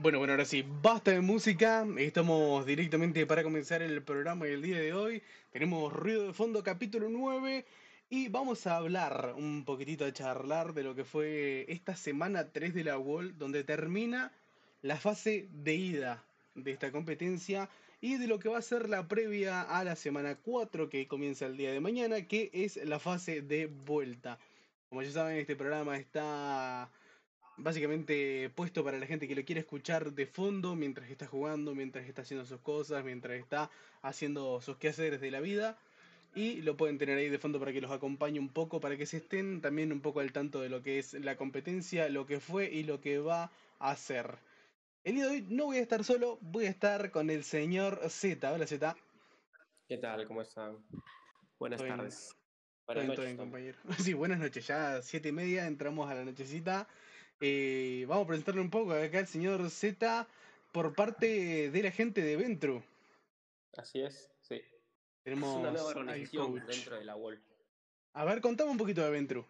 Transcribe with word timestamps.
Bueno, 0.00 0.18
bueno, 0.18 0.34
ahora 0.34 0.44
sí, 0.44 0.64
basta 0.80 1.10
de 1.10 1.20
música. 1.20 1.84
Estamos 1.96 2.64
directamente 2.64 3.26
para 3.26 3.42
comenzar 3.42 3.82
el 3.82 4.00
programa 4.02 4.46
del 4.46 4.62
día 4.62 4.78
de 4.78 4.92
hoy. 4.92 5.22
Tenemos 5.50 5.92
Ruido 5.92 6.28
de 6.28 6.32
Fondo, 6.32 6.62
capítulo 6.62 7.08
9. 7.08 7.64
Y 8.08 8.28
vamos 8.28 8.68
a 8.68 8.76
hablar 8.76 9.34
un 9.36 9.64
poquitito, 9.64 10.04
a 10.04 10.12
charlar 10.12 10.72
de 10.72 10.84
lo 10.84 10.94
que 10.94 11.04
fue 11.04 11.66
esta 11.68 11.96
semana 11.96 12.52
3 12.52 12.74
de 12.74 12.84
la 12.84 12.96
Wall, 12.96 13.36
donde 13.38 13.64
termina 13.64 14.30
la 14.82 14.98
fase 14.98 15.48
de 15.50 15.74
ida 15.74 16.24
de 16.54 16.70
esta 16.70 16.92
competencia 16.92 17.68
y 18.00 18.18
de 18.18 18.28
lo 18.28 18.38
que 18.38 18.48
va 18.48 18.58
a 18.58 18.62
ser 18.62 18.88
la 18.88 19.08
previa 19.08 19.62
a 19.62 19.82
la 19.82 19.96
semana 19.96 20.36
4 20.36 20.88
que 20.90 21.08
comienza 21.08 21.46
el 21.46 21.56
día 21.56 21.72
de 21.72 21.80
mañana, 21.80 22.22
que 22.22 22.50
es 22.52 22.76
la 22.76 23.00
fase 23.00 23.42
de 23.42 23.66
vuelta. 23.66 24.38
Como 24.90 25.02
ya 25.02 25.10
saben, 25.10 25.38
este 25.38 25.56
programa 25.56 25.96
está 25.98 26.88
básicamente 27.58 28.50
puesto 28.54 28.84
para 28.84 28.98
la 28.98 29.06
gente 29.06 29.28
que 29.28 29.34
lo 29.34 29.44
quiere 29.44 29.60
escuchar 29.60 30.12
de 30.12 30.26
fondo 30.26 30.74
mientras 30.74 31.10
está 31.10 31.26
jugando, 31.26 31.74
mientras 31.74 32.06
está 32.08 32.22
haciendo 32.22 32.46
sus 32.46 32.60
cosas, 32.60 33.04
mientras 33.04 33.38
está 33.38 33.70
haciendo 34.02 34.60
sus 34.62 34.76
quehaceres 34.76 35.20
de 35.20 35.30
la 35.30 35.40
vida. 35.40 35.76
Y 36.34 36.62
lo 36.62 36.76
pueden 36.76 36.98
tener 36.98 37.18
ahí 37.18 37.28
de 37.28 37.38
fondo 37.38 37.58
para 37.58 37.72
que 37.72 37.80
los 37.80 37.90
acompañe 37.90 38.38
un 38.38 38.50
poco, 38.50 38.80
para 38.80 38.96
que 38.96 39.06
se 39.06 39.16
estén 39.16 39.60
también 39.60 39.92
un 39.92 40.00
poco 40.00 40.20
al 40.20 40.32
tanto 40.32 40.60
de 40.60 40.68
lo 40.68 40.82
que 40.82 40.98
es 40.98 41.14
la 41.14 41.36
competencia, 41.36 42.08
lo 42.08 42.26
que 42.26 42.38
fue 42.38 42.70
y 42.70 42.84
lo 42.84 43.00
que 43.00 43.18
va 43.18 43.50
a 43.78 43.96
ser. 43.96 44.38
El 45.04 45.14
día 45.14 45.24
de 45.24 45.30
hoy 45.30 45.46
no 45.48 45.64
voy 45.64 45.78
a 45.78 45.82
estar 45.82 46.04
solo, 46.04 46.38
voy 46.40 46.66
a 46.66 46.70
estar 46.70 47.10
con 47.10 47.30
el 47.30 47.42
señor 47.44 48.00
Z. 48.08 48.52
Hola 48.52 48.66
Z. 48.66 48.94
¿Qué 49.88 49.96
tal? 49.96 50.26
¿Cómo 50.26 50.42
están? 50.42 50.76
Buenas 51.58 51.80
tardes. 51.82 52.36
Buenas 52.86 53.06
noches, 53.06 53.36
compañero. 53.36 53.78
Sí, 53.98 54.14
buenas 54.14 54.38
noches. 54.38 54.66
Ya 54.66 55.02
siete 55.02 55.30
y 55.30 55.32
media 55.32 55.66
entramos 55.66 56.10
a 56.10 56.14
la 56.14 56.24
nochecita. 56.24 56.86
Eh, 57.40 58.04
vamos 58.08 58.24
a 58.24 58.28
presentarle 58.28 58.60
un 58.60 58.70
poco 58.70 58.92
acá 58.92 59.18
al 59.20 59.26
señor 59.26 59.70
Z 59.70 60.26
por 60.72 60.94
parte 60.94 61.70
de 61.70 61.82
la 61.82 61.90
gente 61.90 62.22
de 62.22 62.36
Ventru. 62.36 62.82
Así 63.76 64.00
es, 64.00 64.28
sí. 64.40 64.60
Tenemos 65.22 65.50
es 65.50 65.56
una 65.56 65.70
nueva 65.70 65.88
organización 65.88 66.66
dentro 66.66 66.96
de 66.96 67.04
la 67.04 67.14
WOL. 67.14 67.40
A 68.14 68.24
ver, 68.24 68.40
contame 68.40 68.70
un 68.70 68.78
poquito 68.78 69.02
de 69.02 69.10
Ventru. 69.10 69.44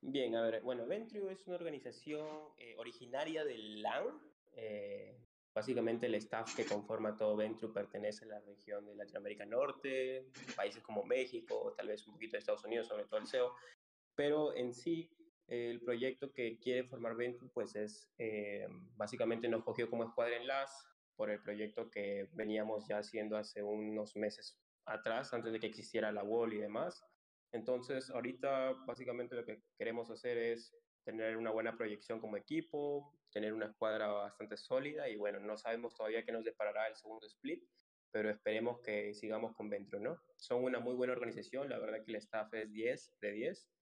Bien, 0.00 0.34
a 0.36 0.42
ver, 0.42 0.62
bueno, 0.62 0.86
Ventru 0.86 1.28
es 1.28 1.46
una 1.46 1.56
organización 1.56 2.26
eh, 2.58 2.74
originaria 2.78 3.44
del 3.44 3.82
LAN. 3.82 4.20
Eh, 4.52 5.16
básicamente 5.54 6.06
el 6.06 6.14
staff 6.16 6.54
que 6.54 6.64
conforma 6.64 7.16
todo 7.16 7.36
Ventru 7.36 7.72
pertenece 7.72 8.24
a 8.24 8.28
la 8.28 8.40
región 8.40 8.86
de 8.86 8.94
Latinoamérica 8.94 9.44
Norte, 9.44 10.26
países 10.56 10.82
como 10.82 11.04
México, 11.04 11.74
tal 11.76 11.88
vez 11.88 12.06
un 12.06 12.14
poquito 12.14 12.32
de 12.32 12.38
Estados 12.38 12.64
Unidos, 12.64 12.88
sobre 12.88 13.04
todo 13.04 13.20
el 13.20 13.26
CEO. 13.26 13.54
Pero 14.14 14.54
en 14.54 14.72
sí, 14.72 15.10
el 15.46 15.80
proyecto 15.80 16.32
que 16.32 16.58
quiere 16.58 16.84
formar 16.84 17.16
Venture, 17.16 17.50
pues 17.52 17.76
es, 17.76 18.10
eh, 18.18 18.66
básicamente 18.96 19.48
nos 19.48 19.64
cogió 19.64 19.90
como 19.90 20.04
escuadra 20.04 20.36
en 20.36 20.46
LAS 20.46 20.88
por 21.16 21.30
el 21.30 21.42
proyecto 21.42 21.90
que 21.90 22.28
veníamos 22.32 22.86
ya 22.88 22.98
haciendo 22.98 23.36
hace 23.36 23.62
unos 23.62 24.16
meses 24.16 24.58
atrás, 24.86 25.32
antes 25.32 25.52
de 25.52 25.60
que 25.60 25.66
existiera 25.66 26.12
la 26.12 26.24
wall 26.24 26.54
y 26.54 26.58
demás. 26.58 27.04
Entonces, 27.52 28.10
ahorita 28.10 28.72
básicamente 28.86 29.36
lo 29.36 29.44
que 29.44 29.62
queremos 29.78 30.10
hacer 30.10 30.38
es 30.38 30.74
tener 31.04 31.36
una 31.36 31.50
buena 31.50 31.76
proyección 31.76 32.20
como 32.20 32.36
equipo, 32.36 33.12
tener 33.30 33.52
una 33.52 33.66
escuadra 33.66 34.08
bastante 34.08 34.56
sólida 34.56 35.08
y 35.08 35.16
bueno, 35.16 35.38
no 35.40 35.56
sabemos 35.56 35.94
todavía 35.94 36.24
qué 36.24 36.32
nos 36.32 36.44
deparará 36.44 36.88
el 36.88 36.96
segundo 36.96 37.26
split, 37.26 37.62
pero 38.10 38.30
esperemos 38.30 38.80
que 38.80 39.12
sigamos 39.12 39.54
con 39.54 39.68
Ventro, 39.68 40.00
¿no? 40.00 40.18
Son 40.36 40.64
una 40.64 40.80
muy 40.80 40.94
buena 40.94 41.12
organización, 41.12 41.68
la 41.68 41.78
verdad 41.78 42.02
que 42.04 42.12
el 42.12 42.16
staff 42.16 42.52
es 42.54 42.70
10 42.72 43.18
de 43.20 43.32
10 43.32 43.73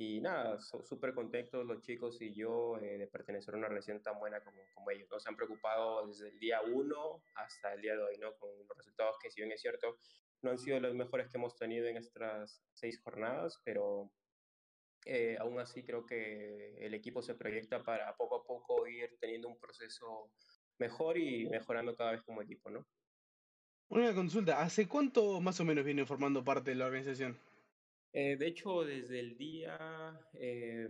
y 0.00 0.20
nada, 0.20 0.60
súper 0.60 1.12
contentos 1.12 1.66
los 1.66 1.82
chicos 1.82 2.22
y 2.22 2.32
yo 2.32 2.78
eh, 2.78 2.98
de 2.98 3.08
pertenecer 3.08 3.52
a 3.52 3.58
una 3.58 3.66
relación 3.66 4.00
tan 4.00 4.16
buena 4.20 4.40
como, 4.44 4.62
como 4.72 4.92
ellos. 4.92 5.08
Nos 5.10 5.26
han 5.26 5.34
preocupado 5.34 6.06
desde 6.06 6.28
el 6.28 6.38
día 6.38 6.60
uno 6.62 7.20
hasta 7.34 7.74
el 7.74 7.82
día 7.82 7.96
de 7.96 8.02
hoy, 8.04 8.16
¿no? 8.18 8.32
Con 8.36 8.48
los 8.68 8.76
resultados 8.76 9.16
que, 9.20 9.28
si 9.28 9.40
bien 9.40 9.50
es 9.50 9.60
cierto, 9.60 9.98
no 10.40 10.52
han 10.52 10.58
sido 10.58 10.78
los 10.78 10.94
mejores 10.94 11.28
que 11.28 11.36
hemos 11.36 11.56
tenido 11.56 11.88
en 11.88 11.96
estas 11.96 12.62
seis 12.74 13.00
jornadas, 13.02 13.60
pero 13.64 14.12
eh, 15.04 15.36
aún 15.40 15.58
así 15.58 15.82
creo 15.82 16.06
que 16.06 16.76
el 16.78 16.94
equipo 16.94 17.20
se 17.20 17.34
proyecta 17.34 17.82
para 17.82 18.16
poco 18.16 18.36
a 18.36 18.44
poco 18.44 18.86
ir 18.86 19.18
teniendo 19.18 19.48
un 19.48 19.58
proceso 19.58 20.30
mejor 20.78 21.18
y 21.18 21.48
mejorando 21.48 21.96
cada 21.96 22.12
vez 22.12 22.22
como 22.22 22.40
equipo, 22.40 22.70
¿no? 22.70 22.86
Una 23.88 24.14
consulta, 24.14 24.62
¿hace 24.62 24.86
cuánto 24.86 25.40
más 25.40 25.58
o 25.58 25.64
menos 25.64 25.84
viene 25.84 26.06
formando 26.06 26.44
parte 26.44 26.70
de 26.70 26.76
la 26.76 26.86
organización? 26.86 27.36
Eh, 28.12 28.36
de 28.36 28.46
hecho, 28.46 28.84
desde 28.84 29.20
el 29.20 29.36
día, 29.36 30.18
eh, 30.34 30.88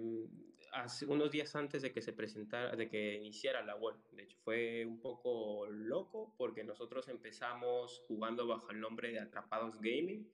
hace 0.72 1.06
unos 1.06 1.30
días 1.30 1.54
antes 1.56 1.82
de 1.82 1.92
que 1.92 2.00
se 2.00 2.12
presentara, 2.12 2.76
de 2.76 2.88
que 2.88 3.14
iniciara 3.14 3.64
la 3.64 3.74
web, 3.74 3.96
de 4.12 4.22
hecho, 4.22 4.38
fue 4.44 4.84
un 4.86 5.00
poco 5.00 5.66
loco 5.66 6.34
porque 6.38 6.62
nosotros 6.62 7.08
empezamos 7.08 8.04
jugando 8.06 8.46
bajo 8.46 8.70
el 8.70 8.80
nombre 8.80 9.10
de 9.10 9.18
Atrapados 9.18 9.80
Gaming. 9.80 10.32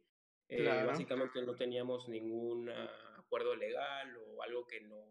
Eh, 0.49 0.85
básicamente 0.87 1.41
no 1.43 1.55
teníamos 1.55 2.07
ningún 2.09 2.71
acuerdo 3.17 3.57
legal 3.57 4.15
o 4.19 4.43
algo 4.43 4.67
que 4.67 4.83
nos 4.83 5.09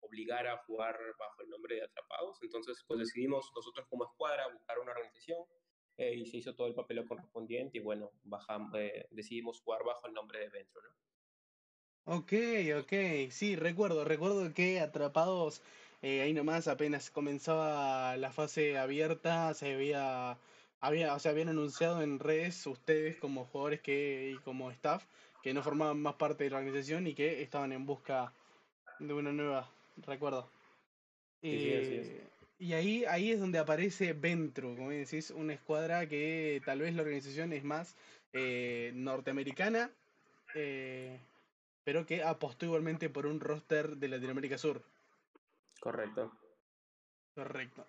obligara 0.00 0.52
a 0.52 0.58
jugar 0.64 0.98
bajo 1.18 1.42
el 1.42 1.48
nombre 1.48 1.76
de 1.76 1.84
Atrapados. 1.84 2.38
Entonces, 2.42 2.84
pues 2.86 3.00
decidimos 3.00 3.50
nosotros 3.56 3.86
como 3.88 4.04
escuadra 4.04 4.52
buscar 4.52 4.78
una 4.78 4.92
organización 4.92 5.42
y 5.96 6.26
se 6.26 6.36
hizo 6.36 6.54
todo 6.54 6.66
el 6.66 6.74
papel 6.74 7.02
correspondiente 7.06 7.78
y 7.78 7.80
bueno, 7.80 8.10
bajamos, 8.24 8.72
decidimos 9.10 9.62
jugar 9.62 9.84
bajo 9.84 10.06
el 10.06 10.12
nombre 10.12 10.40
de 10.40 10.50
Ventro, 10.50 10.82
¿no? 10.82 11.04
Ok, 12.06 12.32
ok, 12.78 12.92
sí, 13.30 13.56
recuerdo, 13.56 14.04
recuerdo 14.04 14.52
que 14.52 14.78
atrapados 14.80 15.62
eh, 16.02 16.20
ahí 16.20 16.34
nomás 16.34 16.68
apenas 16.68 17.10
comenzaba 17.10 18.16
la 18.18 18.30
fase 18.30 18.76
abierta, 18.76 19.54
se 19.54 19.72
había, 19.72 20.38
había, 20.80 21.14
o 21.14 21.18
sea, 21.18 21.30
habían 21.30 21.48
anunciado 21.48 22.02
en 22.02 22.18
redes 22.18 22.66
ustedes 22.66 23.16
como 23.16 23.46
jugadores 23.46 23.80
que, 23.80 24.32
y 24.36 24.38
como 24.42 24.70
staff 24.70 25.06
que 25.42 25.54
no 25.54 25.62
formaban 25.62 26.00
más 26.02 26.14
parte 26.16 26.44
de 26.44 26.50
la 26.50 26.58
organización 26.58 27.06
y 27.06 27.14
que 27.14 27.40
estaban 27.42 27.72
en 27.72 27.86
busca 27.86 28.34
de 28.98 29.14
una 29.14 29.32
nueva, 29.32 29.70
recuerdo. 29.96 30.50
Eh, 31.40 32.28
y 32.58 32.74
ahí, 32.74 33.04
ahí 33.06 33.32
es 33.32 33.40
donde 33.40 33.58
aparece 33.58 34.12
Ventru, 34.12 34.76
como 34.76 34.90
decís, 34.90 35.30
una 35.30 35.54
escuadra 35.54 36.06
que 36.06 36.60
tal 36.66 36.80
vez 36.80 36.94
la 36.94 37.02
organización 37.02 37.54
es 37.54 37.64
más 37.64 37.96
eh, 38.34 38.92
norteamericana. 38.94 39.90
Eh, 40.54 41.18
pero 41.84 42.06
que 42.06 42.22
apostó 42.22 42.66
igualmente 42.66 43.10
por 43.10 43.26
un 43.26 43.40
roster 43.40 43.96
de 43.96 44.08
Latinoamérica 44.08 44.58
Sur. 44.58 44.82
Correcto. 45.80 46.32
Correcto. 47.34 47.86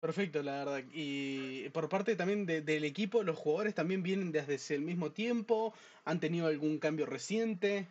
Perfecto, 0.00 0.42
la 0.42 0.64
verdad. 0.64 0.84
Y 0.92 1.68
por 1.70 1.88
parte 1.88 2.14
también 2.14 2.46
del 2.46 2.84
equipo, 2.84 3.24
los 3.24 3.36
jugadores 3.36 3.74
también 3.74 4.02
vienen 4.02 4.30
desde 4.30 4.74
el 4.74 4.82
mismo 4.82 5.10
tiempo, 5.10 5.74
han 6.04 6.20
tenido 6.20 6.46
algún 6.46 6.78
cambio 6.78 7.04
reciente. 7.06 7.88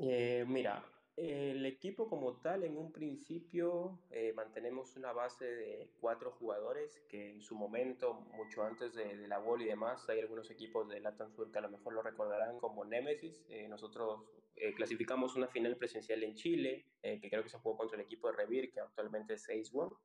Eh, 0.00 0.44
mira, 0.48 0.82
el 1.16 1.66
equipo 1.66 2.08
como 2.08 2.38
tal, 2.40 2.64
en 2.64 2.78
un 2.78 2.90
principio 2.90 3.98
eh, 4.10 4.32
mantenemos 4.32 4.96
una 4.96 5.12
base 5.12 5.44
de 5.44 5.90
cuatro 6.00 6.32
jugadores 6.32 7.02
que 7.08 7.32
en 7.32 7.42
su 7.42 7.54
momento, 7.54 8.14
mucho 8.34 8.62
antes 8.62 8.94
de, 8.94 9.28
la 9.28 9.38
BOL 9.38 9.62
y 9.62 9.66
demás, 9.66 10.08
hay 10.08 10.20
algunos 10.20 10.50
equipos 10.50 10.88
de 10.88 11.00
Latam 11.00 11.30
Sur 11.34 11.52
que 11.52 11.58
a 11.58 11.62
lo 11.62 11.70
mejor 11.70 11.92
lo 11.92 12.02
recordarán 12.02 12.58
como 12.58 12.86
Nemesis. 12.86 13.44
Eh, 13.50 13.68
nosotros 13.68 14.24
eh, 14.56 14.72
clasificamos 14.72 15.36
una 15.36 15.48
final 15.48 15.76
presencial 15.76 16.22
en 16.22 16.34
Chile, 16.34 16.86
que 17.02 17.28
creo 17.28 17.42
que 17.42 17.48
se 17.48 17.58
jugó 17.58 17.76
contra 17.76 17.98
el 17.98 18.04
equipo 18.04 18.28
de 18.28 18.36
Revir, 18.36 18.72
que 18.72 18.80
actualmente 18.80 19.34
es 19.34 19.46
6-1. 19.48 19.98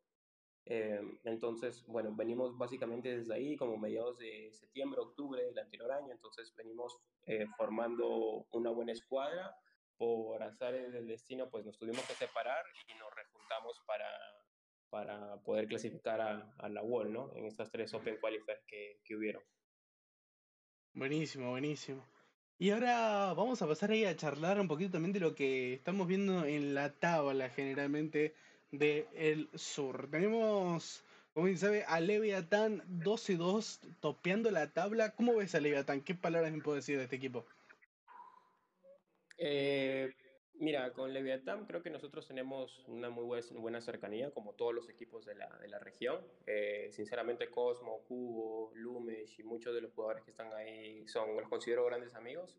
entonces, 1.23 1.85
bueno, 1.87 2.13
venimos 2.13 2.57
básicamente 2.57 3.15
desde 3.17 3.33
ahí, 3.33 3.55
como 3.55 3.77
mediados 3.77 4.17
de 4.17 4.49
septiembre, 4.51 4.99
octubre 4.99 5.41
del 5.43 5.57
anterior 5.57 5.91
año, 5.91 6.11
entonces 6.11 6.53
venimos 6.55 6.99
formando 7.55 8.47
una 8.51 8.71
buena 8.71 8.93
escuadra 8.93 9.55
por 9.97 10.41
azar 10.43 10.73
del 10.73 11.07
destino, 11.07 11.49
pues 11.49 11.65
nos 11.65 11.77
tuvimos 11.77 12.05
que 12.05 12.13
separar 12.13 12.63
y 12.87 12.93
nos 12.99 13.13
rejuntamos 13.13 13.81
para, 13.85 14.09
para 14.89 15.37
poder 15.37 15.67
clasificar 15.67 16.21
a, 16.21 16.53
a 16.57 16.69
la 16.69 16.83
Wall, 16.83 17.11
¿no? 17.11 17.31
En 17.35 17.45
estas 17.45 17.71
tres 17.71 17.93
Open 17.93 18.17
Qualifiers 18.19 18.63
que, 18.65 18.99
que 19.03 19.15
hubieron. 19.15 19.43
Buenísimo, 20.93 21.51
buenísimo. 21.51 22.03
Y 22.59 22.71
ahora 22.71 23.33
vamos 23.33 23.61
a 23.61 23.67
pasar 23.67 23.91
ahí 23.91 24.03
a 24.05 24.15
charlar 24.15 24.59
un 24.59 24.67
poquito 24.67 24.93
también 24.93 25.13
de 25.13 25.19
lo 25.19 25.35
que 25.35 25.75
estamos 25.75 26.07
viendo 26.07 26.43
en 26.45 26.73
la 26.73 26.91
tabla 26.91 27.49
generalmente 27.49 28.33
del 28.71 29.07
el 29.13 29.49
sur. 29.53 30.09
Tenemos, 30.09 31.03
como 31.33 31.45
bien 31.45 31.59
sabe, 31.59 31.83
a 31.83 31.99
Leviathan 31.99 32.81
12-2 33.03 33.79
topeando 33.99 34.49
la 34.49 34.73
tabla. 34.73 35.13
¿Cómo 35.15 35.35
ves 35.35 35.53
a 35.53 35.59
Leviathan? 35.59 36.01
¿Qué 36.01 36.15
palabras 36.15 36.51
me 36.51 36.63
puedo 36.63 36.77
decir 36.77 36.97
de 36.97 37.03
este 37.03 37.17
equipo? 37.17 37.45
Eh, 39.37 40.13
mira, 40.55 40.91
con 40.93 41.13
Leviathan 41.13 41.65
creo 41.65 41.83
que 41.83 41.89
nosotros 41.89 42.27
tenemos 42.27 42.83
una 42.87 43.09
muy 43.09 43.25
buena 43.55 43.81
cercanía, 43.81 44.31
como 44.31 44.53
todos 44.53 44.73
los 44.73 44.89
equipos 44.89 45.25
de 45.25 45.35
la, 45.35 45.47
de 45.59 45.67
la 45.67 45.79
región. 45.79 46.25
Eh, 46.45 46.89
sinceramente, 46.91 47.49
Cosmo, 47.49 48.03
Cubo, 48.07 48.71
Lumes 48.75 49.37
y 49.39 49.43
muchos 49.43 49.73
de 49.75 49.81
los 49.81 49.93
jugadores 49.93 50.23
que 50.23 50.31
están 50.31 50.53
ahí 50.53 51.07
son, 51.07 51.35
los 51.35 51.47
considero 51.47 51.85
grandes 51.85 52.15
amigos. 52.15 52.57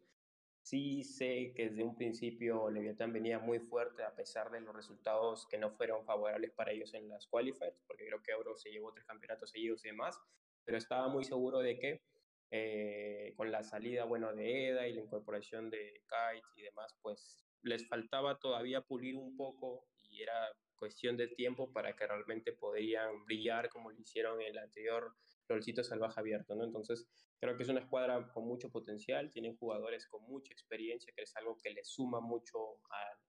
Sí 0.63 1.03
sé 1.03 1.55
que 1.55 1.71
desde 1.71 1.83
un 1.83 1.97
principio 1.97 2.69
Leviatán 2.69 3.13
venía 3.13 3.39
muy 3.39 3.59
fuerte 3.59 4.03
a 4.03 4.15
pesar 4.15 4.51
de 4.51 4.61
los 4.61 4.75
resultados 4.77 5.47
que 5.47 5.57
no 5.57 5.71
fueron 5.71 6.05
favorables 6.05 6.51
para 6.51 6.73
ellos 6.73 6.93
en 6.93 7.09
las 7.09 7.27
qualifiers, 7.27 7.81
porque 7.87 8.05
creo 8.05 8.23
que 8.23 8.33
Euro 8.33 8.55
se 8.55 8.71
llevó 8.71 8.93
tres 8.93 9.07
campeonatos 9.07 9.51
seguidos 9.51 9.83
y 9.85 9.89
demás, 9.89 10.21
pero 10.65 10.77
estaba 10.77 11.09
muy 11.09 11.25
seguro 11.25 11.61
de 11.61 11.79
que 11.79 12.03
eh, 12.51 13.35
con 13.37 13.51
la 13.53 13.63
salida 13.63 14.05
bueno, 14.05 14.35
de 14.35 14.69
EDA 14.69 14.89
y 14.89 14.95
la 14.95 15.03
incorporación 15.03 15.71
de 15.71 16.03
Kite 16.09 16.47
y 16.57 16.63
demás, 16.63 16.97
pues 17.03 17.41
les 17.63 17.87
faltaba 17.89 18.39
todavía 18.39 18.81
pulir 18.81 19.17
un 19.17 19.37
poco 19.37 19.87
y 20.11 20.23
era 20.23 20.53
cuestión 20.77 21.17
de 21.17 21.29
tiempo 21.29 21.73
para 21.73 21.95
que 21.95 22.07
realmente 22.07 22.53
podrían 22.53 23.25
brillar 23.25 23.69
como 23.69 23.91
lo 23.91 24.01
hicieron 24.01 24.41
en 24.41 24.49
el 24.49 24.59
anterior 24.59 25.15
Rolcito 25.49 25.83
Salvaje 25.83 26.21
Abierto, 26.21 26.55
¿no? 26.55 26.65
Entonces, 26.65 27.09
creo 27.41 27.57
que 27.57 27.63
es 27.65 27.69
una 27.69 27.81
escuadra 27.81 28.31
con 28.33 28.47
mucho 28.47 28.71
potencial, 28.71 29.31
tienen 29.31 29.57
jugadores 29.57 30.07
con 30.07 30.23
mucha 30.23 30.53
experiencia, 30.53 31.13
que 31.17 31.23
es 31.23 31.37
algo 31.37 31.57
que 31.63 31.71
les 31.71 31.89
suma 31.89 32.21
mucho 32.21 32.59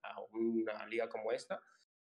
a 0.04 0.21
una 0.31 0.86
liga 0.88 1.10
como 1.10 1.31
esta. 1.31 1.62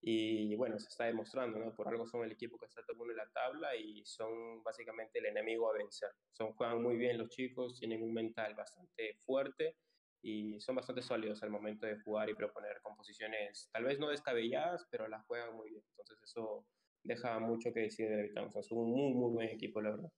Y 0.06 0.54
bueno, 0.56 0.78
se 0.80 0.90
está 0.90 1.06
demostrando, 1.06 1.58
¿no? 1.60 1.74
Por 1.74 1.88
algo 1.88 2.06
son 2.06 2.26
el 2.26 2.34
equipo 2.34 2.58
que 2.58 2.66
está 2.66 2.84
tomando 2.86 3.14
la 3.14 3.30
tabla 3.30 3.74
y 3.74 4.04
son 4.06 4.62
básicamente 4.62 5.20
el 5.20 5.28
enemigo 5.28 5.70
a 5.70 5.78
vencer. 5.78 6.10
Son, 6.34 6.52
juegan 6.54 6.84
muy 6.84 6.98
bien 6.98 7.18
los 7.18 7.30
chicos, 7.30 7.80
tienen 7.80 8.04
un 8.04 8.14
mental 8.14 8.54
bastante 8.54 9.16
fuerte 9.26 9.78
y 10.22 10.60
son 10.60 10.76
bastante 10.76 11.02
sólidos 11.02 11.42
al 11.44 11.52
momento 11.52 11.86
de 11.86 12.02
jugar 12.02 12.30
y 12.30 12.36
proponer 12.36 12.82
composiciones, 12.82 13.70
tal 13.72 13.86
vez 13.86 13.98
no 13.98 14.10
descabelladas, 14.10 14.86
pero 14.92 15.08
las 15.08 15.26
juegan 15.26 15.56
muy 15.56 15.70
bien. 15.70 15.84
Entonces 15.92 16.22
eso 16.22 16.66
deja 17.04 17.40
mucho 17.40 17.72
que 17.72 17.82
decir 17.82 18.10
de 18.10 18.30
sea, 18.30 18.64
son 18.64 18.80
un 18.80 18.92
muy, 18.92 19.14
muy 19.14 19.32
buen 19.32 19.50
equipo, 19.50 19.82
la 19.82 19.92
verdad. 19.92 20.12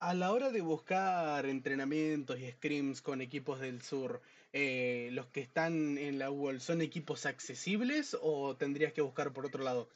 A 0.00 0.14
la 0.14 0.32
hora 0.32 0.50
de 0.50 0.60
buscar 0.60 1.44
entrenamientos 1.46 2.38
y 2.38 2.48
scrims 2.52 3.02
con 3.02 3.20
equipos 3.20 3.58
del 3.58 3.82
sur, 3.82 4.22
eh, 4.52 5.10
¿los 5.12 5.26
que 5.26 5.40
están 5.40 5.98
en 5.98 6.18
la 6.18 6.30
UOL 6.30 6.60
son 6.60 6.80
equipos 6.80 7.26
accesibles 7.26 8.16
o 8.20 8.56
tendrías 8.56 8.92
que 8.92 9.02
buscar 9.02 9.32
por 9.32 9.46
otro 9.46 9.62
lado? 9.62 9.88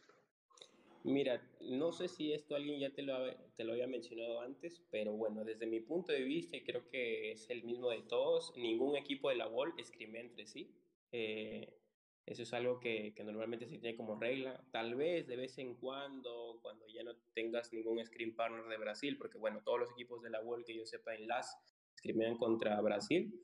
Mira, 1.05 1.43
no 1.61 1.91
sé 1.91 2.07
si 2.07 2.33
esto 2.33 2.55
alguien 2.55 2.79
ya 2.79 2.91
te 2.91 3.03
lo, 3.03 3.15
te 3.57 3.65
lo 3.65 3.73
había 3.73 3.89
mencionado 3.89 4.41
antes, 4.41 4.85
pero 4.91 5.13
bueno, 5.13 5.45
desde 5.45 5.67
mi 5.67 5.81
punto 5.81 6.13
de 6.13 6.23
vista, 6.23 6.57
y 6.57 6.63
creo 6.63 6.89
que 6.91 7.33
es 7.33 7.51
el 7.51 7.65
mismo 7.65 7.91
de 7.91 8.03
todos, 8.03 8.53
ningún 8.57 8.97
equipo 8.97 9.29
de 9.29 9.37
la 9.37 9.49
WOL 9.49 9.75
escribe 9.79 10.21
entre 10.21 10.47
sí. 10.47 10.71
Eh, 11.11 11.75
eso 12.25 12.45
es 12.45 12.53
algo 12.53 12.79
que, 12.79 13.15
que, 13.17 13.25
normalmente 13.25 13.67
se 13.67 13.79
tiene 13.79 13.97
como 13.97 14.15
regla. 14.15 14.65
Tal 14.71 14.95
vez 14.95 15.27
de 15.27 15.35
vez 15.35 15.59
en 15.59 15.75
cuando, 15.75 16.61
cuando 16.63 16.87
ya 16.87 17.03
no 17.03 17.17
tengas 17.35 17.73
ningún 17.73 18.05
screen 18.05 18.37
partner 18.37 18.65
de 18.67 18.79
Brasil, 18.79 19.19
porque 19.19 19.39
bueno, 19.39 19.61
todos 19.65 19.81
los 19.81 19.91
equipos 19.91 20.23
de 20.23 20.31
la 20.31 20.41
WOL 20.41 20.65
que 20.65 20.77
yo 20.77 20.87
sepa 20.87 21.15
en 21.17 21.27
LAS 21.27 21.57
escriben 21.97 22.37
contra 22.37 22.81
Brasil. 22.81 23.35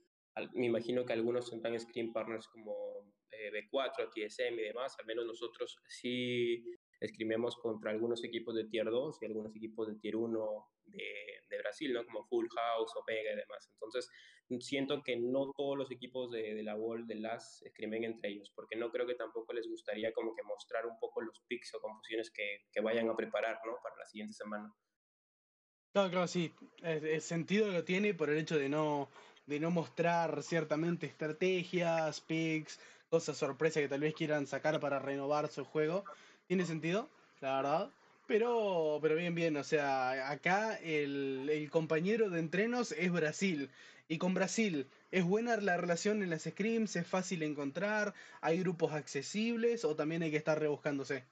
Me 0.55 0.67
imagino 0.67 1.05
que 1.05 1.13
algunos 1.13 1.51
tendrán 1.51 1.79
screen 1.81 2.13
partners 2.13 2.47
como 2.49 3.13
eh, 3.31 3.51
B4, 3.53 4.11
TSM 4.13 4.59
y 4.59 4.63
demás. 4.63 4.97
Al 4.99 5.07
menos 5.07 5.27
nosotros 5.27 5.79
sí 5.87 6.65
escribimos 7.01 7.57
contra 7.57 7.91
algunos 7.91 8.25
equipos 8.25 8.55
de 8.55 8.65
Tier 8.65 8.87
2 8.87 9.19
y 9.23 9.27
algunos 9.27 9.55
equipos 9.55 9.89
de 9.89 9.97
Tier 9.97 10.17
1 10.17 10.69
de, 10.87 11.05
de, 11.49 11.59
Brasil, 11.59 11.93
¿no? 11.93 12.05
Como 12.05 12.25
Full 12.27 12.47
House, 12.49 12.93
Omega 12.97 13.33
y 13.33 13.37
demás. 13.37 13.69
Entonces, 13.75 14.11
siento 14.61 15.03
que 15.03 15.17
no 15.17 15.53
todos 15.57 15.77
los 15.77 15.91
equipos 15.91 16.31
de, 16.31 16.55
de 16.55 16.63
la 16.63 16.77
World, 16.77 17.07
de 17.07 17.17
las, 17.17 17.63
escriben 17.63 18.05
entre 18.05 18.31
ellos, 18.31 18.51
porque 18.55 18.77
no 18.77 18.91
creo 18.91 19.07
que 19.07 19.15
tampoco 19.15 19.53
les 19.53 19.69
gustaría 19.69 20.13
como 20.13 20.35
que 20.35 20.43
mostrar 20.43 20.87
un 20.87 20.99
poco 20.99 21.21
los 21.21 21.41
picks 21.47 21.75
o 21.75 21.81
confusiones 21.81 22.31
que, 22.31 22.65
que 22.73 22.81
vayan 22.81 23.09
a 23.09 23.17
preparar, 23.17 23.59
¿no? 23.65 23.77
Para 23.83 23.97
la 23.97 24.07
siguiente 24.07 24.35
semana. 24.35 24.73
Claro, 25.93 26.11
claro, 26.11 26.27
sí. 26.27 26.53
El, 26.83 27.07
el 27.07 27.21
sentido 27.21 27.71
lo 27.71 27.85
tiene 27.85 28.15
por 28.15 28.31
el 28.31 28.39
hecho 28.39 28.59
de 28.59 28.69
no, 28.69 29.09
de 29.49 29.59
no 29.59 29.71
mostrar 29.71 30.43
ciertamente 30.43 31.07
estrategias, 31.07 32.21
picks, 32.21 32.79
cosas 33.09 33.39
sorpresas 33.39 33.83
que 33.83 33.89
tal 33.89 34.01
vez 34.01 34.15
quieran 34.15 34.47
sacar 34.47 34.79
para 34.79 34.99
renovar 34.99 35.49
su 35.49 35.65
juego 35.65 36.05
tiene 36.47 36.67
sentido, 36.67 37.09
la 37.41 37.57
verdad. 37.57 37.91
Pero, 38.27 38.99
pero 39.01 39.15
bien, 39.17 39.35
bien, 39.35 39.57
o 39.57 39.65
sea, 39.65 40.31
acá 40.31 40.77
el, 40.77 41.49
el, 41.51 41.71
compañero 41.71 42.29
de 42.29 42.41
entrenos 42.41 42.93
es 42.93 43.11
Brasil. 43.11 43.71
Y 44.07 44.19
con 44.19 44.35
Brasil, 44.35 44.87
¿es 45.11 45.25
buena 45.25 45.57
la 45.57 45.79
relación 45.79 46.23
en 46.23 46.29
las 46.29 46.43
scrims? 46.43 46.97
¿Es 46.97 47.07
fácil 47.07 47.43
encontrar? 47.43 48.13
¿Hay 48.43 48.61
grupos 48.61 48.93
accesibles 48.93 49.85
o 49.87 49.97
también 49.97 50.23
hay 50.23 50.31
que 50.31 50.37
estar 50.37 50.59
rebuscándose? 50.59 51.25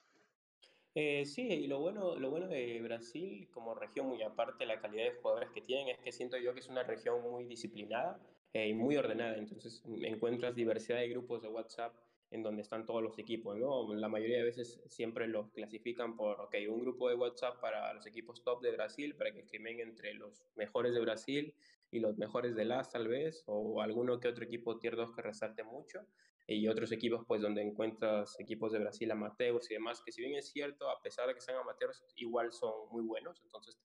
Eh, 0.98 1.26
sí, 1.26 1.42
y 1.46 1.66
lo 1.66 1.78
bueno, 1.78 2.16
lo 2.16 2.30
bueno 2.30 2.48
de 2.48 2.80
Brasil 2.80 3.50
como 3.52 3.74
región, 3.74 4.06
muy 4.06 4.22
aparte 4.22 4.64
la 4.64 4.80
calidad 4.80 5.04
de 5.04 5.10
jugadores 5.20 5.50
que 5.50 5.60
tienen, 5.60 5.88
es 5.88 5.98
que 5.98 6.10
siento 6.10 6.38
yo 6.38 6.54
que 6.54 6.60
es 6.60 6.68
una 6.68 6.84
región 6.84 7.20
muy 7.20 7.44
disciplinada 7.44 8.18
eh, 8.54 8.68
y 8.68 8.72
muy 8.72 8.96
ordenada. 8.96 9.36
Entonces 9.36 9.82
encuentras 9.84 10.54
diversidad 10.54 11.00
de 11.00 11.10
grupos 11.10 11.42
de 11.42 11.48
WhatsApp 11.48 11.94
en 12.30 12.42
donde 12.42 12.62
están 12.62 12.86
todos 12.86 13.02
los 13.02 13.18
equipos, 13.18 13.58
¿no? 13.58 13.92
La 13.94 14.08
mayoría 14.08 14.38
de 14.38 14.44
veces 14.44 14.80
siempre 14.86 15.28
los 15.28 15.50
clasifican 15.50 16.16
por, 16.16 16.40
ok, 16.40 16.54
un 16.70 16.80
grupo 16.80 17.10
de 17.10 17.14
WhatsApp 17.14 17.60
para 17.60 17.92
los 17.92 18.06
equipos 18.06 18.42
top 18.42 18.62
de 18.62 18.72
Brasil, 18.72 19.14
para 19.16 19.32
que 19.32 19.40
escriben 19.40 19.80
entre 19.80 20.14
los 20.14 20.46
mejores 20.54 20.94
de 20.94 21.00
Brasil 21.00 21.54
y 21.90 22.00
los 22.00 22.16
mejores 22.16 22.56
de 22.56 22.64
LAS 22.64 22.90
tal 22.90 23.06
vez, 23.06 23.44
o 23.46 23.82
alguno 23.82 24.18
que 24.18 24.28
otro 24.28 24.46
equipo 24.46 24.78
tier 24.78 24.96
2 24.96 25.14
que 25.14 25.20
resalte 25.20 25.62
mucho, 25.62 26.06
y 26.46 26.68
otros 26.68 26.92
equipos 26.92 27.24
pues 27.26 27.42
donde 27.42 27.62
encuentras 27.62 28.38
equipos 28.38 28.72
de 28.72 28.78
Brasil 28.78 29.10
amateurs 29.10 29.70
y 29.70 29.74
demás, 29.74 30.02
que 30.04 30.12
si 30.12 30.22
bien 30.22 30.36
es 30.36 30.50
cierto, 30.50 30.88
a 30.88 31.00
pesar 31.02 31.26
de 31.26 31.34
que 31.34 31.40
sean 31.40 31.58
amateurs, 31.58 32.04
igual 32.16 32.52
son 32.52 32.88
muy 32.90 33.02
buenos, 33.02 33.40
entonces 33.42 33.78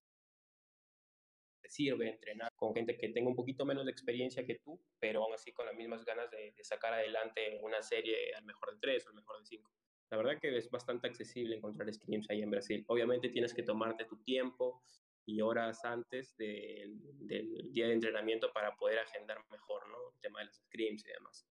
te 1.61 1.69
sirve 1.69 2.09
entrenar 2.09 2.51
con 2.55 2.73
gente 2.73 2.97
que 2.97 3.09
tenga 3.09 3.29
un 3.29 3.35
poquito 3.35 3.65
menos 3.65 3.85
de 3.85 3.91
experiencia 3.91 4.45
que 4.45 4.59
tú, 4.63 4.79
pero 4.99 5.23
aún 5.23 5.33
así 5.33 5.51
con 5.51 5.65
las 5.65 5.75
mismas 5.75 6.05
ganas 6.05 6.29
de, 6.29 6.53
de 6.55 6.63
sacar 6.63 6.93
adelante 6.93 7.59
una 7.61 7.81
serie 7.81 8.33
al 8.35 8.45
mejor 8.45 8.73
de 8.73 8.79
tres 8.79 9.05
o 9.05 9.09
al 9.09 9.15
mejor 9.15 9.39
de 9.39 9.45
cinco. 9.45 9.71
La 10.11 10.17
verdad 10.17 10.39
que 10.41 10.55
es 10.57 10.69
bastante 10.69 11.07
accesible 11.07 11.55
encontrar 11.55 11.91
scrims 11.91 12.29
ahí 12.29 12.41
en 12.41 12.51
Brasil. 12.51 12.83
Obviamente 12.87 13.29
tienes 13.29 13.53
que 13.53 13.63
tomarte 13.63 14.03
tu 14.05 14.21
tiempo 14.23 14.83
y 15.25 15.39
horas 15.41 15.85
antes 15.85 16.35
de, 16.35 16.85
del 17.19 17.71
día 17.71 17.87
de 17.87 17.93
entrenamiento 17.93 18.51
para 18.51 18.75
poder 18.75 18.99
agendar 18.99 19.37
mejor 19.49 19.87
¿no? 19.87 20.11
el 20.13 20.19
tema 20.19 20.39
de 20.39 20.47
los 20.47 20.55
scrims 20.57 21.05
y 21.05 21.11
demás. 21.13 21.47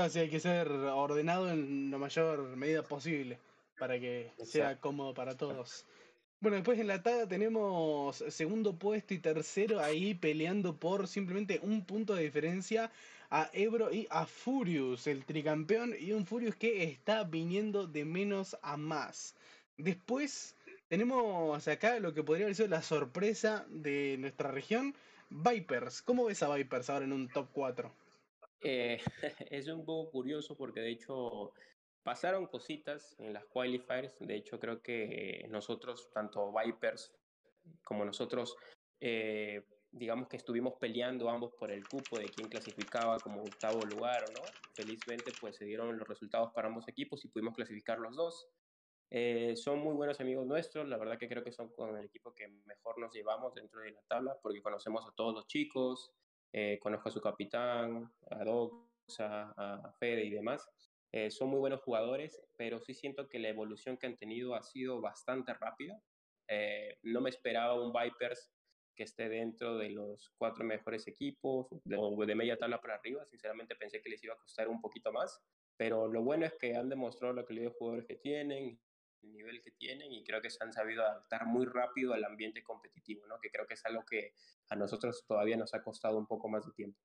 No, 0.00 0.08
sí, 0.08 0.18
hay 0.18 0.30
que 0.30 0.40
ser 0.40 0.70
ordenado 0.70 1.50
en 1.50 1.90
la 1.90 1.98
mayor 1.98 2.56
medida 2.56 2.82
posible 2.82 3.38
para 3.78 4.00
que 4.00 4.28
Exacto. 4.28 4.46
sea 4.46 4.80
cómodo 4.80 5.12
para 5.12 5.36
todos. 5.36 5.84
Bueno, 6.40 6.56
después 6.56 6.78
en 6.78 6.86
la 6.86 7.02
tabla 7.02 7.28
tenemos 7.28 8.24
segundo 8.30 8.78
puesto 8.78 9.12
y 9.12 9.18
tercero 9.18 9.78
ahí 9.78 10.14
peleando 10.14 10.74
por 10.74 11.06
simplemente 11.06 11.60
un 11.62 11.84
punto 11.84 12.14
de 12.14 12.22
diferencia 12.22 12.90
a 13.28 13.50
Ebro 13.52 13.92
y 13.92 14.06
a 14.08 14.24
Furious, 14.24 15.06
el 15.06 15.26
tricampeón, 15.26 15.94
y 16.00 16.12
un 16.12 16.24
Furious 16.24 16.56
que 16.56 16.82
está 16.82 17.24
viniendo 17.24 17.86
de 17.86 18.06
menos 18.06 18.56
a 18.62 18.78
más. 18.78 19.34
Después 19.76 20.56
tenemos 20.88 21.68
acá 21.68 22.00
lo 22.00 22.14
que 22.14 22.22
podría 22.22 22.46
haber 22.46 22.56
sido 22.56 22.68
la 22.68 22.80
sorpresa 22.80 23.66
de 23.68 24.16
nuestra 24.18 24.50
región, 24.50 24.94
Vipers. 25.28 26.00
¿Cómo 26.00 26.24
ves 26.24 26.42
a 26.42 26.54
Vipers 26.54 26.88
ahora 26.88 27.04
en 27.04 27.12
un 27.12 27.28
top 27.28 27.48
4? 27.52 27.99
Eh, 28.62 28.98
es 29.50 29.68
un 29.68 29.84
poco 29.84 30.10
curioso 30.10 30.56
porque 30.56 30.80
de 30.80 30.90
hecho 30.90 31.52
Pasaron 32.02 32.46
cositas 32.46 33.14
en 33.20 33.34
las 33.34 33.44
qualifiers, 33.44 34.18
de 34.20 34.34
hecho 34.34 34.58
creo 34.58 34.80
que 34.80 35.46
nosotros, 35.50 36.10
tanto 36.14 36.50
Vipers 36.50 37.12
como 37.84 38.06
nosotros, 38.06 38.56
eh, 39.00 39.66
digamos 39.92 40.26
que 40.28 40.38
estuvimos 40.38 40.74
peleando 40.80 41.28
ambos 41.28 41.52
por 41.58 41.70
el 41.70 41.86
cupo 41.86 42.16
de 42.18 42.30
quién 42.30 42.48
clasificaba 42.48 43.20
como 43.20 43.42
octavo 43.42 43.84
lugar. 43.84 44.32
Felizmente 44.74 45.34
pues 45.34 45.56
se 45.56 45.66
dieron 45.66 45.98
los 45.98 46.08
resultados 46.08 46.52
para 46.54 46.68
ambos 46.68 46.88
equipos 46.88 47.22
y 47.24 47.28
pudimos 47.28 47.54
clasificar 47.54 47.98
los 47.98 48.16
dos. 48.16 48.48
Eh, 49.10 49.54
son 49.56 49.80
muy 49.80 49.94
buenos 49.94 50.20
amigos 50.20 50.46
nuestros, 50.46 50.88
la 50.88 50.96
verdad 50.96 51.18
que 51.18 51.28
creo 51.28 51.44
que 51.44 51.52
son 51.52 51.68
con 51.70 51.98
el 51.98 52.06
equipo 52.06 52.32
que 52.32 52.48
mejor 52.48 52.98
nos 52.98 53.12
llevamos 53.12 53.52
dentro 53.54 53.82
de 53.82 53.90
la 53.90 54.02
tabla 54.02 54.38
porque 54.40 54.62
conocemos 54.62 55.06
a 55.06 55.12
todos 55.12 55.34
los 55.34 55.46
chicos, 55.48 56.14
eh, 56.52 56.78
conozco 56.80 57.08
a 57.08 57.12
su 57.12 57.20
capitán, 57.20 58.12
a 58.30 58.44
Doxa, 58.44 59.52
a 59.56 59.92
Fede 59.98 60.24
y 60.24 60.30
demás. 60.30 60.68
Eh, 61.12 61.30
son 61.30 61.48
muy 61.48 61.58
buenos 61.58 61.80
jugadores, 61.82 62.40
pero 62.56 62.78
sí 62.80 62.94
siento 62.94 63.28
que 63.28 63.38
la 63.38 63.48
evolución 63.48 63.96
que 63.96 64.06
han 64.06 64.16
tenido 64.16 64.54
ha 64.54 64.62
sido 64.62 65.00
bastante 65.00 65.52
rápida. 65.54 66.00
Eh, 66.48 66.98
no 67.02 67.20
me 67.20 67.30
esperaba 67.30 67.80
un 67.80 67.92
Vipers 67.92 68.52
que 68.94 69.04
esté 69.04 69.28
dentro 69.28 69.76
de 69.78 69.90
los 69.90 70.30
cuatro 70.36 70.64
mejores 70.64 71.06
equipos 71.08 71.68
de, 71.84 71.96
o 71.96 72.14
de 72.24 72.34
media 72.34 72.56
tabla 72.56 72.80
para 72.80 72.96
arriba. 72.96 73.24
Sinceramente 73.24 73.74
pensé 73.74 74.00
que 74.00 74.10
les 74.10 74.22
iba 74.22 74.34
a 74.34 74.38
costar 74.38 74.68
un 74.68 74.80
poquito 74.80 75.12
más, 75.12 75.40
pero 75.76 76.06
lo 76.08 76.22
bueno 76.22 76.46
es 76.46 76.54
que 76.54 76.76
han 76.76 76.88
demostrado 76.88 77.34
la 77.34 77.44
calidad 77.44 77.70
de 77.70 77.76
jugadores 77.78 78.06
que 78.06 78.16
tienen, 78.16 78.78
el 79.22 79.32
nivel 79.32 79.62
que 79.62 79.70
tienen 79.72 80.12
y 80.12 80.24
creo 80.24 80.40
que 80.40 80.50
se 80.50 80.62
han 80.62 80.72
sabido 80.72 81.02
adaptar 81.02 81.46
muy 81.46 81.66
rápido 81.66 82.14
al 82.14 82.24
ambiente 82.24 82.62
competitivo, 82.62 83.26
¿no? 83.26 83.40
que 83.40 83.50
creo 83.50 83.66
que 83.66 83.74
es 83.74 83.84
algo 83.84 84.04
que 84.04 84.32
a 84.68 84.76
nosotros 84.76 85.24
todavía 85.26 85.56
nos 85.56 85.74
ha 85.74 85.82
costado 85.82 86.18
un 86.18 86.26
poco 86.26 86.48
más 86.48 86.66
de 86.66 86.72
tiempo. 86.72 86.98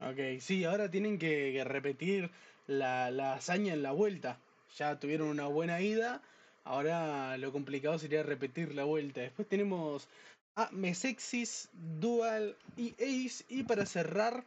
Ok, 0.00 0.40
sí, 0.40 0.64
ahora 0.64 0.90
tienen 0.90 1.18
que, 1.18 1.62
repetir 1.64 2.30
la, 2.66 3.10
la, 3.10 3.34
hazaña 3.34 3.72
en 3.72 3.82
la 3.82 3.90
vuelta. 3.90 4.38
Ya 4.76 5.00
tuvieron 5.00 5.28
una 5.28 5.46
buena 5.46 5.80
ida, 5.80 6.22
ahora 6.62 7.36
lo 7.36 7.50
complicado 7.50 7.98
sería 7.98 8.22
repetir 8.22 8.74
la 8.74 8.84
vuelta. 8.84 9.22
Después 9.22 9.48
tenemos 9.48 10.08
a 10.54 10.68
Mesexis, 10.72 11.68
Dual 11.72 12.56
y 12.76 12.92
Ace. 12.94 13.44
Y 13.48 13.62
para 13.62 13.86
cerrar, 13.86 14.44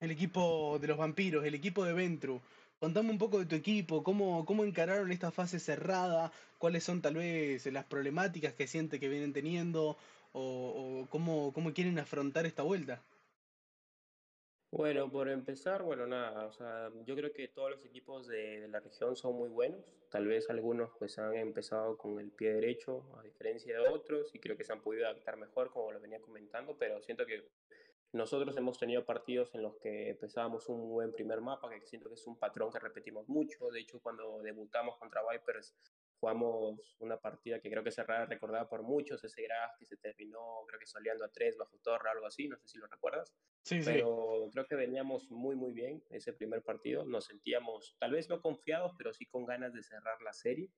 El 0.00 0.10
equipo 0.10 0.78
de 0.78 0.88
los 0.88 0.96
vampiros, 0.96 1.44
el 1.44 1.54
equipo 1.54 1.84
de 1.84 1.92
Ventru. 1.92 2.40
Contame 2.80 3.10
un 3.10 3.18
poco 3.18 3.38
de 3.38 3.44
tu 3.44 3.54
equipo, 3.54 4.02
cómo, 4.02 4.46
cómo 4.46 4.64
encararon 4.64 5.12
esta 5.12 5.30
fase 5.30 5.60
cerrada, 5.60 6.32
cuáles 6.56 6.82
son 6.82 7.02
tal 7.02 7.14
vez 7.14 7.66
las 7.66 7.84
problemáticas 7.84 8.54
que 8.54 8.66
siente 8.66 8.98
que 8.98 9.10
vienen 9.10 9.34
teniendo 9.34 9.98
o, 10.32 11.02
o 11.02 11.06
cómo, 11.10 11.52
cómo 11.52 11.74
quieren 11.74 11.98
afrontar 11.98 12.46
esta 12.46 12.62
vuelta. 12.62 13.02
Bueno, 14.72 15.10
por 15.10 15.28
empezar, 15.28 15.82
bueno, 15.82 16.06
nada, 16.06 16.46
o 16.46 16.52
sea, 16.52 16.90
yo 17.04 17.14
creo 17.16 17.32
que 17.32 17.48
todos 17.48 17.72
los 17.72 17.84
equipos 17.84 18.28
de, 18.28 18.60
de, 18.60 18.68
la 18.68 18.80
región 18.80 19.14
son 19.14 19.34
muy 19.34 19.50
buenos. 19.50 19.80
Tal 20.10 20.26
vez 20.26 20.48
algunos 20.48 20.90
pues 20.98 21.18
han 21.18 21.34
empezado 21.34 21.98
con 21.98 22.18
el 22.18 22.30
pie 22.30 22.54
derecho, 22.54 23.04
a 23.18 23.22
diferencia 23.22 23.74
de 23.78 23.88
otros, 23.88 24.34
y 24.34 24.38
creo 24.38 24.56
que 24.56 24.64
se 24.64 24.72
han 24.72 24.80
podido 24.80 25.06
adaptar 25.06 25.36
mejor, 25.36 25.70
como 25.70 25.92
lo 25.92 26.00
venía 26.00 26.20
comentando, 26.20 26.76
pero 26.78 27.02
siento 27.02 27.26
que 27.26 27.44
nosotros 28.12 28.56
hemos 28.56 28.78
tenido 28.78 29.04
partidos 29.04 29.54
en 29.54 29.62
los 29.62 29.76
que 29.78 30.10
empezábamos 30.10 30.68
un 30.68 30.88
buen 30.88 31.12
primer 31.12 31.40
mapa, 31.40 31.70
que 31.70 31.86
siento 31.86 32.08
que 32.08 32.14
es 32.14 32.26
un 32.26 32.38
patrón 32.38 32.72
que 32.72 32.78
repetimos 32.78 33.28
mucho. 33.28 33.70
De 33.70 33.80
hecho, 33.80 34.00
cuando 34.00 34.42
debutamos 34.42 34.96
contra 34.98 35.22
Vipers, 35.30 35.76
jugamos 36.18 36.96
una 36.98 37.18
partida 37.18 37.60
que 37.60 37.70
creo 37.70 37.82
que 37.82 37.90
será 37.90 38.26
recordada 38.26 38.68
por 38.68 38.82
muchos, 38.82 39.22
ese 39.24 39.42
graph 39.42 39.78
que 39.78 39.86
se 39.86 39.96
terminó, 39.96 40.64
creo 40.66 40.78
que 40.78 40.86
soleando 40.86 41.24
a 41.24 41.28
tres 41.28 41.56
bajo 41.56 41.78
torre, 41.78 42.10
algo 42.10 42.26
así, 42.26 42.48
no 42.48 42.58
sé 42.58 42.68
si 42.68 42.78
lo 42.78 42.86
recuerdas. 42.88 43.34
Sí, 43.62 43.80
pero 43.84 44.48
creo 44.52 44.66
que 44.66 44.74
veníamos 44.74 45.30
muy, 45.30 45.54
muy 45.54 45.72
bien 45.72 46.02
ese 46.10 46.32
primer 46.32 46.62
partido. 46.62 47.04
Nos 47.04 47.26
sentíamos, 47.26 47.96
tal 47.98 48.12
vez 48.12 48.28
no 48.28 48.40
confiados, 48.40 48.92
pero 48.98 49.12
sí 49.12 49.26
con 49.26 49.44
ganas 49.46 49.72
de 49.72 49.82
cerrar 49.82 50.20
la 50.22 50.32
serie. 50.32 50.70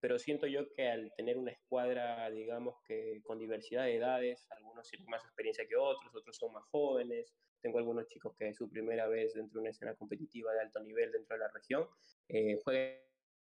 Pero 0.00 0.18
siento 0.18 0.46
yo 0.46 0.68
que 0.74 0.88
al 0.88 1.12
tener 1.16 1.38
una 1.38 1.52
escuadra, 1.52 2.30
digamos 2.30 2.76
que 2.84 3.22
con 3.24 3.38
diversidad 3.38 3.84
de 3.84 3.96
edades, 3.96 4.46
algunos 4.50 4.88
tienen 4.88 5.08
más 5.08 5.24
experiencia 5.24 5.66
que 5.66 5.76
otros, 5.76 6.14
otros 6.14 6.36
son 6.36 6.52
más 6.52 6.64
jóvenes. 6.70 7.34
Tengo 7.60 7.78
algunos 7.78 8.06
chicos 8.06 8.34
que 8.36 8.48
es 8.48 8.56
su 8.56 8.68
primera 8.68 9.08
vez 9.08 9.34
dentro 9.34 9.54
de 9.54 9.60
una 9.62 9.70
escena 9.70 9.94
competitiva 9.94 10.52
de 10.52 10.60
alto 10.60 10.80
nivel 10.80 11.10
dentro 11.10 11.36
de 11.36 11.40
la 11.40 11.50
región, 11.50 11.88
eh, 12.28 12.58
juegan 12.62 13.00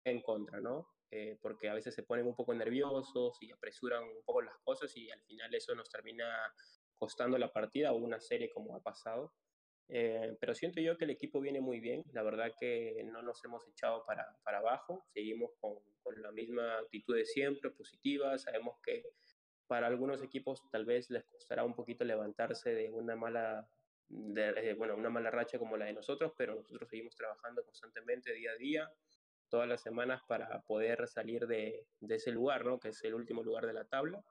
en 0.06 0.22
contra, 0.22 0.60
¿no? 0.60 0.88
Eh, 1.12 1.38
porque 1.42 1.70
a 1.70 1.74
veces 1.74 1.96
se 1.96 2.04
ponen 2.04 2.28
un 2.28 2.36
poco 2.36 2.54
nerviosos 2.54 3.38
y 3.42 3.52
apresuran 3.52 4.04
un 4.04 4.24
poco 4.24 4.42
las 4.42 4.58
cosas 4.60 4.96
y 4.96 5.10
al 5.10 5.22
final 5.24 5.54
eso 5.56 5.74
nos 5.74 5.90
termina 5.90 6.28
costando 6.94 7.38
la 7.38 7.52
partida 7.52 7.94
o 7.94 7.98
una 7.98 8.20
serie 8.20 8.52
como 8.52 8.76
ha 8.76 8.84
pasado. 8.84 9.34
Eh, 9.92 10.38
pero 10.40 10.54
siento 10.54 10.80
yo 10.80 10.98
que 10.98 11.06
el 11.06 11.10
equipo 11.10 11.42
viene 11.42 11.62
muy 11.62 11.80
bien, 11.80 12.04
la 12.14 12.22
verdad 12.22 12.54
que 12.60 13.04
no 13.06 13.24
nos 13.24 13.44
hemos 13.44 13.68
echado 13.68 14.06
para, 14.06 14.38
para 14.44 14.60
abajo, 14.60 15.04
seguimos 15.12 15.50
con, 15.60 15.80
con, 16.04 16.22
la 16.22 16.32
misma 16.32 16.78
actitud 16.78 17.16
de 17.16 17.26
siempre, 17.26 17.72
positiva, 17.72 18.38
sabemos 18.38 18.78
que 18.84 19.04
para 19.66 19.88
algunos 19.88 20.22
equipos 20.22 20.62
tal 20.72 20.86
vez 20.86 21.10
les 21.10 21.26
costará 21.26 21.64
un 21.64 21.74
poquito 21.74 22.04
levantarse 22.04 22.72
de 22.72 22.92
una 22.92 23.16
mala, 23.16 23.68
de, 24.10 24.50
eh, 24.58 24.74
bueno, 24.76 24.96
una 24.96 25.10
mala 25.10 25.32
racha 25.32 25.58
como 25.58 25.76
la 25.76 25.86
de 25.86 25.94
nosotros, 25.94 26.34
pero 26.38 26.54
nosotros 26.54 26.88
seguimos 26.88 27.16
trabajando 27.16 27.64
constantemente 27.64 28.32
día 28.34 28.52
a 28.52 28.58
día, 28.58 28.92
todas 29.50 29.68
las 29.68 29.82
semanas 29.82 30.22
para 30.28 30.62
poder 30.62 31.08
salir 31.08 31.48
de, 31.48 31.88
de 32.00 32.16
ese 32.16 32.32
lugar, 32.32 32.64
¿no? 32.64 32.80
que 32.80 32.90
es 32.90 33.04
el 33.04 33.16
último 33.16 33.42
lugar 33.42 33.66
de 33.66 33.74
la 33.74 33.86
tabla. 33.86 34.24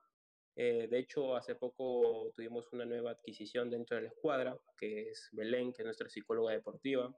Eh, 0.61 0.89
de 0.91 0.99
hecho, 0.99 1.37
hace 1.37 1.55
poco 1.55 2.33
tuvimos 2.35 2.73
una 2.73 2.85
nueva 2.85 3.13
adquisición 3.13 3.71
dentro 3.71 3.97
de 3.97 4.03
la 4.03 4.09
escuadra, 4.09 4.59
que 4.77 5.11
es 5.11 5.29
Belén, 5.31 5.73
que 5.73 5.83
es 5.83 5.87
nuestra 5.87 6.09
psicóloga 6.09 6.53
deportiva. 6.53 7.17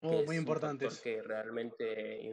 Oh, 0.00 0.22
muy 0.24 0.36
importante. 0.36 0.88
Que 1.02 1.20
realmente 1.20 2.26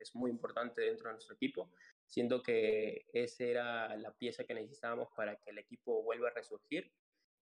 es 0.00 0.14
muy 0.16 0.32
importante 0.32 0.82
dentro 0.82 1.06
de 1.06 1.12
nuestro 1.12 1.36
equipo, 1.36 1.70
siendo 2.04 2.42
que 2.42 3.06
esa 3.12 3.44
era 3.44 3.96
la 3.96 4.12
pieza 4.12 4.42
que 4.42 4.54
necesitábamos 4.54 5.08
para 5.16 5.36
que 5.36 5.50
el 5.50 5.58
equipo 5.58 6.02
vuelva 6.02 6.30
a 6.30 6.34
resurgir. 6.34 6.92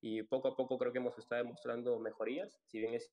Y 0.02 0.22
poco 0.22 0.48
a 0.48 0.56
poco 0.56 0.76
creo 0.76 0.92
que 0.92 0.98
hemos 0.98 1.16
estado 1.16 1.44
demostrando 1.44 1.98
mejorías, 1.98 2.60
si 2.66 2.78
bien 2.78 2.92
es 2.92 3.10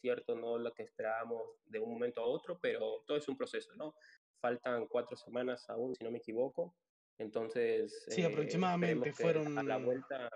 cierto, 0.00 0.36
no 0.36 0.56
lo 0.56 0.72
que 0.72 0.84
esperábamos 0.84 1.42
de 1.64 1.80
un 1.80 1.90
momento 1.90 2.20
a 2.20 2.26
otro, 2.26 2.60
pero 2.60 3.02
todo 3.08 3.16
es 3.16 3.26
un 3.26 3.36
proceso, 3.36 3.74
¿no? 3.74 3.96
Faltan 4.40 4.86
cuatro 4.86 5.16
semanas 5.16 5.68
aún, 5.68 5.96
si 5.96 6.04
no 6.04 6.12
me 6.12 6.18
equivoco, 6.18 6.76
entonces, 7.18 8.04
sí, 8.08 8.22
aproximadamente 8.22 9.12
fueron 9.12 9.56
a 9.58 9.62
la 9.62 9.78
vuelta. 9.78 10.30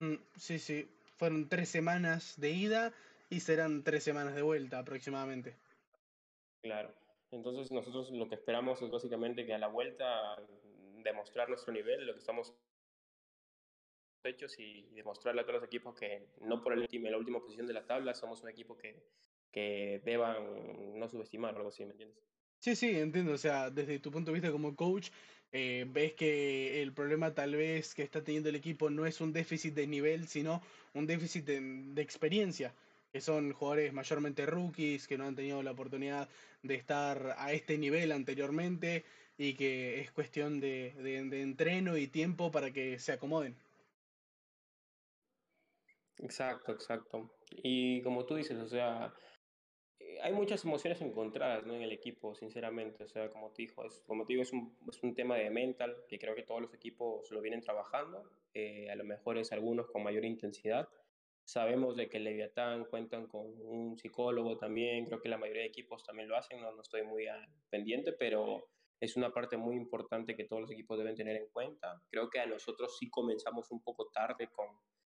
Mm, 0.00 0.16
sí, 0.36 0.58
sí, 0.58 0.88
fueron 1.16 1.48
tres 1.48 1.68
semanas 1.68 2.38
de 2.38 2.50
ida 2.50 2.92
y 3.30 3.40
serán 3.40 3.82
tres 3.82 4.04
semanas 4.04 4.34
de 4.34 4.42
vuelta 4.42 4.78
aproximadamente. 4.78 5.56
Claro. 6.62 6.94
Entonces 7.30 7.70
nosotros 7.70 8.10
lo 8.10 8.28
que 8.28 8.36
esperamos 8.36 8.80
es 8.80 8.90
básicamente 8.90 9.44
que 9.44 9.54
a 9.54 9.58
la 9.58 9.68
vuelta 9.68 10.36
demostrar 11.02 11.48
nuestro 11.48 11.72
nivel, 11.72 12.06
lo 12.06 12.14
que 12.14 12.20
estamos 12.20 12.54
hechos 14.24 14.58
y 14.58 14.82
demostrarle 14.94 15.42
a 15.42 15.44
todos 15.44 15.60
los 15.60 15.66
equipos 15.66 15.94
que 15.94 16.28
no 16.40 16.62
por 16.62 16.72
el 16.72 16.80
último, 16.80 17.08
la 17.08 17.18
última 17.18 17.40
posición 17.40 17.66
de 17.66 17.74
la 17.74 17.86
tabla 17.86 18.14
somos 18.14 18.42
un 18.42 18.50
equipo 18.50 18.76
que, 18.76 19.02
que 19.50 20.00
deban 20.04 20.98
no 20.98 21.08
subestimar 21.08 21.54
algo 21.54 21.68
así, 21.68 21.84
¿me 21.84 21.92
entiendes? 21.92 22.22
Sí, 22.60 22.74
sí, 22.74 22.98
entiendo. 22.98 23.32
O 23.32 23.38
sea, 23.38 23.70
desde 23.70 23.98
tu 24.00 24.10
punto 24.10 24.30
de 24.30 24.40
vista 24.40 24.50
como 24.50 24.74
coach, 24.74 25.10
eh, 25.52 25.86
ves 25.88 26.12
que 26.14 26.82
el 26.82 26.92
problema 26.92 27.34
tal 27.34 27.56
vez 27.56 27.94
que 27.94 28.02
está 28.02 28.22
teniendo 28.22 28.48
el 28.50 28.56
equipo 28.56 28.90
no 28.90 29.06
es 29.06 29.20
un 29.20 29.32
déficit 29.32 29.74
de 29.74 29.86
nivel, 29.86 30.28
sino 30.28 30.62
un 30.94 31.06
déficit 31.06 31.44
de, 31.44 32.02
experiencia, 32.02 32.74
que 33.12 33.20
son 33.20 33.52
jugadores 33.52 33.92
mayormente 33.92 34.44
rookies, 34.46 35.06
que 35.06 35.16
no 35.16 35.26
han 35.26 35.36
tenido 35.36 35.62
la 35.62 35.72
oportunidad 35.72 36.28
de 36.62 36.74
estar 36.74 37.34
a 37.38 37.52
este 37.52 37.78
nivel 37.78 38.12
anteriormente 38.12 39.04
y 39.38 39.54
que 39.54 40.00
es 40.00 40.10
cuestión 40.10 40.60
de, 40.60 40.94
de, 40.98 41.24
de 41.24 41.42
entreno 41.42 41.96
y 41.96 42.08
tiempo 42.08 42.50
para 42.50 42.72
que 42.72 42.98
se 42.98 43.12
acomoden. 43.12 43.56
Exacto, 46.18 46.72
exacto. 46.72 47.30
Y 47.50 48.02
como 48.02 48.24
tú 48.26 48.34
dices, 48.34 48.58
o 48.58 48.68
sea, 48.68 49.14
hay 50.22 50.32
muchas 50.32 50.64
emociones 50.64 51.00
encontradas 51.00 51.64
¿no? 51.66 51.74
en 51.74 51.82
el 51.82 51.92
equipo, 51.92 52.34
sinceramente. 52.34 53.04
O 53.04 53.08
sea, 53.08 53.30
como 53.30 53.50
te, 53.50 53.62
dijo, 53.62 53.84
es, 53.84 54.02
como 54.06 54.24
te 54.24 54.32
digo, 54.32 54.42
es 54.42 54.52
un, 54.52 54.76
es 54.88 55.02
un 55.02 55.14
tema 55.14 55.36
de 55.36 55.50
mental 55.50 55.96
que 56.08 56.18
creo 56.18 56.34
que 56.34 56.42
todos 56.42 56.60
los 56.60 56.74
equipos 56.74 57.30
lo 57.30 57.40
vienen 57.40 57.60
trabajando. 57.60 58.30
Eh, 58.54 58.90
a 58.90 58.96
lo 58.96 59.04
mejor 59.04 59.38
es 59.38 59.52
algunos 59.52 59.88
con 59.88 60.02
mayor 60.02 60.24
intensidad. 60.24 60.88
Sabemos 61.44 61.96
de 61.96 62.08
que 62.08 62.18
el 62.18 62.24
Leviatán 62.24 62.84
cuentan 62.84 63.26
con 63.26 63.46
un 63.60 63.98
psicólogo 63.98 64.58
también. 64.58 65.06
Creo 65.06 65.20
que 65.20 65.28
la 65.28 65.38
mayoría 65.38 65.62
de 65.62 65.68
equipos 65.68 66.04
también 66.04 66.28
lo 66.28 66.36
hacen. 66.36 66.60
No, 66.60 66.72
no 66.72 66.82
estoy 66.82 67.02
muy 67.02 67.26
pendiente, 67.70 68.12
pero 68.12 68.68
es 69.00 69.16
una 69.16 69.30
parte 69.30 69.56
muy 69.56 69.76
importante 69.76 70.36
que 70.36 70.44
todos 70.44 70.62
los 70.62 70.70
equipos 70.70 70.98
deben 70.98 71.14
tener 71.14 71.36
en 71.36 71.48
cuenta. 71.48 72.02
Creo 72.10 72.28
que 72.28 72.40
a 72.40 72.46
nosotros 72.46 72.96
sí 72.98 73.08
comenzamos 73.08 73.70
un 73.70 73.82
poco 73.82 74.08
tarde 74.08 74.48
con, 74.48 74.66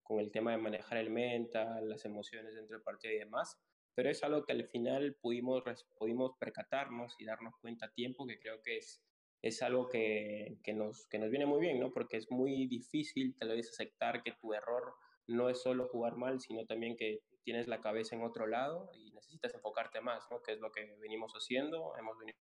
con 0.03 0.19
el 0.19 0.31
tema 0.31 0.51
de 0.51 0.57
manejar 0.57 1.00
el 1.00 1.10
mental, 1.10 1.89
las 1.89 2.05
emociones 2.05 2.55
dentro 2.55 2.75
del 2.77 2.83
partido 2.83 3.13
y 3.13 3.19
demás 3.19 3.60
pero 3.95 4.10
es 4.10 4.24
algo 4.24 4.43
que 4.43 4.53
al 4.53 4.67
final 4.67 5.15
pudimos, 5.21 5.63
pudimos 5.98 6.31
percatarnos 6.39 7.15
y 7.19 7.25
darnos 7.25 7.55
cuenta 7.62 7.88
a 7.88 7.91
tiempo, 7.91 8.25
que 8.25 8.39
creo 8.39 8.62
que 8.62 8.77
es, 8.77 9.03
es 9.41 9.62
algo 9.62 9.88
que, 9.89 10.57
que, 10.63 10.74
nos, 10.74 11.07
que 11.07 11.19
nos 11.19 11.29
viene 11.29 11.45
muy 11.45 11.60
bien, 11.60 11.79
¿no? 11.79 11.91
Porque 11.91 12.17
es 12.17 12.29
muy 12.31 12.67
difícil 12.67 13.36
tal 13.38 13.50
vez 13.50 13.69
aceptar 13.69 14.24
que 14.24 14.33
tu 14.33 14.53
error 14.53 14.93
no 15.27 15.50
es 15.50 15.62
solo 15.62 15.88
jugar 15.88 16.15
mal, 16.15 16.39
sino 16.39 16.65
también 16.65 16.95
que 16.95 17.21
tienes 17.43 17.67
la 17.67 17.81
cabeza 17.81 18.15
en 18.15 18.24
otro 18.24 18.48
lado 18.48 18.89
y 18.93 19.12
necesitas 19.12 19.53
enfocarte 19.53 20.01
más, 20.01 20.25
¿no? 20.29 20.41
Que 20.41 20.53
es 20.53 20.60
lo 20.60 20.71
que 20.71 20.95
venimos 21.00 21.33
haciendo, 21.33 21.95
hemos 21.98 22.17
venido 22.17 22.38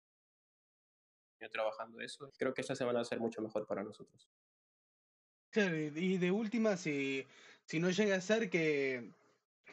trabajando 1.52 2.00
eso. 2.00 2.30
Creo 2.38 2.54
que 2.54 2.62
esta 2.62 2.74
semana 2.74 2.98
va 2.98 3.02
a 3.02 3.04
ser 3.04 3.20
mucho 3.20 3.42
mejor 3.42 3.66
para 3.66 3.84
nosotros. 3.84 4.28
Y 5.54 6.18
de 6.18 6.30
última, 6.30 6.76
si, 6.76 7.26
si 7.64 7.78
no 7.78 7.90
llega 7.90 8.16
a 8.16 8.20
ser 8.20 8.50
que 8.50 9.10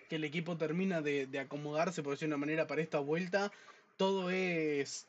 que 0.10 0.16
el 0.16 0.24
equipo 0.24 0.58
termina 0.58 1.02
de, 1.02 1.28
de 1.28 1.40
acomodarse, 1.40 2.04
por 2.04 2.14
decirlo 2.14 2.34
de 2.34 2.36
una 2.38 2.46
manera, 2.46 2.68
para 2.68 2.82
esta 2.82 3.00
vuelta, 3.00 3.52
todo 3.98 4.30
es, 4.32 5.08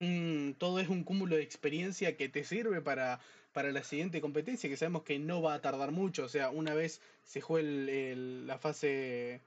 un, 0.00 0.56
todo 0.58 0.80
es 0.80 0.88
un 0.88 1.04
cúmulo 1.04 1.36
de 1.36 1.42
experiencia 1.42 2.16
que 2.16 2.28
te 2.28 2.44
sirve 2.44 2.80
para, 2.80 3.20
para 3.52 3.72
la 3.72 3.82
siguiente 3.82 4.20
competencia, 4.20 4.68
que 4.68 4.76
sabemos 4.76 5.02
que 5.02 5.18
no 5.18 5.42
va 5.42 5.54
a 5.54 5.60
tardar 5.60 5.92
mucho. 5.92 6.24
O 6.24 6.28
sea, 6.28 6.50
una 6.50 6.74
vez 6.74 7.00
se 7.24 7.40
juegue 7.40 8.12
el, 8.12 8.46
la 8.46 8.58
fase, 8.58 9.40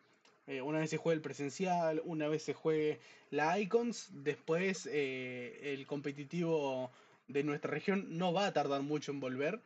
eh, 0.47 0.61
una 0.61 0.79
vez 0.79 0.89
se 0.89 0.97
juegue 0.97 1.17
el 1.17 1.21
presencial, 1.21 2.01
una 2.05 2.27
vez 2.27 2.43
se 2.43 2.53
juegue 2.53 2.99
la 3.31 3.59
Icons, 3.59 4.09
después 4.23 4.87
eh, 4.91 5.73
el 5.73 5.85
competitivo 5.87 6.91
de 7.27 7.43
nuestra 7.43 7.71
región 7.71 8.17
no 8.17 8.33
va 8.33 8.47
a 8.47 8.53
tardar 8.53 8.81
mucho 8.81 9.11
en 9.11 9.19
volver 9.19 9.59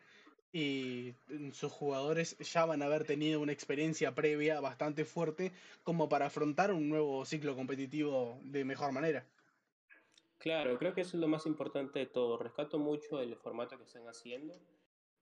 y 0.51 1.13
sus 1.53 1.71
jugadores 1.71 2.37
ya 2.39 2.65
van 2.65 2.81
a 2.81 2.85
haber 2.85 3.05
tenido 3.05 3.39
una 3.39 3.51
experiencia 3.51 4.15
previa 4.15 4.59
bastante 4.59 5.05
fuerte 5.05 5.51
como 5.83 6.09
para 6.09 6.27
afrontar 6.27 6.73
un 6.73 6.89
nuevo 6.89 7.23
ciclo 7.25 7.55
competitivo 7.55 8.39
de 8.43 8.65
mejor 8.65 8.91
manera. 8.91 9.25
Claro, 10.39 10.77
creo 10.77 10.93
que 10.93 11.01
eso 11.01 11.17
es 11.17 11.21
lo 11.21 11.27
más 11.27 11.45
importante 11.45 11.99
de 11.99 12.05
todo. 12.05 12.37
Rescato 12.37 12.79
mucho 12.79 13.21
el 13.21 13.35
formato 13.35 13.77
que 13.77 13.83
están 13.83 14.07
haciendo. 14.07 14.55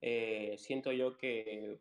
Eh, 0.00 0.54
siento 0.58 0.92
yo 0.92 1.16
que 1.16 1.78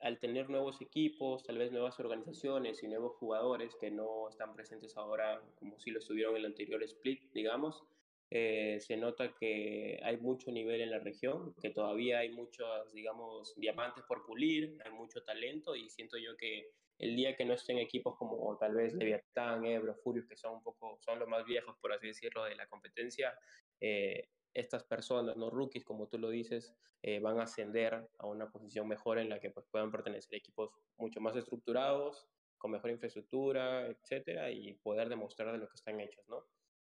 al 0.00 0.18
tener 0.18 0.50
nuevos 0.50 0.80
equipos, 0.80 1.44
tal 1.44 1.58
vez 1.58 1.72
nuevas 1.72 1.98
organizaciones 2.00 2.82
y 2.82 2.88
nuevos 2.88 3.14
jugadores 3.16 3.74
que 3.76 3.90
no 3.90 4.28
están 4.28 4.52
presentes 4.52 4.96
ahora 4.96 5.40
como 5.58 5.78
si 5.78 5.90
lo 5.90 6.00
estuvieron 6.00 6.34
en 6.34 6.40
el 6.40 6.46
anterior 6.46 6.82
split, 6.82 7.22
digamos, 7.32 7.84
Eh, 8.30 8.78
se 8.80 8.96
nota 8.96 9.34
que 9.34 10.00
hay 10.02 10.16
mucho 10.16 10.50
nivel 10.50 10.80
en 10.80 10.90
la 10.90 10.98
región, 10.98 11.54
que 11.60 11.70
todavía 11.70 12.18
hay 12.18 12.32
muchos, 12.32 12.92
digamos, 12.92 13.54
diamantes 13.56 14.04
por 14.04 14.26
pulir, 14.26 14.78
hay 14.84 14.92
mucho 14.92 15.22
talento 15.22 15.76
y 15.76 15.88
siento 15.90 16.18
yo 16.18 16.36
que 16.36 16.72
el 16.98 17.14
día 17.14 17.36
que 17.36 17.44
no 17.44 17.54
estén 17.54 17.78
equipos 17.78 18.16
como 18.16 18.56
tal 18.58 18.74
vez 18.74 18.94
Leviatán, 18.94 19.64
Ebro, 19.64 19.94
Furious, 19.94 20.26
que 20.26 20.36
son 20.36 20.54
un 20.54 20.62
poco, 20.62 20.98
son 21.00 21.18
los 21.18 21.28
más 21.28 21.44
viejos, 21.44 21.76
por 21.80 21.92
así 21.92 22.08
decirlo, 22.08 22.44
de 22.44 22.56
la 22.56 22.66
competencia, 22.66 23.38
eh, 23.80 24.28
estas 24.54 24.84
personas, 24.84 25.36
no 25.36 25.50
rookies, 25.50 25.84
como 25.84 26.08
tú 26.08 26.18
lo 26.18 26.30
dices, 26.30 26.74
eh, 27.02 27.20
van 27.20 27.38
a 27.38 27.44
ascender 27.44 28.08
a 28.18 28.26
una 28.26 28.50
posición 28.50 28.88
mejor 28.88 29.18
en 29.18 29.28
la 29.28 29.38
que 29.38 29.50
pues, 29.50 29.66
puedan 29.70 29.92
pertenecer 29.92 30.34
equipos 30.34 30.70
mucho 30.96 31.20
más 31.20 31.36
estructurados, 31.36 32.26
con 32.56 32.70
mejor 32.70 32.90
infraestructura, 32.90 33.86
etcétera, 33.86 34.50
y 34.50 34.72
poder 34.74 35.10
demostrar 35.10 35.52
de 35.52 35.58
lo 35.58 35.68
que 35.68 35.74
están 35.74 36.00
hechos, 36.00 36.26
¿no? 36.28 36.46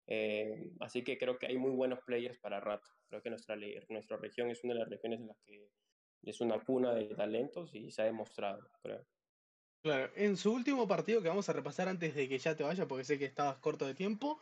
Eh, 0.07 0.73
así 0.81 1.05
que 1.05 1.19
creo 1.19 1.39
que 1.39 1.47
hay 1.47 1.59
muy 1.59 1.71
buenos 1.73 2.01
players 2.05 2.39
para 2.39 2.61
rato. 2.61 2.91
Creo 3.09 3.23
que 3.23 3.31
nuestra, 3.31 3.57
nuestra 3.89 4.17
región 4.17 4.51
es 4.51 4.65
una 4.65 4.75
de 4.75 4.81
las 4.81 4.91
regiones 4.91 5.21
en 5.21 5.29
las 5.29 5.39
que 5.45 5.71
es 6.23 6.41
una 6.41 6.61
cuna 6.61 6.95
de 6.95 7.15
talentos 7.15 7.75
y 7.75 7.91
se 7.91 8.03
ha 8.03 8.07
demostrado, 8.07 8.61
creo. 8.83 9.07
Claro, 9.83 10.13
en 10.15 10.37
su 10.37 10.53
último 10.53 10.87
partido 10.87 11.23
que 11.23 11.29
vamos 11.29 11.49
a 11.49 11.55
repasar 11.55 11.89
antes 11.89 12.15
de 12.15 12.29
que 12.29 12.39
ya 12.39 12.55
te 12.55 12.63
vaya, 12.65 12.87
porque 12.87 13.05
sé 13.05 13.19
que 13.19 13.25
estabas 13.25 13.59
corto 13.59 13.87
de 13.87 13.95
tiempo, 13.95 14.39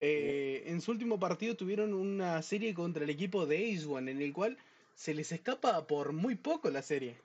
eh, 0.00 0.64
en 0.66 0.80
su 0.80 0.90
último 0.90 1.18
partido 1.20 1.56
tuvieron 1.56 1.94
una 1.94 2.42
serie 2.42 2.74
contra 2.74 3.04
el 3.04 3.10
equipo 3.10 3.46
de 3.46 3.72
Ace 3.72 3.86
One, 3.86 4.10
en 4.10 4.20
el 4.22 4.32
cual 4.32 4.58
se 4.94 5.14
les 5.14 5.30
escapa 5.32 5.86
por 5.86 6.12
muy 6.12 6.34
poco 6.36 6.70
la 6.70 6.82
serie. 6.82 7.20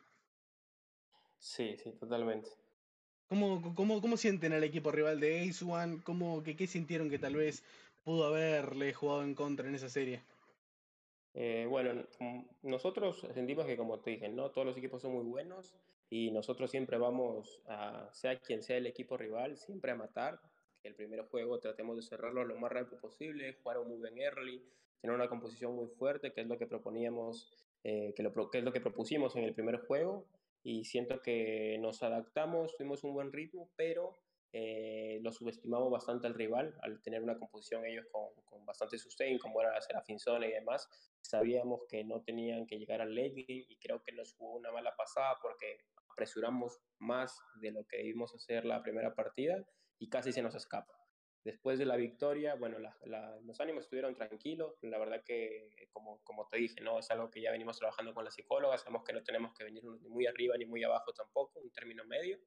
Sí, 1.37 1.77
sí, 1.77 1.93
totalmente. 1.97 2.49
¿Cómo, 3.27 3.73
cómo, 3.75 4.01
cómo 4.01 4.17
sienten 4.17 4.53
al 4.53 4.63
equipo 4.63 4.91
rival 4.91 5.19
de 5.19 5.41
Ace 5.41 5.65
One? 5.65 6.01
¿Cómo, 6.03 6.43
que, 6.43 6.55
¿Qué 6.55 6.67
sintieron 6.67 7.09
que 7.09 7.17
tal 7.17 7.35
vez 7.35 7.63
pudo 8.03 8.25
haberle 8.25 8.93
jugado 8.93 9.23
en 9.23 9.33
contra 9.33 9.67
en 9.67 9.73
esa 9.73 9.89
serie? 9.89 10.21
Eh, 11.33 11.65
bueno, 11.67 12.05
nosotros 12.61 13.27
sentimos 13.33 13.65
que, 13.65 13.75
como 13.75 13.99
te 13.99 14.11
dije, 14.11 14.29
¿no? 14.29 14.51
todos 14.51 14.67
los 14.67 14.77
equipos 14.77 15.01
son 15.01 15.13
muy 15.13 15.25
buenos 15.25 15.75
y 16.09 16.31
nosotros 16.31 16.71
siempre 16.71 16.97
vamos 16.97 17.61
a, 17.67 18.09
sea 18.13 18.39
quien 18.39 18.63
sea 18.63 18.77
el 18.77 18.87
equipo 18.87 19.17
rival, 19.17 19.57
siempre 19.57 19.91
a 19.91 19.95
matar. 19.95 20.39
Que 20.81 20.89
el 20.89 20.95
primer 20.95 21.21
juego 21.23 21.59
tratemos 21.59 21.97
de 21.97 22.03
cerrarlo 22.03 22.45
lo 22.45 22.55
más 22.57 22.71
rápido 22.71 23.01
posible, 23.01 23.57
jugar 23.63 23.83
muy 23.83 23.97
buen 23.97 24.19
early, 24.19 24.63
tener 25.01 25.15
una 25.15 25.27
composición 25.27 25.75
muy 25.75 25.87
fuerte, 25.87 26.31
que 26.31 26.41
es 26.41 26.47
lo 26.47 26.59
que 26.59 26.67
proponíamos, 26.67 27.51
eh, 27.83 28.13
que, 28.15 28.21
lo, 28.21 28.51
que 28.51 28.59
es 28.59 28.63
lo 28.63 28.71
que 28.71 28.81
propusimos 28.81 29.35
en 29.35 29.45
el 29.45 29.53
primer 29.55 29.79
juego. 29.87 30.25
Y 30.67 30.83
siento 30.83 31.21
que 31.21 31.77
nos 31.79 32.01
adaptamos, 32.01 32.75
tuvimos 32.75 33.03
un 33.03 33.13
buen 33.13 33.31
ritmo, 33.31 33.69
pero 33.75 34.17
eh, 34.51 35.19
lo 35.21 35.31
subestimamos 35.31 35.91
bastante 35.91 36.25
al 36.25 36.33
rival 36.33 36.75
al 36.81 37.03
tener 37.03 37.21
una 37.21 37.37
composición 37.37 37.85
ellos 37.85 38.07
con, 38.11 38.29
con 38.45 38.65
bastante 38.65 38.97
sustain, 38.97 39.37
como 39.37 39.61
era 39.61 39.77
la 39.93 40.01
Finzone 40.01 40.47
y 40.47 40.53
demás. 40.53 40.89
Sabíamos 41.21 41.85
que 41.87 42.03
no 42.03 42.23
tenían 42.23 42.65
que 42.65 42.79
llegar 42.79 42.99
al 42.99 43.13
late 43.13 43.45
game 43.47 43.65
y 43.69 43.77
creo 43.77 44.01
que 44.01 44.11
nos 44.13 44.33
jugó 44.33 44.55
una 44.55 44.71
mala 44.71 44.95
pasada 44.95 45.37
porque 45.39 45.77
apresuramos 46.09 46.79
más 46.97 47.39
de 47.61 47.69
lo 47.69 47.85
que 47.85 47.97
debimos 47.97 48.33
hacer 48.33 48.65
la 48.65 48.81
primera 48.81 49.13
partida 49.13 49.63
y 49.99 50.09
casi 50.09 50.31
se 50.31 50.41
nos 50.41 50.55
escapa. 50.55 51.04
Después 51.45 51.77
de 51.77 51.85
la 51.85 51.95
victoria, 51.95 52.55
bueno, 52.55 52.79
los 52.79 53.59
ánimos 53.61 53.83
estuvieron 53.83 54.15
tranquilos. 54.15 54.79
La 54.81 54.97
verdad 54.97 55.21
que, 55.23 55.69
como, 55.93 56.19
como 56.23 56.47
te 56.47 56.57
dije, 56.57 56.81
¿no? 56.81 56.97
es 56.97 57.11
algo 57.11 57.29
que 57.29 57.39
ya 57.39 57.51
venimos 57.51 57.77
trabajando 57.77 58.15
con 58.15 58.25
la 58.25 58.31
psicóloga. 58.31 58.79
Sabemos 58.79 59.03
que 59.03 59.13
no 59.13 59.21
tenemos 59.21 59.53
que 59.53 59.63
venir 59.63 59.83
ni 59.83 60.09
muy 60.09 60.25
arriba 60.25 60.57
ni 60.57 60.65
muy 60.65 60.83
abajo 60.83 61.13
tampoco, 61.13 61.59
un 61.59 61.69
término 61.69 62.03
medio. 62.03 62.39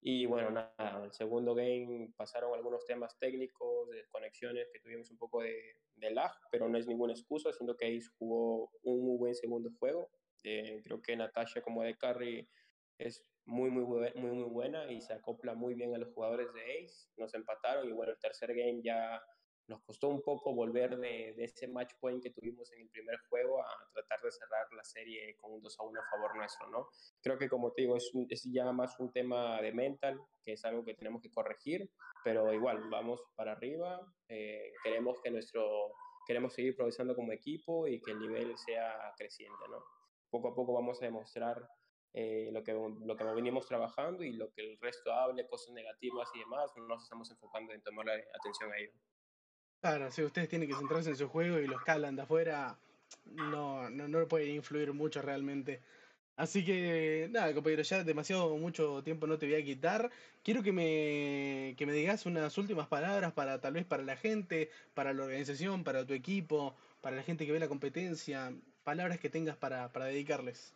Y 0.00 0.26
bueno, 0.26 0.50
nada, 0.50 1.04
el 1.04 1.12
segundo 1.12 1.54
game 1.54 2.12
pasaron 2.16 2.52
algunos 2.54 2.84
temas 2.86 3.16
técnicos, 3.20 3.88
de 3.90 4.04
conexiones, 4.08 4.68
que 4.72 4.80
tuvimos 4.80 5.08
un 5.12 5.16
poco 5.16 5.40
de, 5.42 5.76
lag, 6.10 6.32
pero 6.50 6.68
no 6.68 6.76
es 6.76 6.88
ninguna 6.88 7.12
excusa, 7.12 7.52
siendo 7.52 7.76
que 7.76 7.86
Ace 7.86 8.08
jugó 8.18 8.72
un 8.82 9.06
muy 9.06 9.16
buen 9.16 9.34
segundo 9.36 9.70
juego. 9.78 10.10
Eh, 10.42 10.80
creo 10.82 11.00
que 11.00 11.16
Natasha 11.16 11.62
como 11.62 11.84
de 11.84 11.96
carry 11.96 12.48
es 12.98 13.22
muy, 13.48 13.70
muy, 13.70 13.84
muy, 13.84 14.30
muy 14.30 14.44
buena 14.44 14.92
y 14.92 15.00
se 15.00 15.14
acopla 15.14 15.54
muy 15.54 15.74
bien 15.74 15.94
a 15.94 15.98
los 15.98 16.12
jugadores 16.12 16.52
de 16.52 16.84
Ace. 16.84 17.08
Nos 17.16 17.32
empataron 17.34 17.88
y 17.88 17.92
bueno, 17.92 18.12
el 18.12 18.18
tercer 18.18 18.54
game 18.54 18.80
ya 18.82 19.20
nos 19.68 19.82
costó 19.82 20.08
un 20.08 20.22
poco 20.22 20.54
volver 20.54 20.96
de, 20.98 21.34
de, 21.34 21.44
ese 21.44 21.68
match 21.68 21.92
point 22.00 22.22
que 22.22 22.30
tuvimos 22.30 22.72
en 22.72 22.80
el 22.82 22.88
primer 22.88 23.18
juego 23.28 23.62
a 23.62 23.68
tratar 23.92 24.20
de 24.20 24.32
cerrar 24.32 24.66
la 24.72 24.84
serie 24.84 25.34
con 25.36 25.52
un 25.52 25.62
2 25.62 25.78
a 25.78 25.82
1 25.82 26.00
a 26.00 26.10
favor 26.10 26.36
nuestro, 26.36 26.70
¿no? 26.70 26.88
Creo 27.22 27.38
que 27.38 27.48
como 27.48 27.72
te 27.72 27.82
digo, 27.82 27.96
es, 27.96 28.10
es 28.30 28.44
ya 28.50 28.70
más 28.72 28.98
un 28.98 29.12
tema 29.12 29.60
de 29.60 29.72
mental, 29.72 30.20
que 30.42 30.52
es 30.52 30.64
algo 30.64 30.84
que 30.84 30.94
tenemos 30.94 31.20
que 31.20 31.30
corregir, 31.30 31.90
pero 32.24 32.52
igual, 32.52 32.88
vamos 32.90 33.22
para 33.34 33.52
arriba, 33.52 34.00
eh, 34.28 34.72
queremos 34.82 35.20
que 35.22 35.30
nuestro, 35.30 35.92
queremos 36.26 36.54
seguir 36.54 36.74
progresando 36.74 37.14
como 37.14 37.32
equipo 37.32 37.86
y 37.86 38.00
que 38.00 38.12
el 38.12 38.20
nivel 38.20 38.56
sea 38.56 39.12
creciente, 39.18 39.68
¿no? 39.70 39.82
Poco 40.30 40.48
a 40.48 40.54
poco 40.54 40.74
vamos 40.74 41.00
a 41.02 41.06
demostrar 41.06 41.68
eh, 42.14 42.50
lo, 42.52 42.62
que, 42.62 42.72
lo 42.72 43.16
que 43.16 43.24
venimos 43.24 43.66
trabajando 43.66 44.24
y 44.24 44.32
lo 44.32 44.50
que 44.52 44.62
el 44.62 44.78
resto 44.80 45.12
hable, 45.12 45.46
cosas 45.46 45.74
negativas 45.74 46.28
y 46.34 46.40
demás, 46.40 46.70
no 46.76 46.86
nos 46.86 47.02
estamos 47.02 47.30
enfocando 47.30 47.72
en 47.72 47.82
tomar 47.82 48.08
atención 48.08 48.72
a 48.72 48.78
ello. 48.78 48.92
Claro, 49.80 50.10
si 50.10 50.22
ustedes 50.22 50.48
tienen 50.48 50.68
que 50.68 50.74
centrarse 50.74 51.10
en 51.10 51.16
su 51.16 51.28
juego 51.28 51.58
y 51.58 51.66
los 51.66 51.82
que 51.82 51.90
hablan 51.90 52.16
de 52.16 52.22
afuera 52.22 52.78
no, 53.24 53.88
no, 53.90 54.08
no 54.08 54.28
pueden 54.28 54.54
influir 54.54 54.92
mucho 54.92 55.22
realmente. 55.22 55.80
Así 56.36 56.64
que, 56.64 57.28
nada, 57.32 57.52
compañero, 57.52 57.82
ya 57.82 58.04
demasiado 58.04 58.56
mucho 58.56 59.02
tiempo 59.02 59.26
no 59.26 59.38
te 59.38 59.46
voy 59.46 59.56
a 59.56 59.64
quitar. 59.64 60.10
Quiero 60.44 60.62
que 60.62 60.72
me, 60.72 61.74
que 61.76 61.84
me 61.84 61.92
digas 61.92 62.26
unas 62.26 62.56
últimas 62.58 62.86
palabras 62.86 63.32
para 63.32 63.60
tal 63.60 63.74
vez 63.74 63.84
para 63.84 64.04
la 64.04 64.16
gente, 64.16 64.70
para 64.94 65.12
la 65.12 65.24
organización, 65.24 65.82
para 65.82 66.06
tu 66.06 66.14
equipo, 66.14 66.76
para 67.00 67.16
la 67.16 67.24
gente 67.24 67.44
que 67.44 67.50
ve 67.50 67.58
la 67.58 67.66
competencia, 67.66 68.52
palabras 68.84 69.18
que 69.18 69.28
tengas 69.28 69.56
para, 69.56 69.92
para 69.92 70.06
dedicarles. 70.06 70.74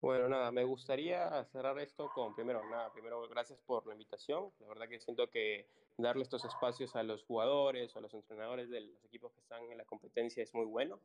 Bueno, 0.00 0.28
nada, 0.28 0.52
me 0.52 0.62
gustaría 0.62 1.44
cerrar 1.46 1.76
esto 1.80 2.08
con, 2.14 2.32
primero, 2.32 2.62
nada, 2.70 2.92
primero, 2.92 3.28
gracias 3.28 3.58
por 3.66 3.84
la 3.84 3.94
invitación. 3.94 4.52
La 4.60 4.68
verdad 4.68 4.88
que 4.88 5.00
siento 5.00 5.28
que 5.28 5.66
darle 5.96 6.22
estos 6.22 6.44
espacios 6.44 6.94
a 6.94 7.02
los 7.02 7.24
jugadores 7.24 7.96
a 7.96 8.00
los 8.00 8.14
entrenadores 8.14 8.70
de 8.70 8.82
los 8.82 9.04
equipos 9.04 9.32
que 9.32 9.40
están 9.40 9.60
en 9.72 9.76
la 9.76 9.84
competencia 9.84 10.40
es 10.40 10.54
muy 10.54 10.66
bueno, 10.66 11.00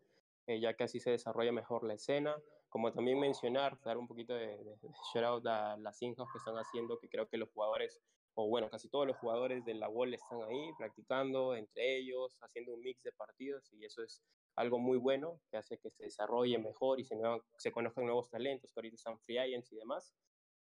eh, 0.45 0.59
ya 0.59 0.75
que 0.75 0.83
así 0.83 0.99
se 0.99 1.09
desarrolla 1.09 1.51
mejor 1.51 1.83
la 1.83 1.95
escena. 1.95 2.35
Como 2.69 2.93
también 2.93 3.19
mencionar, 3.19 3.79
dar 3.81 3.97
un 3.97 4.07
poquito 4.07 4.35
de, 4.35 4.63
de, 4.63 4.77
shout 5.11 5.25
out 5.25 5.47
a 5.47 5.75
las 5.77 5.99
injas 6.03 6.27
que 6.31 6.37
están 6.37 6.55
haciendo, 6.57 6.99
que 6.99 7.09
creo 7.09 7.27
que 7.27 7.37
los 7.37 7.49
jugadores, 7.49 7.99
o 8.35 8.47
bueno, 8.47 8.69
casi 8.69 8.89
todos 8.89 9.07
los 9.07 9.17
jugadores 9.17 9.65
de 9.65 9.73
la 9.73 9.89
WOL 9.89 10.13
están 10.13 10.43
ahí 10.43 10.71
practicando 10.77 11.55
entre 11.55 11.97
ellos, 11.97 12.37
haciendo 12.41 12.75
un 12.75 12.81
mix 12.81 13.01
de 13.01 13.11
partidos 13.11 13.73
y 13.73 13.85
eso 13.85 14.03
es 14.03 14.21
algo 14.55 14.79
muy 14.79 14.97
bueno 14.97 15.39
que 15.49 15.57
hace 15.57 15.77
que 15.77 15.89
se 15.89 16.03
desarrolle 16.03 16.57
mejor 16.57 16.99
y 16.99 17.05
se, 17.05 17.15
se 17.57 17.71
conozcan 17.71 18.05
nuevos 18.05 18.29
talentos, 18.29 18.71
que 18.71 18.79
ahorita 18.79 18.95
están 18.95 19.19
free 19.19 19.37
agents 19.37 19.71
y 19.71 19.75
demás. 19.77 20.13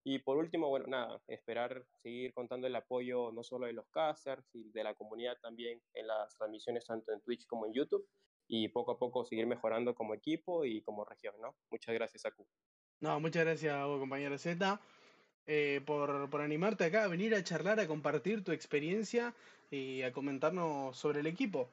Y 0.07 0.19
por 0.19 0.37
último, 0.37 0.69
bueno, 0.69 0.85
nada, 0.87 1.19
esperar 1.27 1.83
seguir 2.03 2.31
contando 2.33 2.67
el 2.67 2.75
apoyo 2.75 3.31
no 3.31 3.43
solo 3.43 3.65
de 3.65 3.73
los 3.73 3.87
casters 3.89 4.47
y 4.53 4.69
de 4.69 4.83
la 4.83 4.93
comunidad 4.93 5.35
también 5.41 5.81
en 5.95 6.05
las 6.07 6.37
transmisiones 6.37 6.85
tanto 6.85 7.11
en 7.11 7.21
Twitch 7.21 7.47
como 7.47 7.65
en 7.65 7.73
YouTube 7.73 8.07
y 8.47 8.67
poco 8.67 8.91
a 8.91 8.99
poco 8.99 9.25
seguir 9.25 9.47
mejorando 9.47 9.95
como 9.95 10.13
equipo 10.13 10.63
y 10.63 10.83
como 10.83 11.05
región, 11.05 11.33
¿no? 11.41 11.55
Muchas 11.71 11.95
gracias, 11.95 12.25
Aku. 12.25 12.45
No, 12.99 13.19
muchas 13.19 13.45
gracias 13.45 13.75
compañero 13.83 14.37
Z, 14.37 14.79
eh, 15.47 15.81
por, 15.85 16.29
por 16.29 16.41
animarte 16.41 16.85
acá 16.85 17.03
a 17.03 17.07
venir 17.07 17.33
a 17.33 17.43
charlar, 17.43 17.79
a 17.79 17.87
compartir 17.87 18.43
tu 18.43 18.51
experiencia 18.51 19.33
y 19.71 20.03
a 20.03 20.13
comentarnos 20.13 20.95
sobre 20.95 21.21
el 21.21 21.27
equipo. 21.27 21.69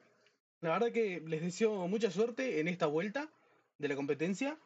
La 0.63 0.71
verdad 0.71 0.91
que 0.91 1.21
les 1.27 1.41
deseo 1.41 1.87
mucha 1.87 2.09
suerte 2.09 2.59
en 2.59 2.67
esta 2.67 2.87
vuelta 2.87 3.29
de 3.77 3.87
la 3.87 3.95
competencia 3.95 4.57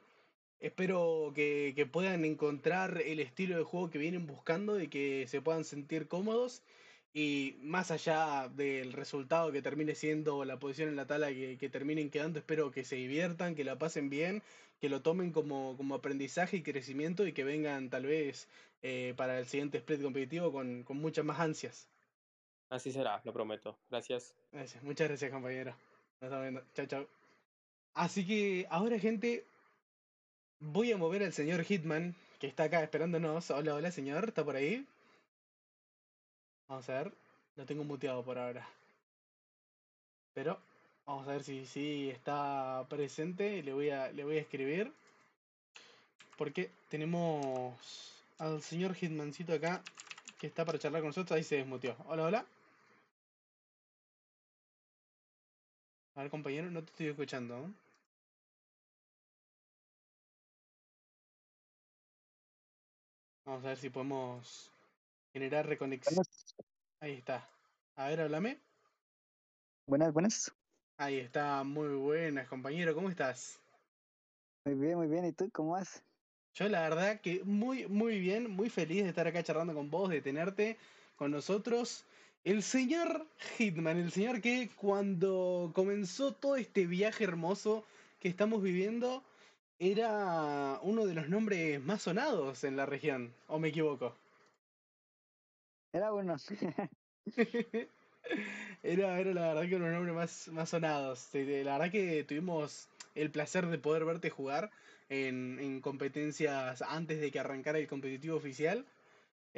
Espero 0.60 1.34
que, 1.36 1.74
que, 1.76 1.86
puedan 1.86 2.26
encontrar 2.26 3.02
el 3.06 3.20
estilo 3.20 3.58
de 3.58 3.64
juego 3.64 3.92
que 3.92 4.00
vienen 4.00 4.26
buscando 4.26 4.82
y 4.82 4.88
que 4.88 5.28
se 5.28 5.42
puedan 5.42 5.64
sentir 5.64 6.08
cómodos. 6.08 6.64
Y 7.14 7.58
más 7.62 7.92
allá 7.92 8.50
del 8.50 8.94
resultado 8.94 9.52
que 9.52 9.62
termine 9.62 9.96
siendo 9.96 10.46
la 10.46 10.58
posición 10.60 10.90
en 10.90 10.96
la 10.96 11.06
tabla 11.08 11.30
que, 11.30 11.58
que 11.60 11.70
terminen 11.70 12.10
quedando, 12.10 12.40
espero 12.40 12.72
que 12.72 12.84
se 12.84 12.96
diviertan, 12.96 13.56
que 13.56 13.64
la 13.64 13.78
pasen 13.78 14.10
bien, 14.10 14.42
que 14.80 14.90
lo 14.90 15.02
tomen 15.02 15.32
como, 15.32 15.78
como 15.78 15.96
aprendizaje 15.96 16.58
y 16.58 16.64
crecimiento 16.64 17.26
y 17.28 17.34
que 17.34 17.44
vengan 17.44 17.90
tal 17.90 18.06
vez 18.08 18.48
eh, 18.82 19.14
para 19.16 19.40
el 19.40 19.46
siguiente 19.48 19.78
split 19.78 20.02
competitivo 20.02 20.52
con, 20.52 20.84
con 20.84 20.98
muchas 20.98 21.26
más 21.26 21.40
ansias. 21.40 21.88
Así 22.70 22.92
será, 22.92 23.22
lo 23.24 23.34
prometo. 23.34 23.78
Gracias. 23.90 24.34
Gracias. 24.52 24.84
Muchas 24.84 25.08
gracias, 25.08 25.32
compañero. 25.32 25.76
Nos 26.20 26.28
estamos 26.28 26.42
viendo. 26.42 26.64
Chao, 26.76 26.86
chao. 26.86 27.08
Así 27.94 28.26
que 28.26 28.68
ahora, 28.70 29.00
gente, 29.00 29.46
Voy 30.60 30.92
a 30.92 30.98
mover 30.98 31.24
al 31.24 31.34
señor 31.34 31.64
Hitman, 31.64 32.16
que 32.40 32.48
está 32.48 32.64
acá 32.64 32.82
esperándonos. 32.82 33.52
Hola, 33.52 33.76
hola, 33.76 33.92
señor, 33.92 34.30
¿está 34.30 34.44
por 34.44 34.56
ahí? 34.56 34.88
Vamos 36.68 36.90
a 36.90 36.94
ver. 37.04 37.14
Lo 37.56 37.66
tengo 37.66 37.84
muteado 37.84 38.24
por 38.24 38.40
ahora. 38.40 38.68
Pero 40.34 40.60
vamos 41.06 41.28
a 41.28 41.34
ver 41.34 41.44
si, 41.44 41.68
si 41.68 42.10
está 42.10 42.84
presente. 42.90 43.62
Le 43.62 43.72
voy, 43.72 43.92
a, 43.92 44.12
le 44.12 44.24
voy 44.24 44.38
a 44.38 44.42
escribir. 44.42 44.92
Porque 46.38 46.72
tenemos 46.90 47.76
al 48.40 48.62
señor 48.64 48.96
Hitmancito 48.96 49.54
acá 49.54 49.84
que 50.40 50.48
está 50.48 50.66
para 50.66 50.80
charlar 50.80 51.02
con 51.02 51.10
nosotros. 51.10 51.38
Ahí 51.38 51.44
se 51.44 51.58
desmuteó. 51.58 51.96
Hola, 52.08 52.24
hola. 52.24 52.46
A 56.18 56.22
ver, 56.22 56.32
compañero, 56.32 56.72
no 56.72 56.84
te 56.84 56.90
estoy 56.90 57.08
escuchando. 57.10 57.72
Vamos 63.46 63.64
a 63.64 63.68
ver 63.68 63.78
si 63.78 63.92
podemos 63.92 64.72
generar 65.32 65.68
reconexión. 65.68 66.26
Ahí 67.02 67.14
está. 67.14 67.48
A 67.98 68.08
ver, 68.08 68.22
háblame. 68.22 68.58
Buenas, 69.86 70.12
buenas. 70.12 70.52
Ahí 70.98 71.20
está, 71.20 71.64
muy 71.64 71.90
buenas, 71.90 72.48
compañero. 72.48 72.96
¿Cómo 72.96 73.12
estás? 73.12 73.60
Muy 74.66 74.74
bien, 74.74 74.98
muy 74.98 75.08
bien. 75.08 75.24
¿Y 75.24 75.34
tú 75.34 75.48
cómo 75.52 75.74
vas? 75.74 76.02
Yo 76.56 76.68
la 76.68 76.82
verdad 76.82 77.22
que 77.22 77.44
muy, 77.44 77.86
muy 77.86 78.20
bien, 78.20 78.50
muy 78.50 78.72
feliz 78.72 79.04
de 79.04 79.10
estar 79.10 79.28
acá 79.28 79.44
charlando 79.44 79.76
con 79.76 79.92
vos, 79.92 80.10
de 80.10 80.22
tenerte 80.22 80.80
con 81.16 81.30
nosotros. 81.30 82.06
El 82.48 82.64
señor 82.64 83.28
Hitman, 83.58 83.98
el 83.98 84.10
señor 84.10 84.40
que 84.40 84.70
cuando 84.78 85.74
comenzó 85.76 86.34
todo 86.34 86.56
este 86.56 86.88
viaje 86.88 87.26
hermoso 87.26 87.84
que 88.22 88.30
estamos 88.30 88.64
viviendo, 88.64 89.22
era 89.80 90.80
uno 90.82 91.06
de 91.06 91.14
los 91.14 91.28
nombres 91.28 91.84
más 91.84 92.04
sonados 92.04 92.64
en 92.64 92.78
la 92.78 92.86
región, 92.86 93.34
¿o 93.48 93.60
me 93.60 93.68
equivoco? 93.68 94.16
Era 95.92 96.14
uno. 96.14 96.38
era, 98.82 99.20
era 99.20 99.34
la 99.34 99.48
verdad 99.54 99.68
que 99.68 99.76
uno 99.76 99.86
de 99.88 99.92
los 99.92 100.06
nombres 100.06 100.16
más, 100.16 100.48
más 100.48 100.70
sonados. 100.70 101.28
La 101.34 101.78
verdad 101.78 101.92
que 101.92 102.24
tuvimos 102.24 102.88
el 103.14 103.30
placer 103.30 103.66
de 103.66 103.78
poder 103.78 104.06
verte 104.06 104.30
jugar 104.30 104.72
en, 105.10 105.60
en 105.60 105.82
competencias 105.82 106.82
antes 106.82 107.20
de 107.20 107.30
que 107.30 107.42
arrancara 107.42 107.78
el 107.78 107.90
competitivo 107.90 108.38
oficial. 108.38 108.86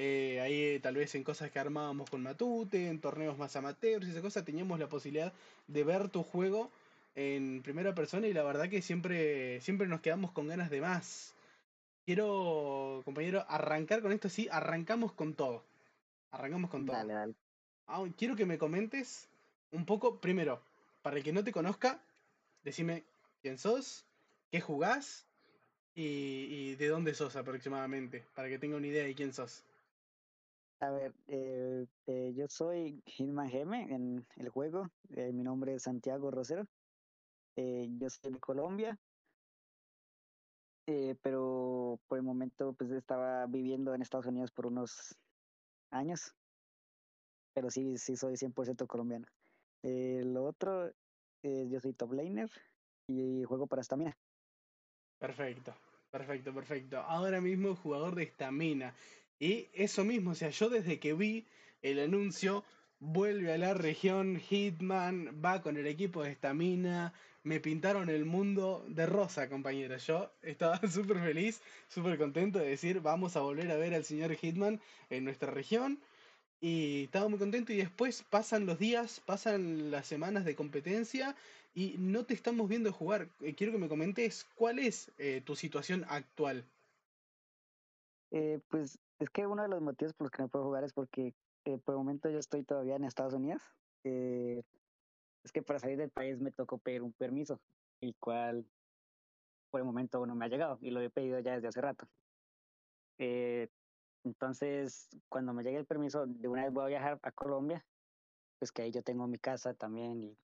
Eh, 0.01 0.39
ahí 0.39 0.79
tal 0.79 0.95
vez 0.95 1.13
en 1.15 1.25
cosas 1.25 1.51
que 1.51 1.59
armábamos 1.59 2.09
con 2.09 2.23
Matute, 2.23 2.87
en 2.87 3.01
torneos 3.01 3.37
más 3.37 3.57
amateurs 3.57 4.07
y 4.07 4.11
esa 4.11 4.21
cosa, 4.21 4.45
teníamos 4.45 4.79
la 4.79 4.87
posibilidad 4.87 5.33
de 5.67 5.83
ver 5.83 6.07
tu 6.07 6.23
juego 6.23 6.71
en 7.15 7.61
primera 7.63 7.93
persona 7.93 8.25
y 8.25 8.31
la 8.31 8.43
verdad 8.43 8.69
que 8.69 8.81
siempre, 8.81 9.59
siempre 9.59 9.87
nos 9.87 9.99
quedamos 9.99 10.31
con 10.31 10.47
ganas 10.47 10.69
de 10.69 10.79
más. 10.79 11.33
Quiero, 12.05 13.01
compañero, 13.03 13.43
arrancar 13.49 14.01
con 14.01 14.13
esto, 14.13 14.29
sí, 14.29 14.47
arrancamos 14.49 15.11
con 15.11 15.33
todo. 15.33 15.65
Arrancamos 16.31 16.69
con 16.69 16.85
todo. 16.85 16.95
Dale, 16.95 17.13
dale. 17.13 17.33
Ah, 17.87 18.01
quiero 18.17 18.37
que 18.37 18.45
me 18.45 18.57
comentes 18.57 19.27
un 19.73 19.85
poco, 19.85 20.21
primero, 20.21 20.61
para 21.01 21.17
el 21.17 21.23
que 21.25 21.33
no 21.33 21.43
te 21.43 21.51
conozca, 21.51 21.99
decime 22.63 23.03
quién 23.41 23.57
sos, 23.57 24.05
qué 24.49 24.61
jugás 24.61 25.25
y, 25.93 26.03
y 26.03 26.75
de 26.75 26.87
dónde 26.87 27.13
sos 27.13 27.35
aproximadamente, 27.35 28.23
para 28.33 28.47
que 28.47 28.59
tenga 28.59 28.77
una 28.77 28.87
idea 28.87 29.03
de 29.03 29.13
quién 29.13 29.33
sos. 29.33 29.65
A 30.81 30.91
ver, 30.91 31.13
eh, 31.27 31.85
eh, 32.07 32.33
yo 32.33 32.47
soy 32.47 33.01
Hitman 33.05 33.49
Geme 33.49 33.93
en 33.93 34.25
el 34.37 34.49
juego. 34.49 34.87
Eh, 35.09 35.33
mi 35.33 35.43
nombre 35.43 35.73
es 35.73 35.83
Santiago 35.83 36.31
Rosero. 36.31 36.65
Eh, 37.57 37.89
yo 37.99 38.09
soy 38.09 38.31
de 38.31 38.39
Colombia. 38.39 38.97
Eh, 40.87 41.15
pero 41.21 41.99
por 42.07 42.17
el 42.17 42.23
momento 42.23 42.73
pues 42.73 42.91
estaba 42.91 43.45
viviendo 43.45 43.93
en 43.93 44.01
Estados 44.01 44.27
Unidos 44.27 44.51
por 44.51 44.67
unos 44.67 45.17
años. 45.91 46.33
Pero 47.53 47.69
sí, 47.69 47.97
sí 47.97 48.15
soy 48.15 48.37
100% 48.37 48.87
colombiano. 48.87 49.27
Lo 49.83 50.45
otro, 50.45 50.91
yo 51.43 51.79
soy 51.81 51.93
top 51.93 52.13
laner 52.13 52.49
y 53.07 53.43
juego 53.43 53.67
para 53.67 53.83
Stamina. 53.83 54.17
Perfecto, 55.19 55.73
perfecto, 56.09 56.53
perfecto. 56.53 56.99
Ahora 56.99 57.41
mismo 57.41 57.75
jugador 57.75 58.15
de 58.15 58.27
Stamina. 58.27 58.95
Y 59.39 59.69
eso 59.73 60.03
mismo, 60.03 60.31
o 60.31 60.35
sea, 60.35 60.49
yo 60.49 60.69
desde 60.69 60.99
que 60.99 61.13
vi 61.13 61.47
el 61.81 61.99
anuncio, 61.99 62.63
vuelve 62.99 63.53
a 63.53 63.57
la 63.57 63.73
región, 63.73 64.37
Hitman, 64.39 65.41
va 65.43 65.61
con 65.61 65.77
el 65.77 65.87
equipo 65.87 66.23
de 66.23 66.35
Stamina, 66.35 67.13
me 67.43 67.59
pintaron 67.59 68.09
el 68.09 68.25
mundo 68.25 68.85
de 68.89 69.05
rosa, 69.05 69.49
compañero. 69.49 69.97
Yo 69.97 70.31
estaba 70.41 70.79
súper 70.91 71.19
feliz, 71.19 71.61
súper 71.87 72.17
contento 72.17 72.59
de 72.59 72.69
decir, 72.69 72.99
vamos 72.99 73.35
a 73.37 73.41
volver 73.41 73.71
a 73.71 73.77
ver 73.77 73.93
al 73.93 74.03
señor 74.03 74.35
Hitman 74.35 74.81
en 75.09 75.23
nuestra 75.23 75.51
región. 75.51 75.99
Y 76.61 77.05
estaba 77.05 77.29
muy 77.29 77.39
contento 77.39 77.71
y 77.71 77.77
después 77.77 78.23
pasan 78.29 78.65
los 78.65 78.77
días, 78.77 79.21
pasan 79.25 79.91
las 79.91 80.07
semanas 80.07 80.43
de 80.43 80.55
competencia 80.55 81.37
y 81.73 81.95
no 81.97 82.25
te 82.25 82.33
estamos 82.33 82.67
viendo 82.67 82.91
jugar. 82.91 83.29
Eh, 83.39 83.55
quiero 83.55 83.71
que 83.71 83.79
me 83.79 83.87
comentes 83.87 84.45
cuál 84.55 84.79
es 84.79 85.09
eh, 85.17 85.41
tu 85.45 85.55
situación 85.55 86.05
actual. 86.09 86.65
Eh, 88.31 88.59
pues 88.69 88.99
es 89.19 89.29
que 89.29 89.45
uno 89.45 89.63
de 89.63 89.69
los 89.69 89.81
motivos 89.81 90.13
por 90.13 90.25
los 90.25 90.31
que 90.31 90.41
no 90.41 90.47
puedo 90.47 90.65
jugar 90.65 90.83
es 90.83 90.93
porque 90.93 91.33
eh, 91.65 91.77
por 91.77 91.93
el 91.93 91.99
momento 91.99 92.29
yo 92.29 92.39
estoy 92.39 92.63
todavía 92.63 92.95
en 92.95 93.03
Estados 93.03 93.33
Unidos. 93.33 93.61
Eh, 94.03 94.63
es 95.43 95.51
que 95.51 95.61
para 95.61 95.79
salir 95.79 95.97
del 95.97 96.09
país 96.09 96.39
me 96.39 96.51
tocó 96.51 96.77
pedir 96.77 97.01
un 97.01 97.11
permiso, 97.13 97.59
el 98.01 98.15
cual 98.15 98.65
por 99.69 99.81
el 99.81 99.85
momento 99.85 100.25
no 100.25 100.35
me 100.35 100.45
ha 100.45 100.49
llegado 100.49 100.79
y 100.81 100.89
lo 100.91 101.01
he 101.01 101.09
pedido 101.09 101.39
ya 101.39 101.53
desde 101.55 101.67
hace 101.67 101.81
rato. 101.81 102.07
Eh, 103.17 103.67
entonces, 104.23 105.09
cuando 105.27 105.53
me 105.53 105.63
llegue 105.63 105.77
el 105.77 105.85
permiso, 105.85 106.25
de 106.25 106.47
una 106.47 106.63
vez 106.63 106.73
voy 106.73 106.85
a 106.85 106.87
viajar 106.87 107.19
a 107.21 107.31
Colombia, 107.31 107.85
pues 108.57 108.71
que 108.71 108.81
ahí 108.81 108.91
yo 108.91 109.03
tengo 109.03 109.27
mi 109.27 109.37
casa 109.37 109.73
también 109.73 110.23
y, 110.23 110.37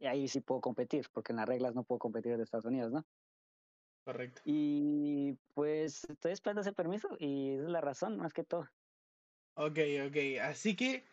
y 0.00 0.06
ahí 0.06 0.28
sí 0.28 0.40
puedo 0.40 0.60
competir, 0.60 1.08
porque 1.12 1.32
en 1.32 1.36
las 1.36 1.46
reglas 1.46 1.74
no 1.74 1.84
puedo 1.84 1.98
competir 1.98 2.36
de 2.36 2.42
Estados 2.42 2.66
Unidos, 2.66 2.92
¿no? 2.92 3.04
Correcto. 4.04 4.42
Y 4.44 5.38
pues 5.54 6.04
estoy 6.04 6.32
esperando 6.32 6.62
ese 6.62 6.72
permiso 6.72 7.16
y 7.18 7.50
esa 7.50 7.64
es 7.64 7.70
la 7.70 7.80
razón, 7.80 8.16
más 8.16 8.32
que 8.32 8.44
todo. 8.44 8.68
Ok, 9.54 9.78
ok. 10.08 10.16
Así 10.42 10.74
que 10.74 11.04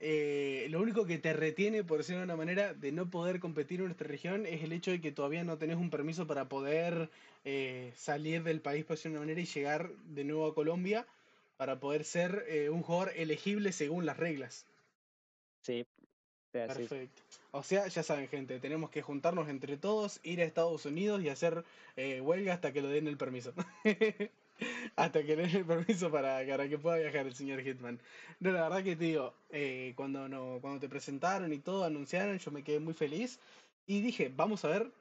eh, 0.00 0.66
lo 0.70 0.80
único 0.80 1.06
que 1.06 1.18
te 1.18 1.32
retiene, 1.32 1.84
por 1.84 1.98
decirlo 1.98 2.20
de 2.20 2.24
una 2.24 2.36
manera, 2.36 2.74
de 2.74 2.92
no 2.92 3.08
poder 3.08 3.40
competir 3.40 3.80
en 3.80 3.86
nuestra 3.86 4.08
región 4.08 4.46
es 4.46 4.62
el 4.62 4.72
hecho 4.72 4.90
de 4.90 5.00
que 5.00 5.12
todavía 5.12 5.44
no 5.44 5.58
tenés 5.58 5.76
un 5.76 5.90
permiso 5.90 6.26
para 6.26 6.48
poder 6.48 7.10
eh, 7.44 7.92
salir 7.96 8.42
del 8.42 8.60
país, 8.60 8.84
por 8.84 8.96
decirlo 8.96 9.14
de 9.14 9.18
una 9.20 9.26
manera, 9.26 9.40
y 9.40 9.46
llegar 9.46 9.96
de 9.96 10.24
nuevo 10.24 10.46
a 10.46 10.54
Colombia 10.54 11.06
para 11.56 11.80
poder 11.80 12.04
ser 12.04 12.44
eh, 12.48 12.68
un 12.70 12.82
jugador 12.82 13.12
elegible 13.16 13.72
según 13.72 14.06
las 14.06 14.16
reglas. 14.18 14.66
Sí. 15.62 15.86
Perfecto. 16.54 17.22
O 17.50 17.62
sea, 17.64 17.88
ya 17.88 18.02
saben, 18.04 18.28
gente, 18.28 18.60
tenemos 18.60 18.90
que 18.90 19.02
juntarnos 19.02 19.48
entre 19.48 19.76
todos, 19.76 20.20
ir 20.22 20.40
a 20.40 20.44
Estados 20.44 20.86
Unidos 20.86 21.20
y 21.22 21.28
hacer 21.28 21.64
eh, 21.96 22.20
huelga 22.20 22.54
hasta 22.54 22.72
que 22.72 22.80
lo 22.80 22.88
den 22.88 23.08
el 23.08 23.16
permiso. 23.16 23.52
hasta 24.96 25.24
que 25.24 25.34
le 25.34 25.48
den 25.48 25.56
el 25.56 25.64
permiso 25.64 26.12
para, 26.12 26.46
para 26.46 26.68
que 26.68 26.78
pueda 26.78 26.98
viajar 26.98 27.26
el 27.26 27.34
señor 27.34 27.60
Hitman. 27.60 28.00
No, 28.38 28.52
la 28.52 28.62
verdad 28.62 28.84
que 28.84 28.94
te 28.94 29.04
digo, 29.04 29.34
eh, 29.50 29.94
cuando, 29.96 30.28
no, 30.28 30.58
cuando 30.60 30.78
te 30.78 30.88
presentaron 30.88 31.52
y 31.52 31.58
todo, 31.58 31.84
anunciaron, 31.84 32.38
yo 32.38 32.50
me 32.52 32.62
quedé 32.62 32.78
muy 32.78 32.94
feliz. 32.94 33.40
Y 33.86 34.00
dije, 34.00 34.32
vamos 34.34 34.64
a 34.64 34.68
ver 34.68 34.92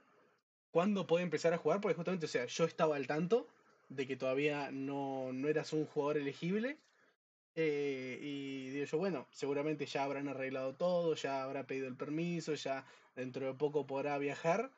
cuándo 0.71 1.05
puede 1.05 1.23
empezar 1.23 1.53
a 1.53 1.59
jugar, 1.59 1.81
porque 1.81 1.95
justamente, 1.95 2.25
o 2.25 2.29
sea, 2.29 2.45
yo 2.45 2.65
estaba 2.65 2.95
al 2.95 3.05
tanto 3.05 3.47
de 3.89 4.07
que 4.07 4.15
todavía 4.15 4.71
no, 4.71 5.31
no 5.33 5.47
eras 5.47 5.71
un 5.71 5.85
jugador 5.85 6.17
elegible. 6.17 6.77
Eh, 7.55 8.17
y 8.21 8.69
digo 8.69 8.85
yo, 8.85 8.97
bueno, 8.97 9.27
seguramente 9.31 9.85
ya 9.85 10.03
habrán 10.03 10.27
arreglado 10.27 10.73
todo, 10.75 11.15
ya 11.15 11.43
habrá 11.43 11.67
pedido 11.67 11.87
el 11.87 11.95
permiso, 11.95 12.55
ya 12.55 12.85
dentro 13.15 13.45
de 13.45 13.53
poco 13.53 13.85
podrá 13.85 14.17
viajar 14.17 14.71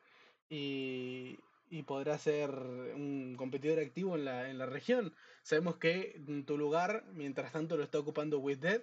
y, 0.49 1.39
y 1.69 1.83
podrá 1.83 2.17
ser 2.17 2.49
un 2.51 3.35
competidor 3.37 3.79
activo 3.79 4.15
en 4.15 4.25
la, 4.25 4.49
en 4.49 4.57
la 4.57 4.65
región. 4.65 5.13
Sabemos 5.43 5.77
que 5.77 6.15
en 6.27 6.45
tu 6.45 6.57
lugar, 6.57 7.05
mientras 7.13 7.51
tanto, 7.53 7.77
lo 7.77 7.83
está 7.83 7.99
ocupando 7.99 8.39
With 8.39 8.59
Dead, 8.59 8.81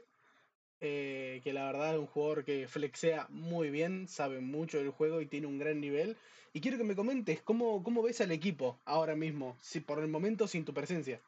eh, 0.81 1.41
que 1.45 1.53
la 1.53 1.65
verdad 1.67 1.95
es 1.95 2.01
un 2.01 2.07
jugador 2.07 2.45
que 2.45 2.67
flexea 2.69 3.27
muy 3.31 3.71
bien, 3.71 4.09
sabe 4.09 4.41
mucho 4.41 4.79
del 4.79 4.91
juego 4.91 5.21
y 5.21 5.27
tiene 5.27 5.47
un 5.47 5.59
gran 5.59 5.81
nivel. 5.81 6.17
Y 6.55 6.61
quiero 6.61 6.77
que 6.79 6.85
me 6.85 6.97
comentes 6.97 7.41
cómo, 7.43 7.83
cómo 7.83 8.03
ves 8.03 8.21
al 8.21 8.33
equipo 8.33 8.81
ahora 8.85 9.15
mismo, 9.17 9.57
si 9.61 9.81
por 9.81 10.01
el 10.01 10.09
momento 10.09 10.49
sin 10.49 10.65
tu 10.65 10.75
presencia. 10.75 11.21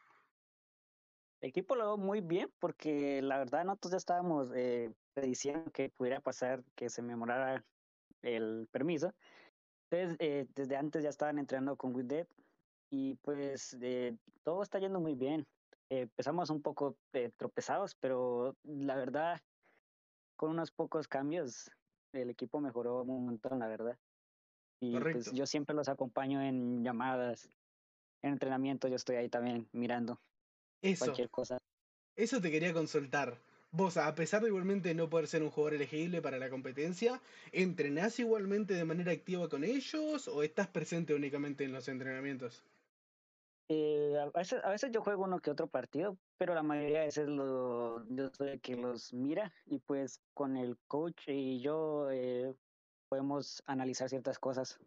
El 1.45 1.49
equipo 1.49 1.75
lo 1.75 1.85
veo 1.85 1.97
muy 1.97 2.21
bien 2.21 2.51
porque 2.57 3.21
la 3.21 3.37
verdad 3.37 3.65
nosotros 3.65 3.91
ya 3.91 3.97
estábamos 3.97 4.49
eh, 4.55 4.91
prediciendo 5.13 5.71
que 5.71 5.89
pudiera 5.89 6.19
pasar 6.19 6.63
que 6.73 6.89
se 6.89 7.03
memorara 7.03 7.63
el 8.23 8.67
permiso. 8.71 9.13
Entonces, 9.83 10.17
eh, 10.19 10.47
desde 10.55 10.75
antes 10.75 11.03
ya 11.03 11.09
estaban 11.09 11.37
entrenando 11.37 11.77
con 11.77 11.95
With 11.95 12.05
Dead 12.05 12.27
y 12.89 13.13
pues 13.17 13.77
eh, 13.79 14.17
todo 14.43 14.63
está 14.63 14.79
yendo 14.79 14.99
muy 14.99 15.13
bien. 15.13 15.45
Empezamos 15.91 16.49
un 16.49 16.63
poco 16.63 16.97
eh, 17.13 17.29
tropezados, 17.37 17.93
pero 17.93 18.55
la 18.63 18.95
verdad, 18.95 19.39
con 20.35 20.49
unos 20.49 20.71
pocos 20.71 21.07
cambios, 21.07 21.69
el 22.13 22.31
equipo 22.31 22.59
mejoró 22.59 23.03
un 23.03 23.23
montón, 23.27 23.59
la 23.59 23.67
verdad. 23.67 23.99
Y 24.81 24.93
pues 24.93 25.03
Correcto. 25.03 25.31
yo 25.31 25.45
siempre 25.45 25.75
los 25.75 25.89
acompaño 25.89 26.41
en 26.41 26.83
llamadas, 26.83 27.51
en 28.23 28.31
entrenamiento, 28.31 28.87
yo 28.87 28.95
estoy 28.95 29.17
ahí 29.17 29.29
también 29.29 29.69
mirando 29.73 30.19
Eso, 30.91 31.05
cualquier 31.05 31.29
cosa. 31.29 31.57
eso 32.15 32.41
te 32.41 32.51
quería 32.51 32.73
consultar. 32.73 33.41
Vos, 33.71 33.97
a 33.97 34.15
pesar 34.15 34.41
de 34.41 34.47
igualmente 34.49 34.93
no 34.95 35.09
poder 35.09 35.27
ser 35.27 35.43
un 35.43 35.49
jugador 35.49 35.73
elegible 35.75 36.21
para 36.21 36.37
la 36.37 36.49
competencia, 36.49 37.21
¿entrenás 37.51 38.19
igualmente 38.19 38.73
de 38.73 38.85
manera 38.85 39.11
activa 39.11 39.49
con 39.49 39.63
ellos 39.63 40.27
o 40.27 40.43
estás 40.43 40.67
presente 40.67 41.13
únicamente 41.13 41.63
en 41.65 41.73
los 41.73 41.87
entrenamientos? 41.89 42.63
Eh, 43.67 44.15
a 44.19 44.29
veces, 44.37 44.63
a 44.63 44.69
veces 44.69 44.91
yo 44.91 45.01
juego 45.01 45.23
uno 45.23 45.39
que 45.39 45.49
otro 45.51 45.67
partido, 45.67 46.17
pero 46.37 46.53
la 46.53 46.61
mayoría 46.63 46.99
de 46.99 47.05
veces 47.07 47.27
lo, 47.27 48.07
yo 48.09 48.29
soy 48.29 48.49
el 48.49 48.61
que 48.61 48.75
los 48.75 49.11
mira 49.11 49.51
y 49.65 49.79
pues 49.79 50.21
con 50.33 50.55
el 50.55 50.77
coach 50.87 51.23
y 51.27 51.59
yo 51.61 52.11
eh, 52.11 52.55
podemos 53.09 53.63
analizar 53.65 54.07
ciertas 54.07 54.37
cosas, 54.37 54.79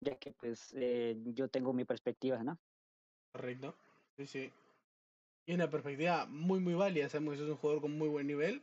ya 0.00 0.16
que 0.16 0.32
pues 0.32 0.72
eh, 0.76 1.16
yo 1.34 1.48
tengo 1.48 1.72
mi 1.72 1.84
perspectiva, 1.84 2.42
¿no? 2.44 2.56
Correcto. 3.32 3.74
Sí, 4.16 4.26
sí. 4.26 4.52
Y 5.46 5.54
una 5.54 5.70
perspectiva 5.70 6.26
muy, 6.26 6.58
muy 6.60 6.74
válida. 6.74 7.08
Sabemos 7.08 7.34
que 7.34 7.40
sos 7.40 7.50
un 7.50 7.56
jugador 7.56 7.82
con 7.82 7.96
muy 7.96 8.08
buen 8.08 8.26
nivel. 8.26 8.62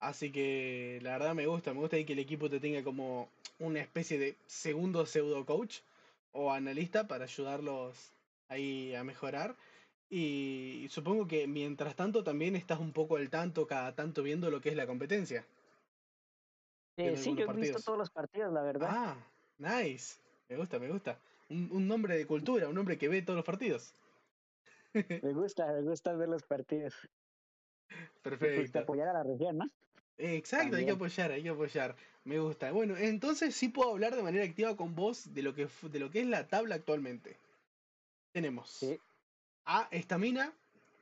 Así 0.00 0.30
que 0.32 0.98
la 1.02 1.12
verdad 1.12 1.34
me 1.34 1.46
gusta. 1.46 1.72
Me 1.72 1.80
gusta 1.80 2.02
que 2.04 2.12
el 2.12 2.18
equipo 2.18 2.50
te 2.50 2.60
tenga 2.60 2.82
como 2.82 3.30
una 3.58 3.80
especie 3.80 4.18
de 4.18 4.36
segundo 4.46 5.06
pseudo 5.06 5.46
coach 5.46 5.78
o 6.32 6.52
analista 6.52 7.06
para 7.06 7.24
ayudarlos 7.24 8.12
ahí 8.48 8.94
a 8.94 9.04
mejorar. 9.04 9.56
Y 10.10 10.86
supongo 10.90 11.26
que 11.26 11.46
mientras 11.46 11.96
tanto 11.96 12.22
también 12.22 12.56
estás 12.56 12.78
un 12.78 12.92
poco 12.92 13.16
al 13.16 13.30
tanto, 13.30 13.66
cada 13.66 13.94
tanto 13.94 14.22
viendo 14.22 14.50
lo 14.50 14.60
que 14.60 14.70
es 14.70 14.76
la 14.76 14.86
competencia. 14.86 15.44
Eh, 16.96 17.16
sí, 17.16 17.34
yo 17.36 17.44
he 17.50 17.52
visto 17.54 17.80
todos 17.80 17.98
los 17.98 18.10
partidos, 18.10 18.52
la 18.52 18.62
verdad. 18.62 18.88
Ah, 18.90 19.16
nice. 19.58 20.16
Me 20.48 20.56
gusta, 20.56 20.78
me 20.78 20.88
gusta. 20.88 21.18
Un, 21.50 21.68
un 21.72 21.86
nombre 21.86 22.16
de 22.16 22.26
cultura, 22.26 22.68
un 22.68 22.78
hombre 22.78 22.98
que 22.98 23.08
ve 23.08 23.22
todos 23.22 23.36
los 23.36 23.44
partidos. 23.44 23.94
me 25.22 25.32
gusta, 25.32 25.72
me 25.72 25.82
gusta 25.82 26.14
ver 26.14 26.28
los 26.28 26.42
partidos. 26.42 26.94
Pues, 28.22 28.38
Perfecto. 28.38 28.80
apoyar 28.80 29.08
a 29.08 29.12
la 29.12 29.22
región, 29.22 29.58
¿no? 29.58 29.70
Exacto, 30.18 30.76
hay 30.76 30.86
que 30.86 30.92
apoyar, 30.92 31.30
hay 31.30 31.42
que 31.42 31.50
apoyar. 31.50 31.96
Me 32.24 32.38
gusta. 32.38 32.72
Bueno, 32.72 32.96
entonces 32.96 33.54
sí 33.54 33.68
puedo 33.68 33.90
hablar 33.90 34.16
de 34.16 34.22
manera 34.22 34.44
activa 34.44 34.76
con 34.76 34.94
vos 34.94 35.32
de 35.34 35.42
lo 35.42 35.54
que, 35.54 35.68
de 35.82 36.00
lo 36.00 36.10
que 36.10 36.20
es 36.20 36.26
la 36.26 36.48
tabla 36.48 36.74
actualmente. 36.74 37.36
Tenemos 38.32 38.82
a 39.66 39.88
Estamina, 39.90 40.52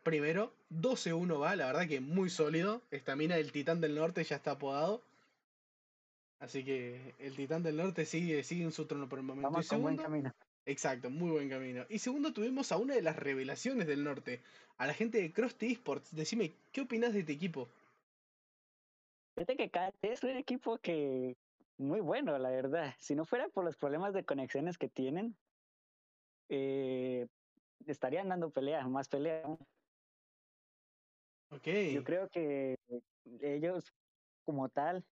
primero, 0.03 0.53
12-1 0.71 1.41
va, 1.41 1.55
la 1.55 1.67
verdad 1.67 1.87
que 1.87 2.01
muy 2.01 2.31
sólido. 2.31 2.83
Estamina, 2.91 3.37
el 3.37 3.53
titán 3.53 3.81
del 3.81 3.95
norte, 3.95 4.25
ya 4.25 4.37
está 4.37 4.53
apodado. 4.53 5.03
Así 6.41 6.65
que 6.65 7.15
el 7.19 7.37
titán 7.37 7.63
del 7.63 7.77
norte 7.77 8.05
sigue, 8.05 8.43
sigue 8.43 8.65
en 8.65 8.73
su 8.73 8.87
trono 8.87 9.09
por 9.09 9.19
el 9.19 9.25
momento. 9.25 9.51
Vamos 9.51 9.69
con 9.69 9.83
buen 9.83 9.97
camino. 9.97 10.35
Exacto, 10.67 11.11
muy 11.11 11.31
buen 11.31 11.49
camino. 11.49 11.85
Y 11.89 11.99
segundo, 11.99 12.33
tuvimos 12.33 12.73
a 12.73 12.79
una 12.79 12.95
de 12.95 13.03
las 13.03 13.17
revelaciones 13.17 13.87
del 13.87 14.03
norte, 14.03 14.43
a 14.79 14.87
la 14.87 14.95
gente 14.95 15.21
de 15.21 15.33
Krusty 15.33 15.73
Esports. 15.73 16.15
Decime, 16.15 16.55
¿qué 16.73 16.81
opinas 16.81 17.13
de 17.13 17.21
este 17.21 17.33
equipo? 17.33 17.69
Fíjate 19.35 19.57
que 19.57 19.71
es 20.03 20.23
un 20.23 20.31
equipo 20.31 20.79
que 20.79 21.37
muy 21.77 22.01
bueno, 22.01 22.39
la 22.39 22.51
verdad. 22.51 22.95
Si 22.99 23.15
no 23.15 23.25
fuera 23.25 23.49
por 23.49 23.65
los 23.65 23.77
problemas 23.77 24.15
de 24.15 24.25
conexiones 24.25 24.79
que 24.79 24.89
tienen, 24.89 25.37
eh, 26.49 27.27
estarían 27.87 28.29
dando 28.29 28.51
pelea, 28.51 28.87
más 28.87 29.09
pelea. 29.09 29.45
Ok. 31.51 31.67
Yo 31.93 32.05
creo 32.05 32.29
que 32.29 32.79
ellos, 33.41 33.93
como 34.45 34.69
tal, 34.69 35.05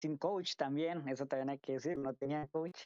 sin 0.00 0.18
coach 0.18 0.54
también, 0.56 1.08
eso 1.08 1.26
también 1.26 1.50
hay 1.50 1.58
que 1.58 1.74
decir, 1.74 1.96
no 1.96 2.14
tenían 2.14 2.46
coach, 2.48 2.82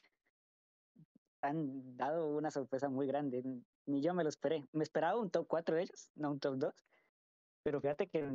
han 1.43 1.97
dado 1.97 2.37
una 2.37 2.51
sorpresa 2.51 2.89
muy 2.89 3.07
grande. 3.07 3.43
Ni 3.87 4.03
yo 4.03 4.15
me 4.15 4.23
lo 4.23 4.29
esperé. 4.29 4.67
Me 4.73 4.83
esperaba 4.83 5.19
un 5.19 5.31
top 5.31 5.47
4 5.47 5.77
de 5.77 5.83
ellos, 5.83 6.11
no 6.15 6.33
un 6.33 6.41
top 6.41 6.57
2. 6.57 6.75
Pero 7.63 7.81
fíjate 7.81 8.07
que 8.07 8.27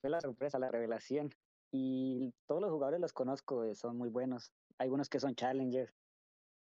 fue 0.00 0.10
la 0.10 0.20
sorpresa, 0.20 0.58
la 0.58 0.70
revelación. 0.70 1.30
Y 1.72 2.32
todos 2.46 2.60
los 2.60 2.70
jugadores 2.70 3.00
los 3.00 3.12
conozco, 3.12 3.64
eh, 3.64 3.74
son 3.74 3.96
muy 3.96 4.08
buenos. 4.08 4.52
Hay 4.78 4.88
unos 4.88 5.08
que 5.08 5.20
son 5.20 5.34
challengers. 5.34 5.94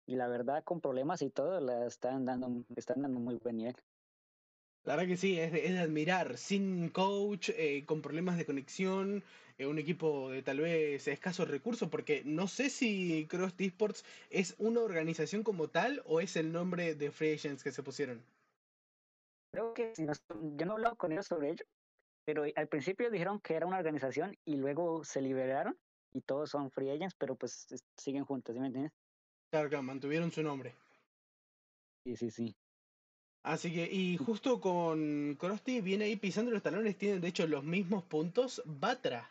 Y 0.07 0.17
la 0.17 0.29
verdad, 0.29 0.63
con 0.65 0.81
problemas 0.81 1.21
y 1.23 1.31
todo, 1.31 1.61
la 1.61 1.87
están 1.87 2.25
dando, 2.25 2.65
están 2.77 3.03
dando 3.03 3.19
muy 3.19 3.37
buen 3.37 3.57
nivel. 3.57 3.77
La 4.87 4.95
verdad 4.95 5.09
que 5.09 5.17
sí, 5.17 5.39
es 5.39 5.51
de, 5.51 5.79
admirar. 5.81 6.39
Sin 6.39 6.91
coach, 6.91 7.51
eh, 7.51 7.85
con 7.87 8.03
problemas 8.03 8.39
de 8.39 8.47
conexión, 8.47 9.25
eh, 9.59 9.67
un 9.67 9.81
equipo 9.81 10.31
de 10.31 10.43
tal 10.43 10.61
vez 10.61 11.09
escasos 11.09 11.49
recursos, 11.49 11.89
porque 11.89 12.23
no 12.25 12.47
sé 12.47 12.71
si 12.71 13.27
Cross 13.29 13.55
Esports 13.59 14.05
es 14.31 14.55
una 14.59 14.81
organización 14.81 15.43
como 15.43 15.69
tal 15.69 16.03
o 16.07 16.21
es 16.21 16.37
el 16.37 16.53
nombre 16.53 16.95
de 16.95 17.11
Free 17.11 17.35
Agents 17.35 17.65
que 17.65 17.73
se 17.73 17.83
pusieron. 17.83 18.23
Creo 19.51 19.75
que 19.75 19.93
yo 19.97 20.67
no 20.67 20.73
he 20.73 20.77
hablado 20.77 20.97
con 20.97 21.11
ellos 21.11 21.27
sobre 21.27 21.51
ello, 21.51 21.65
pero 22.25 22.45
al 22.55 22.69
principio 22.69 23.11
dijeron 23.11 23.41
que 23.41 23.55
era 23.55 23.67
una 23.67 23.79
organización 23.79 24.37
y 24.45 24.55
luego 24.55 25.03
se 25.03 25.21
liberaron 25.21 25.77
y 26.13 26.21
todos 26.21 26.51
son 26.51 26.71
free 26.71 26.91
agents, 26.91 27.17
pero 27.19 27.35
pues 27.35 27.67
siguen 27.97 28.25
juntos, 28.25 28.55
¿sí 28.55 28.61
me 28.61 28.69
entiendes? 28.69 28.93
Claro, 29.51 29.69
claro, 29.69 29.83
mantuvieron 29.83 30.31
su 30.31 30.45
nombre. 30.45 30.77
Sí, 32.05 32.15
sí, 32.15 32.31
sí. 32.31 32.57
Así 33.47 33.73
que, 33.73 33.89
y 33.89 34.17
justo 34.17 34.61
con 34.61 35.37
Krusty 35.37 35.81
viene 35.81 36.07
ahí 36.07 36.17
pisando 36.17 36.51
los 36.51 36.65
talones, 36.65 36.99
tienen 36.99 37.21
de 37.21 37.29
hecho 37.29 37.47
los 37.47 37.63
mismos 37.63 38.03
puntos 38.03 38.61
Batra. 38.65 39.31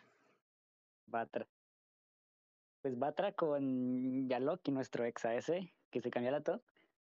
Batra. 1.06 1.46
Pues 2.80 2.98
Batra 2.98 3.32
con 3.32 4.26
Yaloki, 4.26 4.72
nuestro 4.72 5.04
ex 5.04 5.26
AS, 5.26 5.52
que 5.90 6.00
se 6.00 6.08
cambió 6.08 6.30
la 6.30 6.40
todo, 6.40 6.62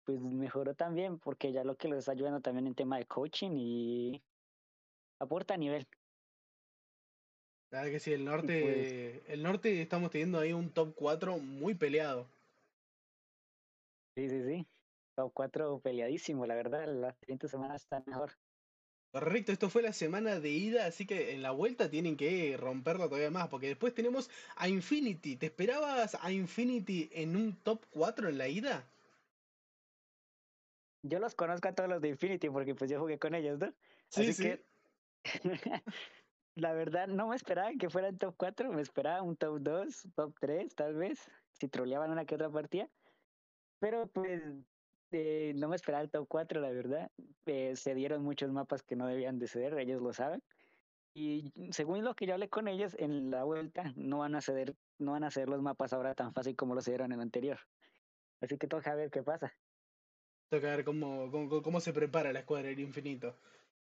pues 0.04 0.18
mejoró 0.22 0.72
también 0.72 1.18
porque 1.18 1.52
Yaloki 1.52 1.86
lo 1.86 1.98
está 1.98 2.12
ayudando 2.12 2.40
también 2.40 2.66
en 2.66 2.74
tema 2.74 2.96
de 2.96 3.04
coaching 3.04 3.50
y 3.58 4.22
aporta 5.18 5.52
a 5.52 5.58
nivel. 5.58 5.86
Claro 7.68 7.90
que 7.90 8.00
sí, 8.00 8.14
el 8.14 8.24
norte, 8.24 9.30
el 9.30 9.42
norte 9.42 9.82
estamos 9.82 10.10
teniendo 10.10 10.38
ahí 10.38 10.54
un 10.54 10.70
top 10.70 10.94
4 10.94 11.36
muy 11.36 11.74
peleado. 11.74 12.26
Sí, 14.14 14.30
sí, 14.30 14.42
sí. 14.44 14.66
Top 15.16 15.32
4 15.34 15.80
peleadísimo, 15.80 16.46
la 16.46 16.54
verdad. 16.54 16.86
La 16.86 17.12
siguiente 17.14 17.48
semana 17.48 17.74
está 17.74 18.02
mejor. 18.06 18.32
Correcto, 19.12 19.50
esto 19.50 19.70
fue 19.70 19.80
la 19.80 19.94
semana 19.94 20.40
de 20.40 20.50
ida, 20.50 20.84
así 20.84 21.06
que 21.06 21.32
en 21.32 21.40
la 21.40 21.50
vuelta 21.50 21.88
tienen 21.88 22.18
que 22.18 22.54
romperla 22.58 23.06
todavía 23.06 23.30
más, 23.30 23.48
porque 23.48 23.68
después 23.68 23.94
tenemos 23.94 24.28
a 24.56 24.68
Infinity. 24.68 25.36
¿Te 25.36 25.46
esperabas 25.46 26.18
a 26.20 26.30
Infinity 26.30 27.08
en 27.12 27.34
un 27.34 27.56
top 27.62 27.86
4 27.90 28.28
en 28.28 28.36
la 28.36 28.48
ida? 28.48 28.84
Yo 31.02 31.18
los 31.18 31.34
conozco 31.34 31.68
a 31.68 31.74
todos 31.74 31.88
los 31.88 32.02
de 32.02 32.08
Infinity 32.08 32.50
porque 32.50 32.74
pues 32.74 32.90
yo 32.90 33.00
jugué 33.00 33.18
con 33.18 33.34
ellos, 33.34 33.58
¿no? 33.58 33.72
Sí, 34.10 34.34
sí. 34.34 34.42
que 34.42 34.64
la 36.56 36.74
verdad, 36.74 37.08
no 37.08 37.28
me 37.28 37.36
esperaba 37.36 37.70
que 37.78 37.88
fueran 37.88 38.18
top 38.18 38.34
4, 38.36 38.70
me 38.70 38.82
esperaba 38.82 39.22
un 39.22 39.36
top 39.36 39.60
2, 39.60 40.08
top 40.14 40.34
3, 40.40 40.74
tal 40.74 40.94
vez, 40.94 41.30
si 41.52 41.68
troleaban 41.68 42.10
una 42.10 42.26
que 42.26 42.34
otra 42.34 42.50
partida. 42.50 42.86
Pero 43.78 44.08
pues 44.08 44.42
eh, 45.16 45.52
no 45.54 45.68
me 45.68 45.76
esperaba 45.76 46.02
el 46.02 46.10
top 46.10 46.26
4, 46.28 46.60
la 46.60 46.70
verdad. 46.70 47.10
Eh, 47.46 47.74
se 47.76 47.94
dieron 47.94 48.22
muchos 48.22 48.50
mapas 48.50 48.82
que 48.82 48.96
no 48.96 49.06
debían 49.06 49.38
de 49.38 49.48
ceder, 49.48 49.78
ellos 49.78 50.02
lo 50.02 50.12
saben. 50.12 50.42
Y 51.14 51.52
según 51.70 52.04
lo 52.04 52.14
que 52.14 52.26
yo 52.26 52.34
hablé 52.34 52.50
con 52.50 52.68
ellos, 52.68 52.94
en 52.98 53.30
la 53.30 53.44
vuelta 53.44 53.92
no 53.96 54.18
van 54.18 54.34
a 54.34 54.42
ceder, 54.42 54.74
no 54.98 55.12
van 55.12 55.24
a 55.24 55.28
hacer 55.28 55.48
los 55.48 55.62
mapas 55.62 55.94
ahora 55.94 56.14
tan 56.14 56.34
fácil 56.34 56.54
como 56.56 56.74
lo 56.74 56.82
cedieron 56.82 57.06
en 57.06 57.18
el 57.18 57.22
anterior. 57.22 57.58
Así 58.42 58.58
que 58.58 58.66
toca 58.66 58.94
ver 58.94 59.10
qué 59.10 59.22
pasa. 59.22 59.54
Toca 60.50 60.76
ver 60.76 60.84
cómo, 60.84 61.30
cómo, 61.30 61.62
cómo 61.62 61.80
se 61.80 61.94
prepara 61.94 62.32
la 62.32 62.40
escuadra 62.40 62.68
del 62.68 62.80
infinito. 62.80 63.34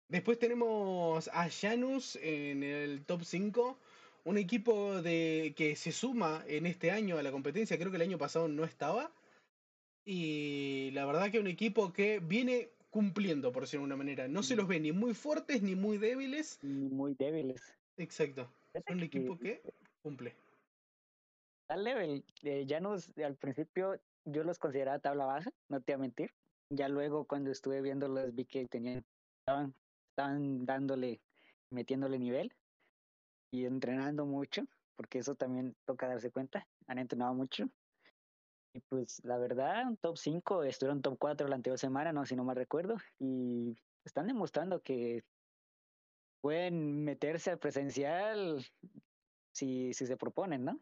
Después 0.07 0.39
tenemos 0.39 1.27
a 1.33 1.49
Janus 1.49 2.15
en 2.21 2.63
el 2.63 3.03
top 3.05 3.23
5. 3.23 3.77
Un 4.23 4.37
equipo 4.37 5.01
de, 5.01 5.53
que 5.57 5.75
se 5.75 5.91
suma 5.91 6.43
en 6.47 6.65
este 6.65 6.91
año 6.91 7.17
a 7.17 7.23
la 7.23 7.31
competencia. 7.31 7.77
Creo 7.77 7.91
que 7.91 7.97
el 7.97 8.03
año 8.03 8.17
pasado 8.17 8.47
no 8.47 8.63
estaba. 8.63 9.11
Y 10.05 10.91
la 10.91 11.05
verdad 11.05 11.31
que 11.31 11.39
un 11.39 11.47
equipo 11.47 11.91
que 11.91 12.19
viene 12.19 12.69
cumpliendo, 12.89 13.51
por 13.51 13.63
decirlo 13.63 13.81
de 13.81 13.87
una 13.87 13.97
manera. 13.97 14.27
No 14.27 14.43
se 14.43 14.55
los 14.55 14.67
ve 14.67 14.79
ni 14.79 14.91
muy 14.91 15.13
fuertes 15.13 15.61
ni 15.61 15.75
muy 15.75 15.97
débiles. 15.97 16.59
Ni 16.61 16.87
muy 16.89 17.15
débiles. 17.15 17.75
Exacto. 17.97 18.49
Es 18.73 18.83
un 18.89 19.01
equipo 19.01 19.37
que 19.37 19.61
cumple. 20.01 20.35
Tal 21.67 21.83
level, 21.83 22.23
eh, 22.43 22.65
Janus 22.69 23.11
al 23.17 23.35
principio 23.35 23.99
yo 24.25 24.43
los 24.43 24.59
consideraba 24.59 24.99
tabla 24.99 25.25
baja, 25.25 25.51
no 25.67 25.81
te 25.81 25.93
voy 25.93 25.95
a 25.95 26.01
mentir. 26.03 26.31
Ya 26.69 26.87
luego 26.87 27.25
cuando 27.25 27.51
estuve 27.51 27.81
viendo 27.81 28.07
los 28.07 28.33
vi 28.33 28.45
que 28.45 28.67
tenían, 28.67 29.03
estaban 29.39 29.73
están 30.15 30.65
dándole, 30.65 31.19
metiéndole 31.71 32.17
nivel 32.17 32.53
y 33.51 33.65
entrenando 33.65 34.25
mucho, 34.25 34.65
porque 34.95 35.19
eso 35.19 35.35
también 35.35 35.75
toca 35.83 36.07
darse 36.07 36.31
cuenta, 36.31 36.65
han 36.87 36.99
entrenado 36.99 37.33
mucho. 37.33 37.69
Y 38.75 38.81
pues 38.89 39.23
la 39.23 39.37
verdad, 39.37 39.87
un 39.87 39.95
top 39.95 40.17
5, 40.17 40.63
estuvieron 40.63 41.01
top 41.01 41.17
4 41.17 41.47
la 41.47 41.55
anterior 41.55 41.79
semana, 41.79 42.11
no 42.11 42.25
si 42.25 42.35
no 42.35 42.43
mal 42.43 42.57
recuerdo, 42.57 42.97
y 43.19 43.73
están 44.03 44.27
demostrando 44.27 44.81
que 44.81 45.23
pueden 46.41 47.05
meterse 47.05 47.51
al 47.51 47.57
presencial 47.57 48.65
si, 49.53 49.93
si 49.93 50.05
se 50.05 50.17
proponen, 50.17 50.65
¿no? 50.65 50.77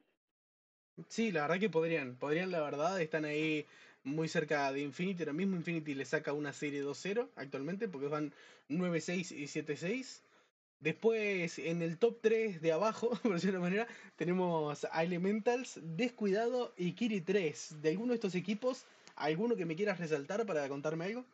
Sí, 1.07 1.31
la 1.31 1.41
verdad 1.41 1.59
que 1.59 1.69
podrían, 1.69 2.15
podrían 2.15 2.49
la 2.49 2.61
verdad, 2.61 2.99
están 2.99 3.25
ahí 3.25 3.67
muy 4.03 4.27
cerca 4.27 4.71
de 4.73 4.81
Infinity. 4.81 5.21
Ahora 5.21 5.33
mismo 5.33 5.55
Infinity 5.55 5.93
le 5.93 6.05
saca 6.05 6.33
una 6.33 6.51
serie 6.51 6.83
2-0 6.83 7.29
actualmente 7.35 7.87
porque 7.87 8.07
van 8.07 8.33
9-6 8.69 9.31
y 9.31 9.43
7-6. 9.45 10.23
Después 10.83 11.59
en 11.59 11.81
el 11.81 11.97
top 11.97 12.19
3 12.19 12.59
de 12.59 12.73
abajo, 12.73 13.11
por 13.23 13.35
decirlo 13.35 13.59
de 13.59 13.63
manera, 13.63 13.87
tenemos 14.17 14.85
a 14.91 15.03
Elementals, 15.03 15.79
Descuidado 15.81 16.73
y 16.75 16.91
Kiri 16.91 17.21
3. 17.21 17.81
¿De 17.81 17.91
alguno 17.91 18.09
de 18.09 18.15
estos 18.15 18.35
equipos, 18.35 18.85
alguno 19.15 19.55
que 19.55 19.65
me 19.65 19.77
quieras 19.77 19.97
resaltar 19.97 20.45
para 20.45 20.67
contarme 20.67 21.05
algo? 21.05 21.25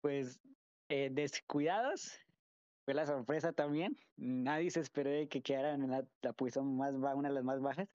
Pues 0.00 0.40
eh, 0.88 1.10
Descuidados 1.12 2.18
fue 2.86 2.94
la 2.94 3.04
sorpresa 3.04 3.52
también. 3.52 3.98
Nadie 4.16 4.70
se 4.70 4.80
esperó 4.80 5.10
de 5.10 5.28
que 5.28 5.42
quedaran 5.42 5.82
en 5.82 5.90
la, 5.90 6.32
posición 6.32 6.78
más 6.78 6.98
baja, 6.98 7.16
una 7.16 7.28
de 7.28 7.34
las 7.34 7.44
más 7.44 7.60
bajas. 7.60 7.88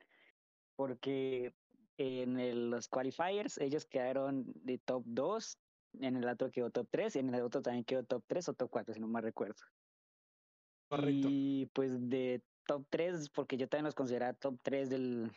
porque 0.76 1.52
en 1.98 2.70
los 2.70 2.88
qualifiers 2.90 3.58
ellos 3.58 3.88
quedaron 3.88 4.44
de 4.54 4.78
top 4.78 5.02
2, 5.08 5.58
en 6.02 6.18
el 6.18 6.30
otro 6.30 6.52
quedó 6.52 6.70
top 6.70 6.88
3 6.92 7.16
y 7.16 7.20
en 7.20 7.34
el 7.34 7.42
otro 7.42 7.64
también 7.64 7.86
quedó 7.86 8.04
top 8.04 8.24
3 8.28 8.50
o 8.50 8.54
top 8.54 8.70
4, 8.70 8.94
si 8.94 9.00
no 9.00 9.08
me 9.08 9.22
recuerdo. 9.22 9.56
Y 11.30 11.68
pues 11.68 12.10
de 12.10 12.42
top 12.66 12.86
3, 12.90 13.30
porque 13.30 13.58
yo 13.58 13.68
también 13.68 13.86
los 13.86 13.96
consideraba 13.96 14.34
top 14.34 14.58
3 14.62 14.90
del, 14.90 15.32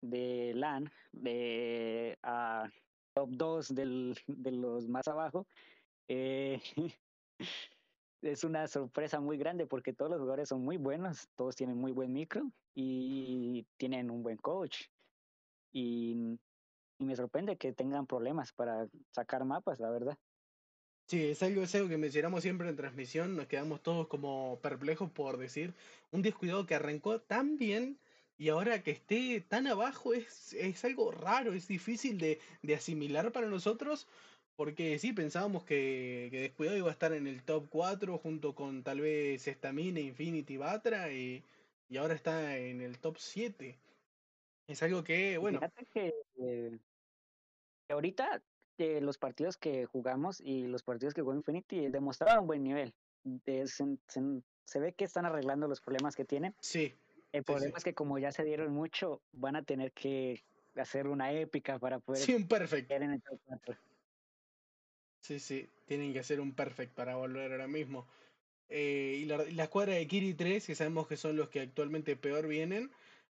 de 0.00 0.52
LAN, 0.54 0.90
de 1.12 2.18
a 2.22 2.70
top 3.14 3.30
2 3.30 3.74
del, 3.74 4.18
de 4.26 4.50
los 4.52 4.88
más 4.88 5.08
abajo, 5.08 5.46
eh, 6.08 6.60
es 8.22 8.44
una 8.44 8.66
sorpresa 8.66 9.20
muy 9.20 9.38
grande 9.38 9.66
porque 9.66 9.92
todos 9.92 10.10
los 10.10 10.20
jugadores 10.20 10.48
son 10.48 10.62
muy 10.62 10.76
buenos, 10.76 11.28
todos 11.34 11.56
tienen 11.56 11.76
muy 11.76 11.92
buen 11.92 12.12
micro 12.12 12.50
y 12.74 13.66
tienen 13.76 14.10
un 14.10 14.22
buen 14.22 14.36
coach. 14.36 14.84
Y, 15.72 16.38
y 16.98 17.04
me 17.04 17.16
sorprende 17.16 17.56
que 17.56 17.72
tengan 17.72 18.06
problemas 18.06 18.52
para 18.52 18.88
sacar 19.10 19.44
mapas, 19.44 19.78
la 19.80 19.90
verdad. 19.90 20.18
Sí, 21.08 21.22
es 21.30 21.42
algo, 21.44 21.62
es 21.62 21.74
algo 21.76 21.88
que 21.88 21.98
mencionamos 21.98 22.42
siempre 22.42 22.68
en 22.68 22.74
transmisión, 22.76 23.36
nos 23.36 23.46
quedamos 23.46 23.80
todos 23.82 24.08
como 24.08 24.60
perplejos 24.60 25.10
por 25.12 25.36
decir 25.36 25.74
un 26.10 26.22
descuidado 26.22 26.66
que 26.66 26.74
arrancó 26.74 27.20
tan 27.20 27.56
bien 27.56 28.00
y 28.36 28.48
ahora 28.48 28.82
que 28.82 28.90
esté 28.90 29.40
tan 29.40 29.68
abajo 29.68 30.14
es, 30.14 30.52
es 30.54 30.84
algo 30.84 31.12
raro, 31.12 31.52
es 31.52 31.68
difícil 31.68 32.18
de, 32.18 32.40
de 32.62 32.74
asimilar 32.74 33.30
para 33.30 33.46
nosotros, 33.46 34.08
porque 34.56 34.98
sí, 34.98 35.12
pensábamos 35.12 35.64
que, 35.64 36.26
que 36.32 36.40
Descuidado 36.40 36.76
iba 36.76 36.88
a 36.88 36.92
estar 36.92 37.12
en 37.12 37.28
el 37.28 37.44
top 37.44 37.68
4 37.70 38.18
junto 38.18 38.54
con 38.56 38.82
tal 38.82 39.00
vez 39.00 39.44
Stamina, 39.44 40.00
Infinity, 40.00 40.56
Batra 40.56 41.12
y, 41.12 41.44
y 41.88 41.96
ahora 41.98 42.14
está 42.14 42.58
en 42.58 42.80
el 42.80 42.98
top 42.98 43.18
7. 43.18 43.78
Es 44.66 44.82
algo 44.82 45.04
que, 45.04 45.38
bueno. 45.38 45.60
Que 45.94 46.12
eh, 46.38 46.78
ahorita 47.88 48.42
eh, 48.78 49.00
los 49.00 49.18
partidos 49.18 49.56
que 49.56 49.86
jugamos 49.86 50.40
y 50.40 50.66
los 50.66 50.82
partidos 50.82 51.14
que 51.14 51.22
jugó 51.22 51.34
Infinity 51.34 51.88
demostraron 51.88 52.40
un 52.40 52.46
buen 52.46 52.62
nivel. 52.62 52.94
De, 53.24 53.66
se, 53.66 53.84
se, 54.06 54.22
se, 54.64 54.78
ve 54.78 54.92
que 54.92 55.04
están 55.04 55.26
arreglando 55.26 55.66
los 55.66 55.80
problemas 55.80 56.14
que 56.14 56.24
tienen. 56.24 56.54
Sí. 56.60 56.94
El 57.32 57.42
problema 57.42 57.66
sí, 57.66 57.72
sí. 57.72 57.78
es 57.78 57.84
que 57.84 57.94
como 57.94 58.18
ya 58.18 58.30
se 58.32 58.44
dieron 58.44 58.72
mucho, 58.72 59.20
van 59.32 59.56
a 59.56 59.62
tener 59.62 59.92
que 59.92 60.44
hacer 60.76 61.08
una 61.08 61.32
épica 61.32 61.78
para 61.78 61.98
poder 61.98 62.22
sí, 62.22 62.34
un 62.34 62.46
perfect. 62.46 62.90
en 62.90 63.12
el 63.12 63.22
top 63.22 63.40
4. 63.46 63.76
Sí, 65.20 65.40
sí, 65.40 65.68
tienen 65.86 66.12
que 66.12 66.20
hacer 66.20 66.40
un 66.40 66.54
perfect 66.54 66.94
para 66.94 67.16
volver 67.16 67.50
ahora 67.52 67.66
mismo. 67.66 68.06
Eh, 68.68 69.18
y 69.22 69.24
la, 69.24 69.38
la, 69.38 69.64
escuadra 69.64 69.94
de 69.94 70.06
Kiri 70.06 70.34
3, 70.34 70.66
que 70.66 70.74
sabemos 70.74 71.06
que 71.06 71.16
son 71.16 71.36
los 71.36 71.48
que 71.48 71.60
actualmente 71.60 72.16
peor 72.16 72.46
vienen, 72.46 72.90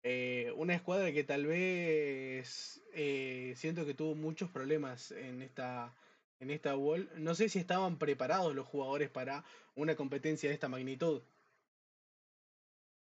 eh, 0.02 0.52
una 0.56 0.74
escuadra 0.74 1.12
que 1.12 1.24
tal 1.24 1.46
vez 1.46 2.82
eh, 2.94 3.52
siento 3.56 3.84
que 3.84 3.94
tuvo 3.94 4.14
muchos 4.14 4.50
problemas 4.50 5.10
en 5.10 5.42
esta, 5.42 5.94
en 6.40 6.50
esta 6.50 6.76
wall. 6.76 7.10
No 7.16 7.34
sé 7.34 7.48
si 7.48 7.58
estaban 7.58 7.98
preparados 7.98 8.54
los 8.54 8.66
jugadores 8.66 9.10
para 9.10 9.44
una 9.74 9.96
competencia 9.96 10.48
de 10.48 10.54
esta 10.54 10.68
magnitud. 10.68 11.22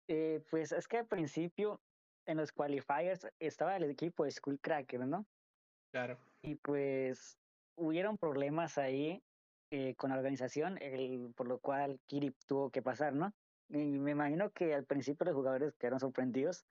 Eh, 0.10 0.43
pues 0.50 0.72
es 0.72 0.88
que 0.88 0.98
al 0.98 1.08
principio 1.08 1.82
en 2.26 2.38
los 2.38 2.52
qualifiers 2.52 3.28
estaba 3.39 3.76
el 3.78 3.89
equipo 3.89 4.26
de 4.26 4.32
Skullcracker, 4.32 5.06
¿no? 5.06 5.26
Claro. 5.91 6.17
Y 6.41 6.56
pues 6.56 7.38
hubieron 7.76 8.17
problemas 8.17 8.78
ahí 8.78 9.24
eh, 9.72 9.96
con 9.96 10.12
la 10.12 10.17
organización, 10.17 10.78
el, 10.82 11.34
por 11.36 11.48
lo 11.48 11.60
cual 11.60 12.00
Kiri 12.06 12.32
tuvo 12.48 12.69
que 12.69 12.82
pasar, 12.82 13.13
¿no? 13.13 13.34
Y 13.69 13.78
me 13.78 14.12
imagino 14.12 14.52
que 14.52 14.73
al 14.73 14.86
principio 14.86 15.26
los 15.26 15.36
jugadores 15.36 15.76
quedaron 15.76 15.99
sorprendidos, 15.99 16.65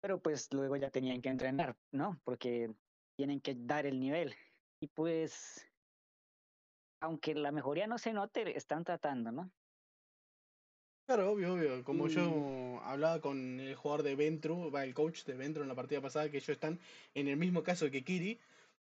pero 0.00 0.20
pues 0.20 0.52
luego 0.52 0.76
ya 0.76 0.90
tenían 0.90 1.22
que 1.22 1.28
entrenar, 1.28 1.76
¿no? 1.92 2.20
Porque 2.24 2.70
tienen 3.16 3.40
que 3.40 3.54
dar 3.56 3.86
el 3.86 3.98
nivel. 3.98 4.34
Y 4.80 4.88
pues, 4.88 5.66
aunque 7.00 7.34
la 7.34 7.52
mejoría 7.52 7.86
no 7.86 7.98
se 7.98 8.12
note, 8.12 8.56
están 8.56 8.84
tratando, 8.84 9.32
¿no? 9.32 9.50
Claro, 11.08 11.32
obvio, 11.32 11.54
obvio. 11.54 11.82
Como 11.84 12.06
y... 12.06 12.10
yo 12.10 12.80
hablaba 12.84 13.20
con 13.20 13.60
el 13.60 13.74
jugador 13.74 14.04
de 14.04 14.14
Ventru, 14.14 14.70
va 14.70 14.84
el 14.84 14.92
coach 14.92 15.24
de 15.24 15.34
Ventru 15.34 15.62
en 15.62 15.68
la 15.68 15.74
partida 15.74 16.02
pasada, 16.02 16.30
que 16.30 16.36
ellos 16.36 16.50
están 16.50 16.78
en 17.14 17.28
el 17.28 17.38
mismo 17.38 17.62
caso 17.62 17.90
que 17.90 18.04
Kiri. 18.04 18.38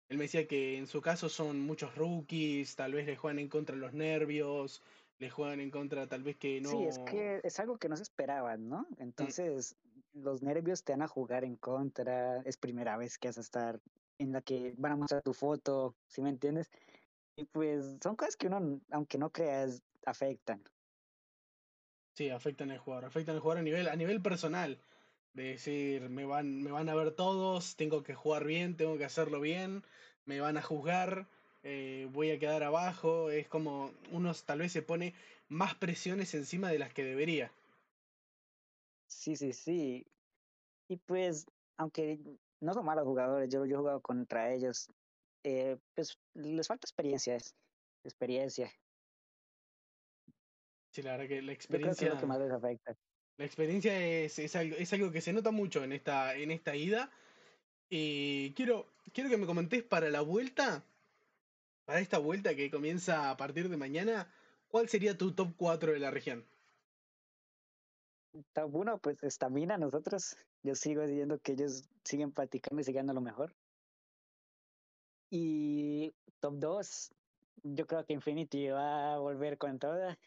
Él 0.09 0.19
me 0.19 0.25
decía 0.25 0.47
que 0.47 0.77
en 0.77 0.87
su 0.87 1.01
caso 1.01 1.29
son 1.29 1.61
muchos 1.61 1.95
rookies, 1.95 2.77
tal 2.77 2.95
vez 2.95 3.07
le 3.07 3.17
juegan 3.17 3.39
en 3.39 3.49
contra 3.49 3.77
los 3.77 3.93
nervios, 3.93 4.83
le 5.19 5.31
juegan 5.31 5.61
en 5.61 5.71
contra 5.71 6.07
tal 6.07 6.23
vez 6.23 6.37
que 6.37 6.61
no... 6.61 6.71
Sí, 6.71 6.85
es 6.85 6.99
que 7.01 7.41
es 7.43 7.59
algo 7.61 7.79
que 7.79 7.89
no 7.89 7.97
se 7.97 8.03
esperaban, 8.03 8.69
¿no? 8.69 8.87
Entonces 8.99 9.77
mm. 10.13 10.23
los 10.23 10.43
nervios 10.43 10.85
te 10.85 10.93
van 10.93 11.03
a 11.03 11.09
jugar 11.09 11.45
en 11.45 11.57
contra, 11.57 12.39
es 12.43 12.57
primera 12.57 12.97
vez 12.97 13.19
que 13.19 13.29
vas 13.29 13.39
a 13.39 13.43
estar 13.43 13.81
en 14.19 14.33
la 14.33 14.41
que 14.43 14.75
van 14.77 14.93
a 14.93 14.97
mostrar 14.97 15.23
tu 15.23 15.33
foto, 15.33 15.95
¿sí 16.07 16.23
me 16.23 16.31
entiendes? 16.31 16.71
Y 17.37 17.45
pues 17.45 17.97
son 18.03 18.17
cosas 18.17 18.37
que 18.37 18.47
uno, 18.47 18.81
aunque 18.91 19.19
no 19.19 19.31
creas, 19.31 19.83
afectan. 20.07 20.63
Sí, 22.15 22.31
afectan 22.31 22.71
al 22.71 22.79
jugador, 22.79 23.05
afectan 23.05 23.35
al 23.35 23.43
jugador 23.43 23.61
a 23.61 23.65
nivel, 23.65 23.89
a 23.89 23.97
nivel 23.97 24.23
personal. 24.23 24.81
De 25.35 25.51
decir, 25.51 26.09
me 26.09 26.25
van, 26.25 26.63
me 26.63 26.71
van 26.71 26.89
a 26.89 26.95
ver 26.95 27.11
todos, 27.11 27.77
tengo 27.77 28.03
que 28.03 28.15
jugar 28.15 28.45
bien, 28.45 28.75
tengo 28.79 28.97
que 28.97 29.05
hacerlo 29.05 29.39
bien, 29.39 29.85
me 30.25 30.41
van 30.41 30.57
a 30.57 30.63
juzgar, 30.63 31.29
eh, 31.69 32.09
voy 32.13 32.31
a 32.31 32.39
quedar 32.39 32.63
abajo. 32.63 33.31
Es 33.31 33.49
como 33.49 33.91
uno 34.13 34.33
tal 34.45 34.61
vez 34.61 34.71
se 34.71 34.83
pone 34.83 35.15
más 35.49 35.75
presiones 35.75 36.33
encima 36.35 36.71
de 36.71 36.79
las 36.79 36.95
que 36.95 37.03
debería. 37.03 37.51
Sí, 39.09 39.35
sí, 39.35 39.53
sí. 39.53 40.07
Y 40.89 40.97
pues, 40.99 41.47
aunque 41.77 42.21
no 42.61 42.73
son 42.73 42.85
malos 42.85 43.05
jugadores, 43.05 43.49
yo, 43.53 43.67
yo 43.67 43.75
he 43.75 43.79
jugado 43.79 44.01
contra 44.01 44.53
ellos, 44.55 44.89
eh, 45.43 45.77
pues 45.95 46.17
les 46.35 46.69
falta 46.69 46.85
experiencia, 46.85 47.37
experiencia. 48.05 48.73
Sí, 50.93 51.03
la 51.03 51.13
verdad 51.13 51.27
que 51.27 51.43
la 51.43 51.53
experiencia. 51.53 51.91
Yo 51.91 51.97
creo 51.97 51.97
que 51.97 52.05
es 52.05 52.15
lo 52.15 52.21
que 52.21 52.27
más 52.27 52.39
les 52.39 52.53
afecta. 52.53 52.97
La 53.39 53.45
experiencia 53.45 54.07
es, 54.07 54.39
es, 54.39 54.55
algo, 54.55 54.77
es 54.77 54.93
algo 54.93 55.11
que 55.11 55.21
se 55.21 55.33
nota 55.33 55.51
mucho 55.51 55.83
en 55.83 55.93
esta, 55.93 56.37
en 56.37 56.53
esta 56.53 56.77
ida. 56.77 57.11
Y 57.91 58.55
quiero, 58.55 58.87
quiero 59.13 59.29
que 59.29 59.37
me 59.37 59.47
comentes 59.47 59.83
para 59.83 60.11
la 60.11 60.21
vuelta, 60.21 60.85
para 61.87 62.01
esta 62.01 62.19
vuelta 62.19 62.55
que 62.55 62.71
comienza 62.71 63.31
a 63.31 63.37
partir 63.37 63.71
de 63.71 63.77
mañana, 63.77 64.31
¿cuál 64.69 64.89
sería 64.89 65.17
tu 65.17 65.33
top 65.33 65.55
4 65.57 65.93
de 65.93 66.01
la 66.01 66.11
región? 66.11 66.45
Top 68.53 68.75
1, 68.75 68.99
pues 68.99 69.23
estamina, 69.23 69.79
nosotros. 69.79 70.37
Yo 70.63 70.75
sigo 70.75 71.07
diciendo 71.07 71.39
que 71.39 71.53
ellos 71.53 71.89
siguen 72.05 72.33
practicando 72.33 72.81
y 72.81 72.85
siguen 72.85 73.09
a 73.09 73.15
lo 73.15 73.21
mejor. 73.21 73.55
Y 75.31 76.13
top 76.41 76.55
2, 76.59 77.13
yo 77.63 77.87
creo 77.87 78.05
que 78.05 78.13
Infinity 78.13 78.69
va 78.69 79.15
a 79.15 79.19
volver 79.19 79.57
con 79.57 79.79
toda. 79.79 80.19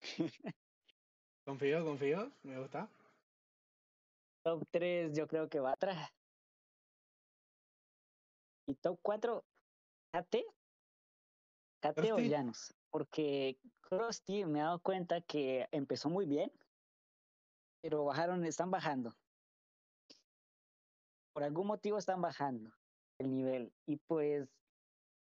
confío, 1.44 1.84
confío, 1.84 2.32
me 2.44 2.58
gusta. 2.58 2.88
Top 4.44 4.64
3, 4.70 5.12
yo 5.12 5.26
creo 5.26 5.48
que 5.48 5.58
va 5.58 5.72
atrás. 5.72 6.08
Y 8.66 8.76
top 8.76 8.98
4, 9.02 9.44
KT. 10.12 10.36
KT 11.80 12.12
o 12.12 12.18
Llanos. 12.18 12.74
Porque 12.90 13.58
Krusty 13.80 14.44
me 14.44 14.60
he 14.60 14.62
dado 14.62 14.80
cuenta 14.80 15.20
que 15.22 15.66
empezó 15.72 16.10
muy 16.10 16.26
bien, 16.26 16.52
pero 17.80 18.04
bajaron, 18.04 18.44
están 18.44 18.70
bajando. 18.70 19.16
Por 21.32 21.44
algún 21.44 21.66
motivo 21.66 21.96
están 21.96 22.20
bajando 22.20 22.70
el 23.18 23.30
nivel. 23.30 23.72
Y 23.86 23.96
pues 23.96 24.48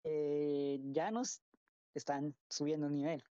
eh, 0.03 0.79
Llanos 0.91 1.43
están 1.93 2.35
subiendo 2.49 2.87
el 2.87 2.93
nivel. 2.93 3.23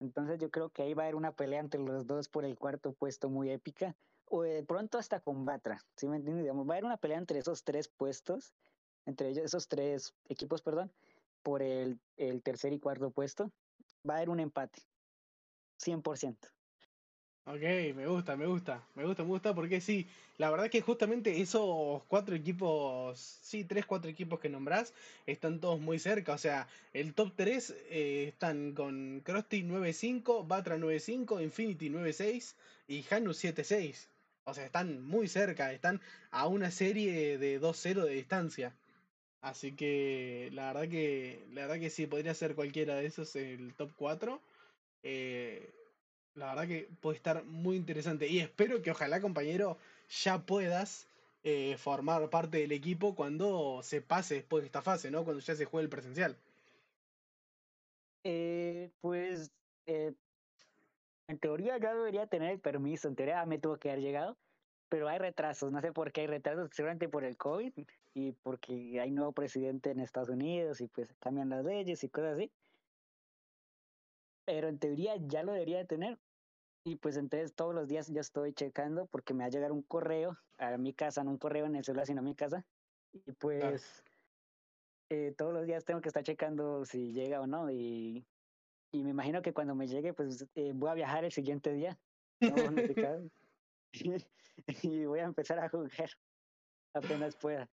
Entonces 0.00 0.38
yo 0.38 0.50
creo 0.50 0.70
que 0.70 0.82
ahí 0.82 0.94
va 0.94 1.04
a 1.04 1.06
haber 1.06 1.16
una 1.16 1.32
pelea 1.32 1.60
entre 1.60 1.80
los 1.80 2.06
dos 2.06 2.28
por 2.28 2.44
el 2.44 2.56
cuarto 2.58 2.92
puesto 2.92 3.30
muy 3.30 3.50
épica. 3.50 3.96
O 4.26 4.42
de 4.42 4.62
pronto 4.62 4.98
hasta 4.98 5.20
con 5.20 5.46
Batra, 5.46 5.82
¿sí 5.96 6.06
me 6.06 6.16
entiendes? 6.16 6.44
Digamos, 6.44 6.68
va 6.68 6.74
a 6.74 6.76
haber 6.76 6.84
una 6.84 6.98
pelea 6.98 7.16
entre 7.16 7.38
esos 7.38 7.64
tres 7.64 7.88
puestos, 7.88 8.52
entre 9.08 9.30
ellos, 9.30 9.44
esos 9.44 9.68
tres 9.68 10.14
equipos, 10.28 10.60
perdón, 10.60 10.92
por 11.42 11.62
el, 11.62 11.98
el 12.18 12.42
tercer 12.42 12.72
y 12.74 12.78
cuarto 12.78 13.10
puesto. 13.10 13.50
Va 14.08 14.14
a 14.14 14.16
haber 14.18 14.28
un 14.28 14.38
empate. 14.38 14.82
100%. 15.82 16.36
Ok, 17.46 17.62
me 17.96 18.06
gusta, 18.06 18.36
me 18.36 18.44
gusta, 18.44 18.86
me 18.94 19.06
gusta, 19.06 19.22
me 19.22 19.30
gusta 19.30 19.54
porque 19.54 19.80
sí, 19.80 20.06
la 20.36 20.50
verdad 20.50 20.68
que 20.68 20.82
justamente 20.82 21.40
esos 21.40 22.02
cuatro 22.04 22.36
equipos, 22.36 23.18
sí, 23.18 23.64
tres, 23.64 23.86
cuatro 23.86 24.10
equipos 24.10 24.38
que 24.38 24.50
nombrás, 24.50 24.92
están 25.24 25.58
todos 25.58 25.80
muy 25.80 25.98
cerca, 25.98 26.34
o 26.34 26.38
sea, 26.38 26.68
el 26.92 27.14
top 27.14 27.32
3 27.36 27.74
eh, 27.88 28.24
están 28.28 28.74
con 28.74 29.22
Krusty 29.24 29.62
9-5, 29.62 30.46
Batra 30.46 30.76
9-5, 30.76 31.42
Infinity 31.42 31.88
9-6 31.88 32.54
y 32.86 33.06
Hanu 33.10 33.30
7-6, 33.30 34.08
o 34.44 34.52
sea, 34.52 34.66
están 34.66 35.02
muy 35.02 35.26
cerca, 35.26 35.72
están 35.72 36.02
a 36.30 36.46
una 36.48 36.70
serie 36.70 37.38
de 37.38 37.58
2-0 37.58 38.04
de 38.04 38.12
distancia, 38.12 38.74
así 39.40 39.74
que 39.74 40.50
la 40.52 40.72
verdad 40.72 40.88
que, 40.88 41.46
la 41.52 41.62
verdad 41.62 41.80
que 41.80 41.90
sí, 41.90 42.06
podría 42.06 42.34
ser 42.34 42.54
cualquiera 42.54 42.96
de 42.96 43.06
esos 43.06 43.34
el 43.36 43.74
top 43.74 43.90
4, 43.96 44.40
eh, 45.02 45.70
la 46.34 46.54
verdad 46.54 46.68
que 46.68 46.88
puede 47.00 47.16
estar 47.16 47.44
muy 47.44 47.76
interesante. 47.76 48.28
Y 48.28 48.38
espero 48.40 48.82
que 48.82 48.90
ojalá, 48.90 49.20
compañero, 49.20 49.78
ya 50.08 50.38
puedas 50.38 51.08
eh, 51.44 51.76
formar 51.78 52.28
parte 52.30 52.58
del 52.58 52.72
equipo 52.72 53.14
cuando 53.14 53.80
se 53.82 54.00
pase 54.00 54.36
después 54.36 54.62
de 54.62 54.66
esta 54.66 54.82
fase, 54.82 55.10
¿no? 55.10 55.24
Cuando 55.24 55.40
ya 55.40 55.54
se 55.54 55.64
juegue 55.64 55.84
el 55.84 55.90
presencial. 55.90 56.36
Eh, 58.24 58.90
pues 59.00 59.50
eh, 59.86 60.12
en 61.28 61.38
teoría 61.38 61.78
ya 61.78 61.94
debería 61.94 62.26
tener 62.26 62.50
el 62.50 62.60
permiso, 62.60 63.08
en 63.08 63.16
teoría 63.16 63.46
me 63.46 63.58
tuvo 63.58 63.78
que 63.78 63.90
haber 63.90 64.02
llegado, 64.02 64.36
pero 64.88 65.08
hay 65.08 65.18
retrasos, 65.18 65.70
no 65.72 65.80
sé 65.80 65.92
por 65.92 66.12
qué 66.12 66.22
hay 66.22 66.26
retrasos, 66.26 66.70
seguramente 66.72 67.08
por 67.08 67.24
el 67.24 67.36
COVID 67.36 67.72
y 68.14 68.32
porque 68.32 69.00
hay 69.00 69.10
nuevo 69.10 69.32
presidente 69.32 69.90
en 69.90 70.00
Estados 70.00 70.28
Unidos 70.28 70.80
y 70.80 70.88
pues 70.88 71.08
cambian 71.20 71.50
las 71.50 71.64
leyes 71.64 72.02
y 72.04 72.08
cosas 72.08 72.34
así. 72.34 72.50
Pero 74.44 74.68
en 74.68 74.78
teoría 74.78 75.14
ya 75.16 75.42
lo 75.42 75.52
debería 75.52 75.78
de 75.78 75.84
tener. 75.84 76.18
Y 76.84 76.96
pues 76.96 77.16
entonces 77.16 77.54
todos 77.54 77.74
los 77.74 77.86
días 77.86 78.08
yo 78.08 78.20
estoy 78.20 78.52
checando 78.54 79.06
porque 79.06 79.34
me 79.34 79.40
va 79.40 79.46
a 79.46 79.50
llegar 79.50 79.72
un 79.72 79.82
correo 79.82 80.38
a 80.56 80.76
mi 80.78 80.94
casa, 80.94 81.22
no 81.22 81.30
un 81.30 81.38
correo 81.38 81.66
en 81.66 81.76
el 81.76 81.84
celular, 81.84 82.06
sino 82.06 82.20
a 82.20 82.24
mi 82.24 82.34
casa. 82.34 82.64
Y 83.12 83.32
pues 83.32 84.02
eh, 85.10 85.34
todos 85.36 85.52
los 85.52 85.66
días 85.66 85.84
tengo 85.84 86.00
que 86.00 86.08
estar 86.08 86.22
checando 86.22 86.84
si 86.84 87.12
llega 87.12 87.40
o 87.40 87.46
no. 87.46 87.70
Y, 87.70 88.24
y 88.90 89.02
me 89.02 89.10
imagino 89.10 89.42
que 89.42 89.52
cuando 89.52 89.74
me 89.74 89.86
llegue, 89.86 90.14
pues 90.14 90.46
eh, 90.54 90.72
voy 90.74 90.90
a 90.90 90.94
viajar 90.94 91.24
el 91.24 91.32
siguiente 91.32 91.72
día. 91.72 91.98
¿no? 92.40 92.54
y 94.82 95.04
voy 95.04 95.20
a 95.20 95.24
empezar 95.24 95.58
a 95.58 95.68
jugar 95.68 96.10
apenas 96.94 97.36
pueda. 97.36 97.68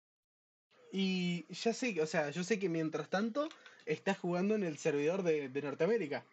Y 0.91 1.45
ya 1.53 1.73
sé, 1.73 2.01
o 2.01 2.05
sea, 2.05 2.29
yo 2.31 2.43
sé 2.43 2.59
que 2.59 2.69
mientras 2.69 3.09
tanto 3.09 3.47
estás 3.85 4.17
jugando 4.17 4.55
en 4.55 4.63
el 4.63 4.77
servidor 4.77 5.23
de, 5.23 5.49
de, 5.49 5.61
Norteamérica. 5.61 6.25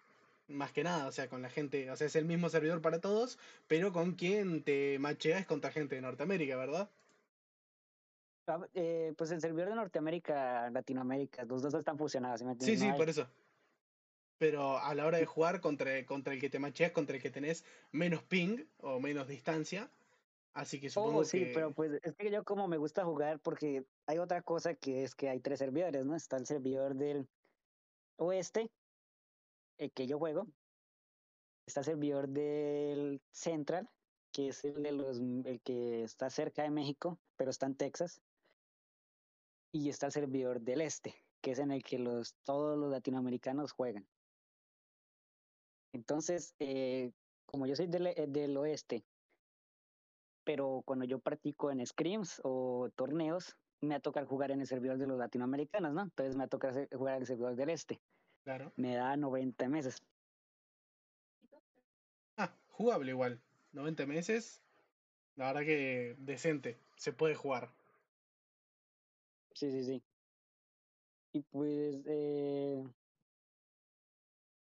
Más 0.49 0.73
que 0.73 0.83
nada, 0.83 1.07
o 1.07 1.13
sea, 1.13 1.29
con 1.29 1.43
la 1.43 1.51
gente, 1.51 1.91
o 1.91 1.97
sea, 1.97 2.07
es 2.07 2.17
el 2.17 2.25
mismo 2.25 2.49
servidor 2.49 2.81
para 2.81 3.01
todos, 3.01 3.39
pero 3.67 3.93
con 3.93 4.15
quien 4.15 4.63
te 4.63 4.99
macheas 4.99 5.45
contra 5.47 5.71
gente 5.71 5.95
de 5.95 6.01
Norteamérica, 6.01 6.57
¿verdad? 6.57 6.89
Eh, 8.75 9.13
pues 9.17 9.31
el 9.31 9.41
servidor 9.41 9.69
de 9.69 9.75
Norteamérica, 9.75 10.71
Latinoamérica, 10.71 11.45
los 11.45 11.63
dos 11.63 11.75
están 11.75 11.99
fusionados. 11.99 12.43
sí, 12.61 12.77
sí, 12.79 12.91
por 12.97 13.09
eso. 13.09 13.29
Pero 14.39 14.79
a 14.79 14.95
la 14.95 15.05
hora 15.05 15.19
de 15.19 15.27
jugar 15.27 15.61
contra, 15.61 16.05
contra 16.07 16.33
el 16.33 16.41
que 16.41 16.49
te 16.49 16.59
macheas, 16.59 16.93
contra 16.93 17.17
el 17.17 17.23
que 17.23 17.31
tenés 17.31 17.65
menos 17.93 18.23
ping 18.23 18.65
o 18.79 19.01
menos 19.01 19.29
distancia, 19.29 19.91
Así 20.59 20.81
que 20.81 20.91
supongo 20.91 21.21
oh, 21.21 21.25
sí, 21.25 21.53
pero 21.55 21.73
pues 21.73 22.01
es 22.03 22.17
que 22.17 22.33
yo 22.33 22.43
como 22.43 22.67
me 22.67 22.79
gusta 22.79 23.05
jugar 23.05 23.39
porque 23.39 23.87
hay 24.07 24.19
otra 24.19 24.43
cosa 24.43 24.75
que 24.75 25.05
es 25.05 25.15
que 25.15 25.29
hay 25.29 25.39
tres 25.39 25.61
servidores, 25.61 26.05
¿no? 26.05 26.17
Está 26.17 26.37
el 26.37 26.47
servidor 26.47 26.97
del 26.97 27.29
oeste, 28.17 28.69
el 29.77 29.93
que 29.93 30.09
yo 30.09 30.19
juego. 30.19 30.49
Está 31.65 31.83
el 31.83 31.85
servidor 31.87 32.29
del 32.29 33.23
central, 33.31 33.89
que 34.33 34.49
es 34.49 34.65
el 34.65 34.83
de 34.83 34.91
los 34.91 35.21
el 35.21 35.61
que 35.61 36.03
está 36.03 36.29
cerca 36.29 36.65
de 36.65 36.71
México, 36.71 37.21
pero 37.37 37.51
está 37.51 37.67
en 37.67 37.77
Texas. 37.77 38.21
Y 39.71 39.91
está 39.91 40.07
el 40.07 40.13
servidor 40.13 40.61
del 40.61 40.81
este, 40.81 41.15
que 41.41 41.53
es 41.53 41.61
en 41.61 41.71
el 41.71 41.85
que 41.85 42.01
los 42.01 42.35
todos 42.43 42.77
los 42.77 42.91
latinoamericanos 42.91 43.71
juegan. 43.71 44.09
Entonces, 45.93 46.57
eh, 46.59 47.13
como 47.47 47.69
yo 47.69 47.77
soy 47.77 47.87
del, 47.87 48.09
eh, 48.09 48.27
del 48.27 48.57
oeste 48.57 49.05
pero 50.49 50.81
cuando 50.87 51.05
yo 51.05 51.19
practico 51.19 51.71
en 51.71 51.87
scrims 51.87 52.41
o 52.43 52.89
torneos, 52.97 53.55
me 53.83 53.95
ha 53.95 54.01
tocado 54.01 54.27
jugar 54.27 54.51
en 54.51 54.63
el 54.63 54.67
servidor 54.67 54.97
de 54.97 55.07
los 55.07 55.19
latinoamericanos, 55.19 55.93
¿no? 55.93 56.01
Entonces 56.01 56.37
me 56.37 56.45
ha 56.45 56.49
tocado 56.49 56.87
jugar 56.91 57.17
en 57.17 57.21
el 57.21 57.27
servidor 57.27 57.55
del 57.55 57.69
este. 57.69 58.01
Claro. 58.45 58.73
Me 58.77 58.97
da 58.97 59.15
90 59.15 59.69
meses. 59.69 60.03
Ah, 62.39 62.51
jugable 62.69 63.11
igual. 63.11 63.43
90 63.73 64.07
meses. 64.07 64.63
La 65.37 65.49
verdad 65.49 65.67
que 65.67 66.17
decente. 66.19 66.79
Se 66.97 67.13
puede 67.13 67.35
jugar. 67.35 67.69
Sí, 69.53 69.71
sí, 69.71 69.85
sí. 69.85 70.03
Y 71.35 71.43
pues 71.43 72.01
eh, 72.07 72.83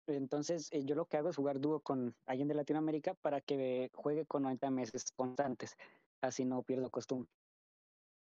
entonces, 0.07 0.69
eh, 0.71 0.83
yo 0.85 0.95
lo 0.95 1.05
que 1.05 1.17
hago 1.17 1.29
es 1.29 1.35
jugar 1.35 1.59
dúo 1.59 1.81
con 1.81 2.15
alguien 2.25 2.47
de 2.47 2.55
Latinoamérica 2.55 3.13
para 3.15 3.41
que 3.41 3.89
juegue 3.93 4.25
con 4.25 4.43
90 4.43 4.69
meses 4.71 5.11
constantes. 5.15 5.75
Así 6.21 6.45
no 6.45 6.63
pierdo 6.63 6.89
costumbre. 6.89 7.29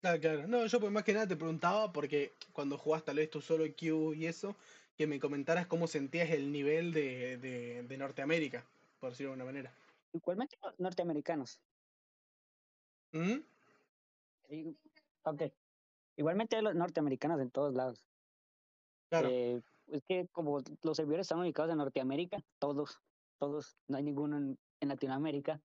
Claro, 0.02 0.20
claro. 0.20 0.48
No, 0.48 0.66
yo 0.66 0.80
pues 0.80 0.92
más 0.92 1.04
que 1.04 1.14
nada 1.14 1.28
te 1.28 1.36
preguntaba 1.36 1.92
porque 1.92 2.34
cuando 2.54 2.78
jugás 2.78 3.04
tal 3.04 3.18
vez 3.18 3.30
tú 3.30 3.42
solo 3.42 3.66
Q 3.66 4.14
y 4.14 4.28
eso, 4.28 4.56
que 4.98 5.08
me 5.08 5.20
comentaras 5.20 5.68
cómo 5.68 5.88
sentías 5.88 6.30
el 6.30 6.52
nivel 6.52 6.94
de, 6.94 7.38
de, 7.38 7.84
de 7.84 7.98
Norteamérica, 7.98 8.66
por 9.00 9.10
decirlo 9.12 9.32
de 9.32 9.34
alguna 9.42 9.52
manera. 9.52 9.74
Igualmente 10.14 10.58
norteamericanos. 10.78 11.62
¿Mm? 13.12 13.40
Ok. 15.24 15.42
Igualmente 16.18 16.62
los 16.62 16.76
norteamericanos 16.76 17.42
en 17.42 17.52
todos 17.52 17.74
lados. 17.74 18.04
Claro. 19.10 19.30
Eh, 19.30 19.62
es 19.92 20.04
que 20.08 20.28
como 20.32 20.62
los 20.84 20.98
servidores 20.98 21.26
están 21.26 21.40
ubicados 21.40 21.72
en 21.72 21.78
Norteamérica, 21.78 22.44
todos, 22.60 23.00
todos, 23.40 23.78
no 23.88 23.98
hay 23.98 24.04
ninguno 24.04 24.38
en, 24.38 24.58
Latinoamérica, 24.82 25.62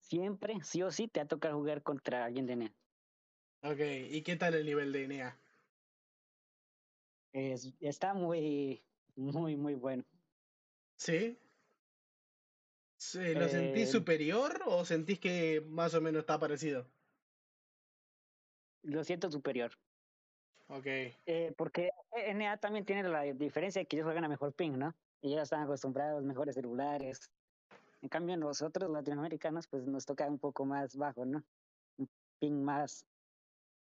siempre, 0.00 0.58
sí 0.62 0.82
o 0.82 0.90
sí, 0.90 1.06
te 1.06 1.20
va 1.20 1.24
a 1.24 1.28
tocar 1.28 1.52
jugar 1.52 1.82
contra 1.82 2.24
alguien 2.24 2.46
de 2.46 2.56
NEA. 2.56 2.74
Ok, 3.62 3.80
¿y 4.10 4.22
qué 4.22 4.36
tal 4.36 4.54
el 4.54 4.66
nivel 4.66 4.92
de 4.92 5.06
NEA? 5.06 5.38
Es, 7.32 7.72
está 7.78 8.14
muy, 8.14 8.82
muy, 9.14 9.56
muy 9.56 9.74
bueno. 9.74 10.04
¿Sí? 10.96 11.38
¿Lo 13.14 13.48
sentís 13.48 13.88
Eh, 13.88 13.92
superior 13.92 14.62
o 14.66 14.84
sentís 14.84 15.20
que 15.20 15.62
más 15.68 15.94
o 15.94 16.00
menos 16.00 16.20
está 16.20 16.38
parecido? 16.38 16.86
lo 18.82 19.04
siento 19.04 19.30
superior. 19.30 19.72
Ok, 20.68 20.86
Eh, 21.26 21.52
porque 21.56 21.90
NA 22.12 22.56
también 22.58 22.84
tiene 22.84 23.02
la 23.08 23.22
diferencia 23.22 23.80
de 23.82 23.86
que 23.86 23.96
ellos 23.96 24.06
juegan 24.06 24.24
a 24.24 24.28
mejor 24.28 24.54
ping, 24.54 24.72
¿no? 24.72 24.94
Y 25.20 25.32
ellos 25.32 25.44
están 25.44 25.62
acostumbrados 25.62 26.24
mejores 26.24 26.54
celulares. 26.54 27.30
En 28.02 28.08
cambio, 28.08 28.36
nosotros 28.36 28.90
latinoamericanos, 28.90 29.68
pues 29.68 29.86
nos 29.86 30.06
toca 30.06 30.26
un 30.28 30.38
poco 30.38 30.64
más 30.64 30.96
bajo, 30.96 31.24
¿no? 31.26 31.44
Un 31.98 32.10
ping 32.38 32.62
más 32.62 33.06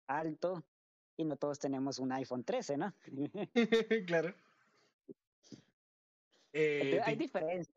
alto 0.06 0.64
y 1.16 1.24
no 1.24 1.36
todos 1.36 1.58
tenemos 1.58 1.98
un 1.98 2.12
iPhone 2.12 2.44
13, 2.44 2.76
¿no? 2.78 2.94
claro. 4.06 4.34
Eh, 6.52 6.80
Entonces, 6.82 7.06
hay 7.06 7.16
te- 7.16 7.24
diferencias. 7.24 7.76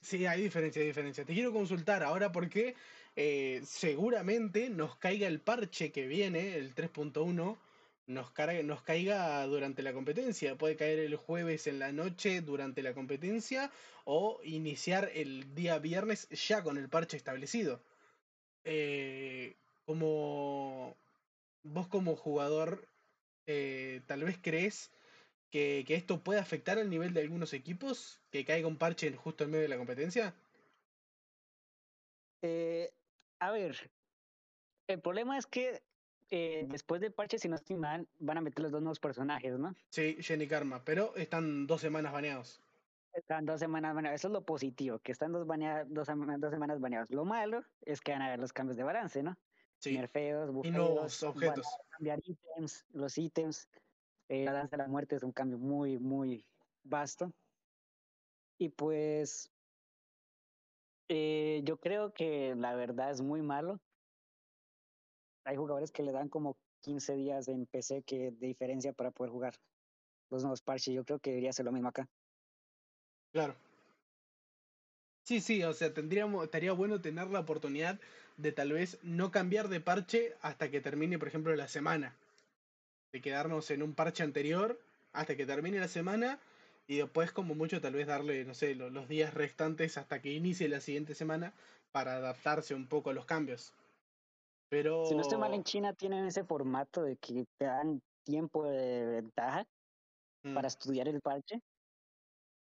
Sí, 0.00 0.26
hay 0.26 0.42
diferencia, 0.42 0.80
hay 0.80 0.86
diferencia. 0.88 1.24
Te 1.24 1.34
quiero 1.34 1.52
consultar 1.52 2.02
ahora 2.02 2.32
porque 2.32 2.76
eh, 3.16 3.60
seguramente 3.64 4.70
nos 4.70 4.96
caiga 4.96 5.26
el 5.26 5.40
parche 5.40 5.92
que 5.92 6.06
viene, 6.06 6.54
el 6.56 6.74
3.1, 6.74 7.58
nos, 8.06 8.30
caiga 8.30 9.46
durante 9.46 9.82
la 9.82 9.92
competencia. 9.92 10.56
Puede 10.56 10.76
caer 10.76 10.98
el 10.98 11.16
jueves 11.16 11.66
en 11.66 11.78
la 11.78 11.92
noche 11.92 12.40
durante 12.40 12.82
la 12.82 12.94
competencia 12.94 13.70
o 14.04 14.40
iniciar 14.44 15.10
el 15.14 15.54
día 15.54 15.78
viernes 15.78 16.28
ya 16.30 16.62
con 16.62 16.78
el 16.78 16.88
parche 16.88 17.16
establecido. 17.16 17.82
Eh, 18.64 19.56
como 19.84 20.96
vos 21.62 21.88
como 21.88 22.16
jugador, 22.16 22.88
eh, 23.46 24.02
tal 24.06 24.24
vez 24.24 24.38
crees 24.40 24.90
que, 25.50 25.84
que 25.86 25.94
esto 25.94 26.22
puede 26.22 26.40
afectar 26.40 26.78
al 26.78 26.90
nivel 26.90 27.14
de 27.14 27.20
algunos 27.20 27.52
equipos, 27.52 28.20
que 28.30 28.44
caiga 28.44 28.68
un 28.68 28.78
parche 28.78 29.12
justo 29.12 29.44
en 29.44 29.50
medio 29.50 29.62
de 29.62 29.68
la 29.68 29.78
competencia. 29.78 30.34
Eh, 32.42 32.92
a 33.40 33.50
ver, 33.50 33.90
el 34.88 35.00
problema 35.00 35.36
es 35.38 35.46
que 35.46 35.82
eh, 36.30 36.66
después 36.68 37.00
del 37.00 37.12
parche, 37.12 37.38
si 37.38 37.48
no 37.48 37.56
estoy 37.56 37.76
mal, 37.76 38.08
van 38.18 38.38
a 38.38 38.40
meter 38.40 38.62
los 38.62 38.72
dos 38.72 38.82
nuevos 38.82 39.00
personajes, 39.00 39.58
¿no? 39.58 39.74
Sí, 39.90 40.16
Jenny 40.20 40.46
Karma, 40.48 40.84
pero 40.84 41.14
están 41.16 41.66
dos 41.66 41.80
semanas 41.80 42.12
baneados. 42.12 42.60
Están 43.12 43.46
dos 43.46 43.60
semanas 43.60 43.94
baneados. 43.94 44.20
Eso 44.20 44.28
es 44.28 44.32
lo 44.32 44.44
positivo, 44.44 44.98
que 44.98 45.12
están 45.12 45.32
dos, 45.32 45.46
banea- 45.46 45.84
dos, 45.86 46.08
dos 46.38 46.50
semanas 46.50 46.80
baneados. 46.80 47.10
Lo 47.10 47.24
malo 47.24 47.62
es 47.82 48.00
que 48.00 48.12
van 48.12 48.22
a 48.22 48.26
haber 48.26 48.40
los 48.40 48.52
cambios 48.52 48.76
de 48.76 48.82
balance, 48.82 49.22
¿no? 49.22 49.38
Sí, 49.78 49.96
Nerfeos, 49.96 50.50
y 50.50 50.52
bufeos, 50.52 50.74
nuevos 50.74 51.22
van 51.22 51.30
objetos. 51.30 51.66
a 51.66 51.88
cambiar 51.90 52.20
ítems, 52.24 52.86
los 52.92 53.16
ítems. 53.18 53.68
eh, 54.28 54.44
la 54.44 54.52
danza 54.52 54.76
de 54.76 54.82
la 54.82 54.88
muerte 54.88 55.16
es 55.16 55.22
un 55.22 55.32
cambio 55.32 55.58
muy, 55.58 55.98
muy 55.98 56.44
vasto. 56.82 57.32
Y 58.58 58.70
pues 58.70 59.52
eh, 61.08 61.60
yo 61.64 61.78
creo 61.78 62.12
que 62.12 62.54
la 62.56 62.74
verdad 62.74 63.10
es 63.10 63.20
muy 63.20 63.42
malo. 63.42 63.80
Hay 65.46 65.56
jugadores 65.56 65.92
que 65.92 66.02
le 66.02 66.12
dan 66.12 66.28
como 66.28 66.58
15 66.82 67.14
días 67.16 67.48
en 67.48 67.66
PC 67.66 68.02
que 68.02 68.32
de 68.32 68.46
diferencia 68.48 68.92
para 68.92 69.12
poder 69.12 69.32
jugar 69.32 69.54
los 70.30 70.42
nuevos 70.42 70.62
parches. 70.62 70.94
Yo 70.94 71.04
creo 71.04 71.20
que 71.20 71.30
debería 71.30 71.52
ser 71.54 71.66
lo 71.66 71.72
mismo 71.72 71.88
acá. 71.88 72.08
Claro. 73.32 73.56
Sí, 75.24 75.40
sí, 75.40 75.62
o 75.64 75.72
sea, 75.74 75.92
tendríamos, 75.92 76.44
estaría 76.44 76.72
bueno 76.72 77.00
tener 77.00 77.28
la 77.28 77.40
oportunidad 77.40 78.00
de 78.36 78.52
tal 78.52 78.72
vez 78.72 78.98
no 79.02 79.30
cambiar 79.30 79.68
de 79.68 79.80
parche 79.80 80.34
hasta 80.40 80.70
que 80.70 80.80
termine, 80.80 81.18
por 81.18 81.28
ejemplo, 81.28 81.54
la 81.56 81.68
semana. 81.68 82.16
De 83.12 83.20
quedarnos 83.20 83.70
en 83.72 83.82
un 83.82 83.94
parche 83.94 84.22
anterior 84.22 84.80
hasta 85.12 85.36
que 85.36 85.46
termine 85.46 85.80
la 85.80 85.88
semana 85.88 86.40
y 86.86 86.98
después 86.98 87.32
como 87.32 87.54
mucho 87.56 87.80
tal 87.80 87.94
vez 87.94 88.06
darle, 88.06 88.44
no 88.44 88.54
sé, 88.54 88.74
lo- 88.76 88.90
los 88.90 89.08
días 89.08 89.34
restantes 89.34 89.98
hasta 89.98 90.22
que 90.22 90.32
inicie 90.32 90.68
la 90.68 90.80
siguiente 90.80 91.14
semana 91.14 91.54
para 91.92 92.16
adaptarse 92.16 92.74
un 92.74 92.86
poco 92.88 93.10
a 93.10 93.14
los 93.14 93.26
cambios. 93.26 93.74
Pero... 94.68 95.04
Si 95.06 95.14
no 95.14 95.22
estoy 95.22 95.38
mal, 95.38 95.54
en 95.54 95.62
China 95.62 95.94
tienen 95.94 96.26
ese 96.26 96.44
formato 96.44 97.02
de 97.02 97.16
que 97.16 97.44
te 97.58 97.66
dan 97.66 98.00
tiempo 98.24 98.64
de 98.64 99.06
ventaja 99.06 99.64
para 100.54 100.62
Mm. 100.62 100.66
estudiar 100.66 101.08
el 101.08 101.20
parche, 101.20 101.60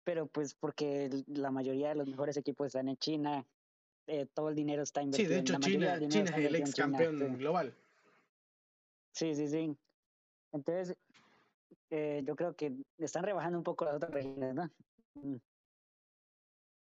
pero 0.05 0.26
pues 0.26 0.55
porque 0.55 1.11
la 1.26 1.50
mayoría 1.50 1.90
de 1.90 1.94
los 1.96 2.09
mejores 2.09 2.36
equipos 2.36 2.68
están 2.68 2.88
en 2.88 2.96
China, 2.96 3.44
eh, 4.07 4.26
todo 4.34 4.48
el 4.48 4.55
dinero 4.55 4.82
está 4.82 5.00
Sí, 5.00 5.07
invertido. 5.07 5.30
de 5.32 5.38
en- 5.38 5.42
hecho 5.42 5.59
China, 5.61 5.98
China 6.09 6.30
es 6.30 6.36
el 6.46 6.57
ex 6.57 6.74
China, 6.74 6.98
campeón 6.98 7.18
sí. 7.18 7.36
global. 7.36 7.74
Sí, 9.14 9.34
sí, 9.34 9.48
sí. 9.48 9.76
Entonces, 10.53 10.96
eh, 11.90 12.22
yo 12.24 12.34
creo 12.36 12.55
que 12.55 12.72
están 12.98 13.24
rebajando 13.24 13.59
un 13.59 13.64
poco 13.64 13.84
las 13.84 13.96
otras 13.96 14.12
regiones, 14.12 14.55
¿no? 14.55 14.70
Mm, 15.14 15.36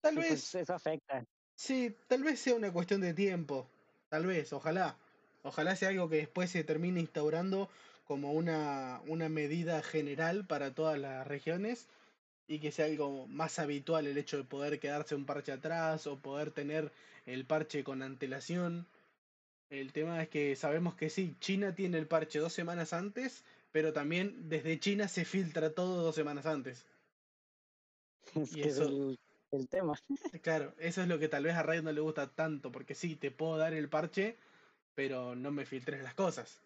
Tal 0.00 0.14
Y 0.14 0.18
vez, 0.18 0.28
pues 0.28 0.54
eso 0.54 0.74
afecta. 0.74 1.24
sí, 1.56 1.96
tal 2.08 2.22
vez 2.22 2.40
sea 2.40 2.54
una 2.54 2.72
cuestión 2.72 3.00
de 3.00 3.14
tiempo. 3.14 3.68
Tal 4.08 4.26
vez, 4.26 4.52
ojalá. 4.52 4.98
Ojalá 5.46 5.76
sea 5.76 5.90
algo 5.90 6.08
que 6.08 6.16
después 6.16 6.50
se 6.50 6.64
termine 6.64 7.00
instaurando 7.00 7.68
como 8.04 8.32
una, 8.32 9.00
una 9.06 9.28
medida 9.28 9.82
general 9.82 10.46
para 10.46 10.74
todas 10.74 10.98
las 10.98 11.26
regiones 11.26 11.88
y 12.48 12.60
que 12.60 12.72
sea 12.72 12.86
algo 12.86 13.26
más 13.26 13.58
habitual 13.58 14.06
el 14.06 14.18
hecho 14.18 14.36
de 14.38 14.44
poder 14.44 14.78
quedarse 14.80 15.14
un 15.14 15.26
parche 15.26 15.52
atrás 15.52 16.06
o 16.06 16.18
poder 16.20 16.50
tener 16.52 16.92
el 17.26 17.46
parche 17.46 17.84
con 17.84 18.02
antelación. 18.02 18.86
El 19.70 19.92
tema 19.92 20.22
es 20.22 20.28
que 20.28 20.54
sabemos 20.56 20.94
que 20.94 21.10
sí, 21.10 21.36
China 21.40 21.74
tiene 21.74 21.98
el 21.98 22.06
parche 22.06 22.38
dos 22.38 22.52
semanas 22.52 22.92
antes, 22.92 23.44
pero 23.72 23.92
también 23.92 24.48
desde 24.48 24.78
China 24.78 25.08
se 25.08 25.24
filtra 25.24 25.74
todo 25.74 26.02
dos 26.02 26.14
semanas 26.14 26.46
antes. 26.46 26.86
Es 28.34 28.50
Y 28.56 28.62
que 28.62 28.68
eso- 28.68 28.84
el, 28.84 29.18
el 29.50 29.68
tema. 29.68 29.94
Claro, 30.42 30.74
eso 30.78 31.02
es 31.02 31.08
lo 31.08 31.18
que 31.18 31.28
tal 31.28 31.44
vez 31.44 31.54
a 31.54 31.62
Raid 31.62 31.82
no 31.82 31.92
le 31.92 32.00
gusta 32.00 32.34
tanto, 32.34 32.72
porque 32.72 32.94
sí, 32.94 33.16
te 33.16 33.30
puedo 33.30 33.56
dar 33.56 33.74
el 33.74 33.88
parche, 33.88 34.36
pero 34.96 35.36
no 35.36 35.52
me 35.52 35.66
filtres 35.66 36.02
las 36.02 36.14
cosas. 36.14 36.60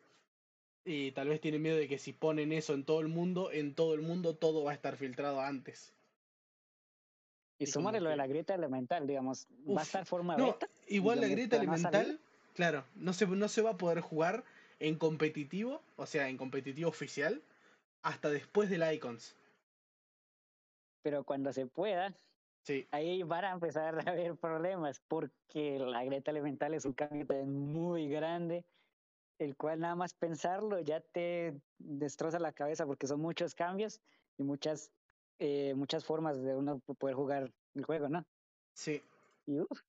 Y 0.86 1.12
tal 1.12 1.28
vez 1.28 1.42
tiene 1.42 1.58
miedo 1.58 1.76
de 1.76 1.88
que 1.88 1.98
si 1.98 2.14
ponen 2.14 2.52
eso 2.52 2.72
en 2.72 2.84
todo 2.84 3.00
el 3.00 3.08
mundo, 3.08 3.50
en 3.52 3.74
todo 3.74 3.92
el 3.92 4.00
mundo 4.00 4.34
todo 4.34 4.64
va 4.64 4.70
a 4.70 4.74
estar 4.74 4.96
filtrado 4.96 5.42
antes. 5.42 5.92
Y 7.58 7.66
súmale 7.66 8.00
lo 8.00 8.08
de 8.08 8.16
la 8.16 8.26
grieta 8.26 8.54
elemental, 8.54 9.06
digamos, 9.06 9.46
va 9.68 9.82
a 9.82 9.84
estar 9.84 10.06
forma 10.06 10.38
No, 10.38 10.46
beta. 10.46 10.68
igual 10.86 11.20
la 11.20 11.28
grieta 11.28 11.56
no 11.56 11.64
elemental, 11.64 12.18
claro, 12.54 12.84
no 12.94 13.12
se, 13.12 13.26
no 13.26 13.48
se 13.48 13.60
va 13.60 13.70
a 13.70 13.76
poder 13.76 14.00
jugar 14.00 14.44
en 14.78 14.96
competitivo, 14.96 15.82
o 15.96 16.06
sea, 16.06 16.30
en 16.30 16.38
competitivo 16.38 16.88
oficial, 16.88 17.42
hasta 18.02 18.30
después 18.30 18.70
del 18.70 18.90
Icons. 18.94 19.36
Pero 21.02 21.24
cuando 21.24 21.52
se 21.52 21.66
pueda, 21.66 22.14
Sí, 22.70 22.86
ahí 22.92 23.24
van 23.24 23.44
a 23.46 23.50
empezar 23.50 23.98
a 23.98 24.12
haber 24.12 24.36
problemas, 24.36 25.00
porque 25.08 25.76
la 25.80 26.04
grieta 26.04 26.30
elemental 26.30 26.72
es 26.72 26.84
un 26.84 26.92
cambio 26.92 27.26
muy 27.44 28.08
grande, 28.08 28.64
el 29.40 29.56
cual 29.56 29.80
nada 29.80 29.96
más 29.96 30.14
pensarlo 30.14 30.78
ya 30.80 31.00
te 31.00 31.60
destroza 31.78 32.38
la 32.38 32.52
cabeza, 32.52 32.86
porque 32.86 33.08
son 33.08 33.20
muchos 33.20 33.56
cambios 33.56 34.00
y 34.38 34.44
muchas, 34.44 34.92
eh, 35.40 35.74
muchas 35.74 36.04
formas 36.04 36.40
de 36.40 36.54
uno 36.54 36.78
poder 36.78 37.16
jugar 37.16 37.50
el 37.74 37.84
juego, 37.84 38.08
¿no? 38.08 38.24
sí. 38.72 39.02
Y 39.46 39.58
uf, 39.58 39.80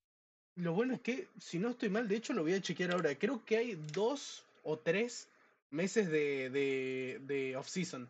Lo 0.55 0.73
bueno 0.73 0.95
es 0.95 1.01
que, 1.01 1.27
si 1.37 1.59
no 1.59 1.69
estoy 1.69 1.89
mal, 1.89 2.07
de 2.07 2.15
hecho 2.15 2.33
lo 2.33 2.41
voy 2.41 2.53
a 2.53 2.61
chequear 2.61 2.93
ahora. 2.93 3.13
Creo 3.15 3.45
que 3.45 3.57
hay 3.57 3.75
dos 3.93 4.43
o 4.63 4.79
tres 4.79 5.29
meses 5.69 6.09
de, 6.09 6.49
de, 6.49 7.21
de 7.27 7.55
off-season. 7.57 8.09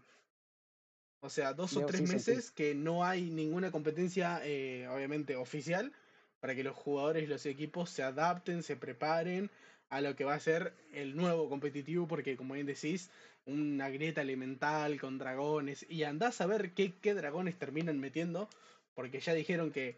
O 1.21 1.29
sea, 1.29 1.53
dos 1.53 1.77
o 1.77 1.85
tres 1.85 2.01
sí. 2.01 2.13
meses 2.13 2.51
que 2.51 2.73
no 2.73 3.05
hay 3.05 3.29
ninguna 3.29 3.71
competencia, 3.71 4.41
eh, 4.43 4.87
obviamente, 4.87 5.35
oficial, 5.35 5.91
para 6.39 6.55
que 6.55 6.63
los 6.63 6.75
jugadores 6.75 7.23
y 7.23 7.27
los 7.27 7.45
equipos 7.45 7.91
se 7.91 8.01
adapten, 8.01 8.63
se 8.63 8.75
preparen 8.75 9.51
a 9.89 10.01
lo 10.01 10.15
que 10.15 10.23
va 10.23 10.33
a 10.33 10.39
ser 10.39 10.73
el 10.93 11.15
nuevo 11.15 11.47
competitivo, 11.47 12.07
porque 12.07 12.35
como 12.35 12.55
bien 12.55 12.65
decís, 12.65 13.11
una 13.45 13.89
grieta 13.89 14.21
elemental 14.21 14.99
con 14.99 15.19
dragones, 15.19 15.85
y 15.87 16.03
andás 16.03 16.41
a 16.41 16.47
ver 16.47 16.71
qué, 16.71 16.93
qué 17.01 17.13
dragones 17.13 17.59
terminan 17.59 17.99
metiendo, 17.99 18.49
porque 18.95 19.19
ya 19.19 19.35
dijeron 19.35 19.71
que 19.71 19.97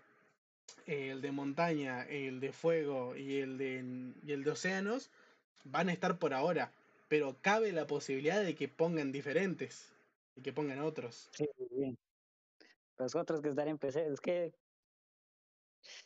eh, 0.88 1.11
el 1.11 1.21
de 1.21 1.32
montaña, 1.32 2.03
el 2.03 2.41
de 2.41 2.51
fuego 2.51 3.15
y 3.15 3.38
el 3.38 3.57
de, 3.57 4.13
y 4.26 4.32
el 4.34 4.43
de 4.43 4.51
océanos 4.51 5.09
van 5.63 5.88
a 5.88 5.93
estar 5.93 6.17
por 6.17 6.34
ahora, 6.34 6.74
pero 7.07 7.38
cabe 7.39 7.71
la 7.71 7.88
posibilidad 7.88 8.43
de 8.43 8.55
que 8.55 8.67
pongan 8.67 9.13
diferentes 9.13 9.93
y 10.36 10.42
que 10.42 10.54
pongan 10.54 10.80
otros. 10.82 11.30
sí, 11.32 11.46
sí, 11.58 11.68
sí. 11.70 11.98
Los 12.98 13.16
otros 13.16 13.42
que 13.42 13.50
están 13.50 13.68
en 13.68 13.78
PC, 13.78 14.06
es 14.06 14.22
que 14.22 14.54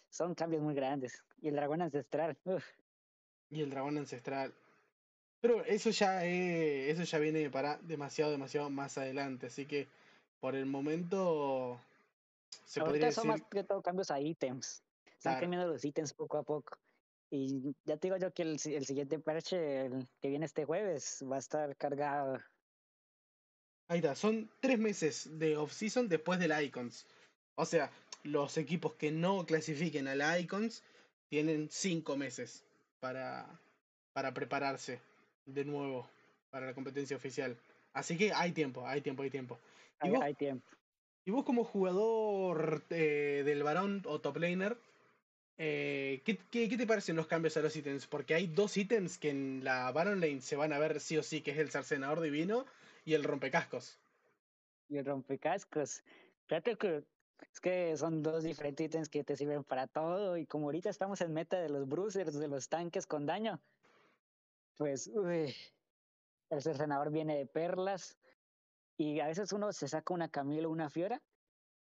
son 0.09 0.33
cambios 0.35 0.61
muy 0.63 0.73
grandes. 0.73 1.21
Y 1.41 1.49
el 1.49 1.55
dragón 1.55 1.81
ancestral, 1.81 2.37
uf, 2.45 2.65
Y 3.49 3.61
el 3.61 3.69
dragón 3.69 3.97
ancestral. 3.97 4.53
Pero 5.41 5.63
eso 5.65 5.89
ya 5.91 6.25
es, 6.25 6.97
eso 6.97 7.03
ya 7.03 7.19
viene 7.19 7.49
para 7.49 7.77
demasiado, 7.77 8.31
demasiado 8.31 8.69
más 8.69 8.97
adelante. 8.97 9.47
Así 9.47 9.65
que 9.65 9.87
por 10.39 10.55
el 10.55 10.65
momento 10.65 11.79
se 12.65 12.79
podría 12.79 13.07
Ahorita 13.07 13.11
son 13.11 13.27
decir. 13.27 13.41
más 13.43 13.49
que 13.51 13.63
todo 13.63 13.81
cambios 13.81 14.09
a 14.11 14.19
ítems. 14.19 14.81
Están 15.05 15.33
Claro. 15.33 15.41
cambiando 15.41 15.67
los 15.73 15.85
ítems 15.85 16.13
poco 16.13 16.37
a 16.37 16.43
poco. 16.43 16.77
Y 17.29 17.75
ya 17.85 17.97
te 17.97 18.07
digo 18.07 18.17
yo 18.17 18.31
que 18.31 18.43
el, 18.43 18.51
el 18.51 18.85
siguiente 18.85 19.19
parche 19.19 19.85
el 19.85 20.07
que 20.21 20.29
viene 20.29 20.45
este 20.45 20.65
jueves 20.65 21.23
va 21.29 21.35
a 21.35 21.39
estar 21.39 21.75
cargado. 21.75 22.37
Ahí 23.89 23.99
está, 23.99 24.15
son 24.15 24.49
tres 24.59 24.77
meses 24.79 25.39
de 25.39 25.55
off-season 25.55 26.09
después 26.09 26.39
del 26.39 26.53
Icons. 26.61 27.05
O 27.55 27.65
sea, 27.65 27.89
los 28.23 28.57
equipos 28.57 28.93
que 28.95 29.11
no 29.11 29.45
clasifiquen 29.45 30.07
al 30.07 30.41
Icons 30.41 30.83
tienen 31.29 31.69
cinco 31.71 32.17
meses 32.17 32.63
para, 32.99 33.47
para 34.13 34.33
prepararse 34.33 34.99
de 35.45 35.63
nuevo 35.63 36.09
para 36.49 36.65
la 36.65 36.73
competencia 36.73 37.15
oficial. 37.15 37.57
Así 37.93 38.17
que 38.17 38.33
hay 38.33 38.51
tiempo, 38.51 38.85
hay 38.85 39.01
tiempo, 39.01 39.23
hay 39.23 39.29
tiempo. 39.29 39.59
¿Y 40.01 40.07
Hay, 40.07 40.11
vos, 40.11 40.21
hay 40.21 40.33
tiempo. 40.33 40.67
y 41.25 41.31
vos 41.31 41.45
como 41.45 41.63
jugador 41.63 42.83
eh, 42.89 43.43
del 43.45 43.63
varón 43.63 44.03
o 44.05 44.19
top 44.19 44.37
laner, 44.37 44.77
eh, 45.57 46.21
¿qué, 46.25 46.37
qué, 46.51 46.69
qué 46.69 46.77
te 46.77 46.85
parecen 46.85 47.15
los 47.15 47.27
cambios 47.27 47.57
a 47.57 47.61
los 47.61 47.75
ítems? 47.75 48.05
Porque 48.05 48.35
hay 48.35 48.47
dos 48.47 48.75
ítems 48.77 49.17
que 49.17 49.29
en 49.29 49.63
la 49.63 49.91
Baron 49.91 50.19
Lane 50.19 50.41
se 50.41 50.55
van 50.55 50.73
a 50.73 50.79
ver 50.79 50.99
sí 50.99 51.17
o 51.17 51.23
sí, 51.23 51.41
que 51.41 51.51
es 51.51 51.57
el 51.57 51.71
cercenador 51.71 52.21
divino 52.21 52.65
y 53.07 53.13
el 53.13 53.23
rompecascos. 53.23 53.97
Y 54.89 54.97
el 54.97 55.05
rompecascos. 55.05 56.03
Fíjate 56.47 56.75
que 56.75 57.05
es 57.53 57.61
que 57.61 57.95
son 57.95 58.21
dos 58.21 58.43
diferentes 58.43 58.85
ítems 58.85 59.07
que 59.07 59.23
te 59.23 59.37
sirven 59.37 59.63
para 59.63 59.87
todo. 59.87 60.35
Y 60.35 60.45
como 60.45 60.65
ahorita 60.65 60.89
estamos 60.89 61.21
en 61.21 61.33
meta 61.33 61.57
de 61.57 61.69
los 61.69 61.87
bruisers, 61.87 62.37
de 62.37 62.49
los 62.49 62.67
tanques 62.67 63.07
con 63.07 63.25
daño, 63.25 63.61
pues 64.75 65.07
uy, 65.07 65.55
el 66.49 66.61
cercenador 66.61 67.09
viene 67.09 67.37
de 67.37 67.45
perlas. 67.45 68.17
Y 68.97 69.21
a 69.21 69.27
veces 69.27 69.53
uno 69.53 69.71
se 69.71 69.87
saca 69.87 70.13
una 70.13 70.27
Camila 70.27 70.67
o 70.67 70.71
una 70.71 70.89
Fiora. 70.89 71.21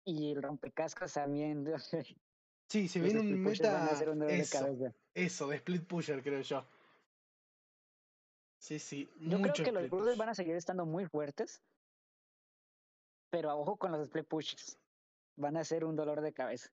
Y 0.07 0.33
el 0.33 0.43
rompecascos 0.43 1.13
también. 1.13 1.67
Sí, 2.67 2.85
los 2.85 3.01
viene 3.01 3.19
un 3.19 3.43
meta. 3.43 3.91
un 4.07 4.23
Eso, 4.31 4.65
eso, 5.13 5.49
de 5.49 5.57
split 5.57 5.85
pusher, 5.89 6.23
creo 6.23 6.41
yo. 6.41 6.65
Sí, 8.61 8.79
sí, 8.79 9.11
Yo 9.19 9.41
creo 9.41 9.55
que 9.55 9.73
los 9.73 9.89
push. 9.89 10.19
van 10.19 10.29
a 10.29 10.35
seguir 10.35 10.55
estando 10.55 10.85
muy 10.85 11.07
fuertes. 11.07 11.63
Pero 13.31 13.51
a 13.51 13.57
ojo 13.57 13.79
con 13.79 13.91
los 13.91 14.03
split 14.03 14.29
pushers. 14.29 14.79
Van 15.37 15.57
a 15.57 15.65
ser 15.65 15.85
un 15.85 15.97
dolor 15.97 16.21
de 16.21 16.33
cabeza. 16.35 16.71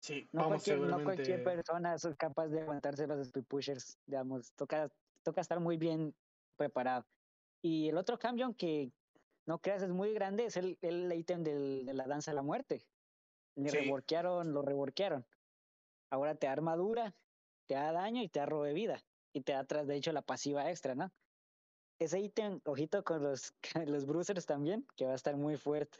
Sí, 0.00 0.28
No 0.32 0.42
vamos 0.44 0.62
cualquier, 0.64 0.78
no 0.88 1.04
cualquier 1.04 1.44
persona 1.44 1.94
es 1.94 2.08
capaz 2.16 2.48
de 2.48 2.62
aguantarse 2.62 3.06
los 3.06 3.18
split 3.26 3.46
pushers. 3.46 3.98
Digamos, 4.06 4.54
toca, 4.54 4.90
toca 5.22 5.40
estar 5.42 5.60
muy 5.60 5.76
bien 5.76 6.14
preparado. 6.56 7.04
Y 7.60 7.88
el 7.88 7.98
otro 7.98 8.18
cambio 8.18 8.54
que 8.56 8.90
no 9.46 9.58
creas 9.60 9.82
es 9.82 9.90
muy 9.90 10.14
grande 10.14 10.46
es 10.46 10.56
el, 10.56 10.78
el 10.80 11.12
ítem 11.12 11.42
del- 11.42 11.84
de 11.84 11.92
la 11.92 12.06
danza 12.06 12.30
de 12.30 12.36
la 12.36 12.42
muerte. 12.42 12.86
Ni 13.56 13.68
Sí. 13.68 13.76
reworkearon, 13.76 14.54
lo 14.54 14.62
reworkearon. 14.62 15.26
Ahora 16.10 16.34
te 16.36 16.46
da 16.46 16.52
armadura, 16.54 17.14
te 17.66 17.74
da 17.74 17.92
daño 17.92 18.22
y 18.22 18.28
te 18.28 18.38
da 18.40 18.46
robo 18.46 18.64
de 18.64 18.72
vida. 18.72 19.02
Y 19.38 19.40
te 19.40 19.52
da 19.52 19.60
atrás, 19.60 19.86
de 19.86 19.94
hecho, 19.94 20.12
la 20.12 20.22
pasiva 20.22 20.68
extra, 20.68 20.96
¿no? 20.96 21.12
Ese 22.00 22.18
ítem, 22.18 22.60
ojito 22.64 23.04
con 23.04 23.22
los, 23.22 23.54
los 23.86 24.04
bruisers 24.04 24.46
también, 24.46 24.84
que 24.96 25.04
va 25.04 25.12
a 25.12 25.14
estar 25.14 25.36
muy 25.36 25.56
fuerte. 25.56 25.98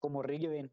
Como 0.00 0.22
Riven. 0.22 0.70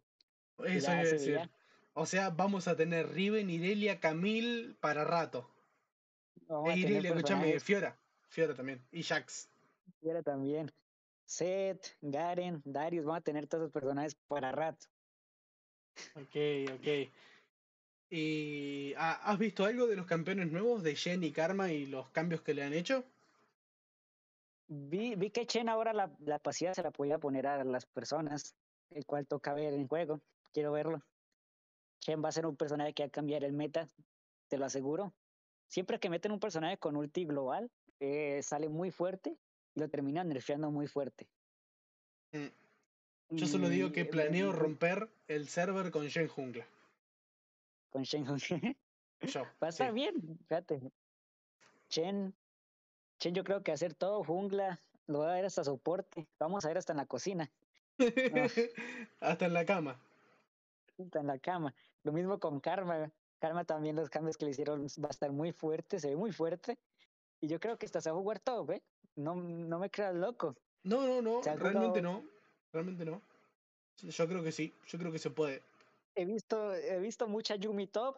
Eso 0.65 0.91
iba 0.91 0.99
a 0.99 1.03
decir. 1.03 1.49
O 1.93 2.05
sea, 2.05 2.29
vamos 2.29 2.67
a 2.67 2.75
tener 2.75 3.09
Riven, 3.09 3.49
Irelia, 3.49 4.01
Camille 4.01 4.75
para 4.81 5.05
rato. 5.05 5.49
Vamos 6.47 6.71
E 6.71 6.79
Irelia, 6.79 7.11
escúchame, 7.11 7.59
Fiora. 7.61 7.97
Fiora 8.27 8.53
también. 8.53 8.85
Y 8.91 9.03
Jax. 9.03 9.49
fuera 10.01 10.21
también. 10.21 10.71
Seth, 11.25 11.95
Garen, 12.01 12.61
Darius, 12.65 13.05
vamos 13.05 13.19
a 13.19 13.23
tener 13.23 13.47
todos 13.47 13.63
los 13.63 13.71
personajes 13.71 14.15
para 14.27 14.51
rato. 14.51 14.85
Ok, 16.15 16.35
ok. 16.75 17.09
¿Y 18.09 18.93
ah, 18.97 19.19
has 19.23 19.37
visto 19.37 19.65
algo 19.65 19.87
de 19.87 19.95
los 19.95 20.05
campeones 20.05 20.51
nuevos 20.51 20.81
de 20.83 20.95
Shen 20.95 21.23
y 21.23 21.31
Karma 21.31 21.71
y 21.71 21.85
los 21.85 22.09
cambios 22.09 22.41
que 22.41 22.53
le 22.53 22.63
han 22.63 22.73
hecho? 22.73 23.03
Vi, 24.67 25.15
vi 25.15 25.29
que 25.29 25.45
Chen 25.45 25.69
ahora 25.69 25.93
la, 25.93 26.11
la 26.19 26.39
pasiva 26.39 26.73
se 26.73 26.83
la 26.83 26.91
podía 26.91 27.19
poner 27.19 27.47
a 27.47 27.63
las 27.63 27.85
personas, 27.85 28.55
el 28.91 29.05
cual 29.05 29.27
toca 29.27 29.53
ver 29.53 29.73
en 29.73 29.87
juego. 29.87 30.21
Quiero 30.53 30.71
verlo. 30.71 31.03
Chen 31.99 32.23
va 32.23 32.29
a 32.29 32.33
ser 32.33 32.45
un 32.45 32.55
personaje 32.55 32.93
que 32.93 33.03
va 33.03 33.07
a 33.07 33.11
cambiar 33.11 33.43
el 33.43 33.53
meta, 33.53 33.87
te 34.47 34.57
lo 34.57 34.65
aseguro. 34.65 35.13
siempre 35.67 35.99
que 35.99 36.09
meten 36.09 36.31
un 36.31 36.39
personaje 36.39 36.77
con 36.77 36.95
ulti 36.95 37.25
global, 37.25 37.69
eh, 37.99 38.41
sale 38.41 38.69
muy 38.69 38.91
fuerte 38.91 39.37
y 39.75 39.79
lo 39.79 39.89
terminan 39.89 40.29
nerfeando 40.29 40.71
muy 40.71 40.87
fuerte. 40.87 41.27
Mm. 42.31 42.47
Yo 43.31 43.45
solo 43.45 43.67
digo 43.67 43.91
que 43.91 44.05
planeo 44.05 44.51
romper 44.53 45.09
el 45.27 45.49
server 45.49 45.91
con 45.91 46.07
Shen 46.07 46.29
Jungla. 46.29 46.65
Con 47.89 48.03
Shenhong. 48.03 48.37
Yo. 49.21 49.43
Va 49.61 49.67
a 49.67 49.69
estar 49.69 49.89
sí. 49.89 49.93
bien, 49.93 50.37
fíjate. 50.47 50.91
Chen, 51.89 52.35
Chen 53.19 53.33
yo 53.33 53.43
creo 53.43 53.63
que 53.63 53.71
hacer 53.71 53.93
todo 53.93 54.23
jungla, 54.23 54.79
lo 55.07 55.19
va 55.19 55.31
a 55.31 55.35
ver 55.35 55.45
hasta 55.45 55.63
soporte, 55.63 56.27
vamos 56.39 56.65
a 56.65 56.67
ver 56.67 56.77
hasta 56.77 56.93
en 56.93 56.97
la 56.97 57.05
cocina, 57.05 57.51
Hasta 59.19 59.45
en 59.45 59.53
la 59.53 59.65
cama. 59.65 59.99
hasta 60.99 61.19
en 61.19 61.27
la 61.27 61.39
cama. 61.39 61.73
Lo 62.03 62.11
mismo 62.11 62.39
con 62.39 62.59
Karma. 62.59 63.11
Karma 63.39 63.65
también 63.65 63.95
los 63.95 64.09
cambios 64.09 64.37
que 64.37 64.45
le 64.45 64.51
hicieron 64.51 64.85
va 65.03 65.07
a 65.07 65.11
estar 65.11 65.31
muy 65.31 65.51
fuerte, 65.51 65.99
se 65.99 66.09
ve 66.09 66.15
muy 66.15 66.31
fuerte. 66.31 66.77
Y 67.39 67.47
yo 67.47 67.59
creo 67.59 67.77
que 67.77 67.87
va 67.87 67.99
a 67.99 68.13
jugar 68.13 68.39
todo, 68.39 68.65
¿ve? 68.65 68.83
No, 69.15 69.35
no 69.35 69.79
me 69.79 69.89
creas 69.89 70.15
loco. 70.15 70.55
No, 70.83 71.05
no, 71.05 71.21
no, 71.21 71.43
¿Se 71.43 71.49
ha 71.49 71.55
realmente 71.55 72.01
jugado? 72.01 72.21
no. 72.23 72.29
Realmente 72.71 73.05
no. 73.05 73.21
Yo 74.01 74.27
creo 74.27 74.43
que 74.43 74.51
sí, 74.51 74.73
yo 74.87 74.99
creo 74.99 75.11
que 75.11 75.19
se 75.19 75.29
puede. 75.29 75.63
He 76.17 76.25
visto, 76.25 76.73
he 76.73 76.99
visto 76.99 77.27
mucha 77.27 77.55
Yumi 77.55 77.85
Top. 77.85 78.17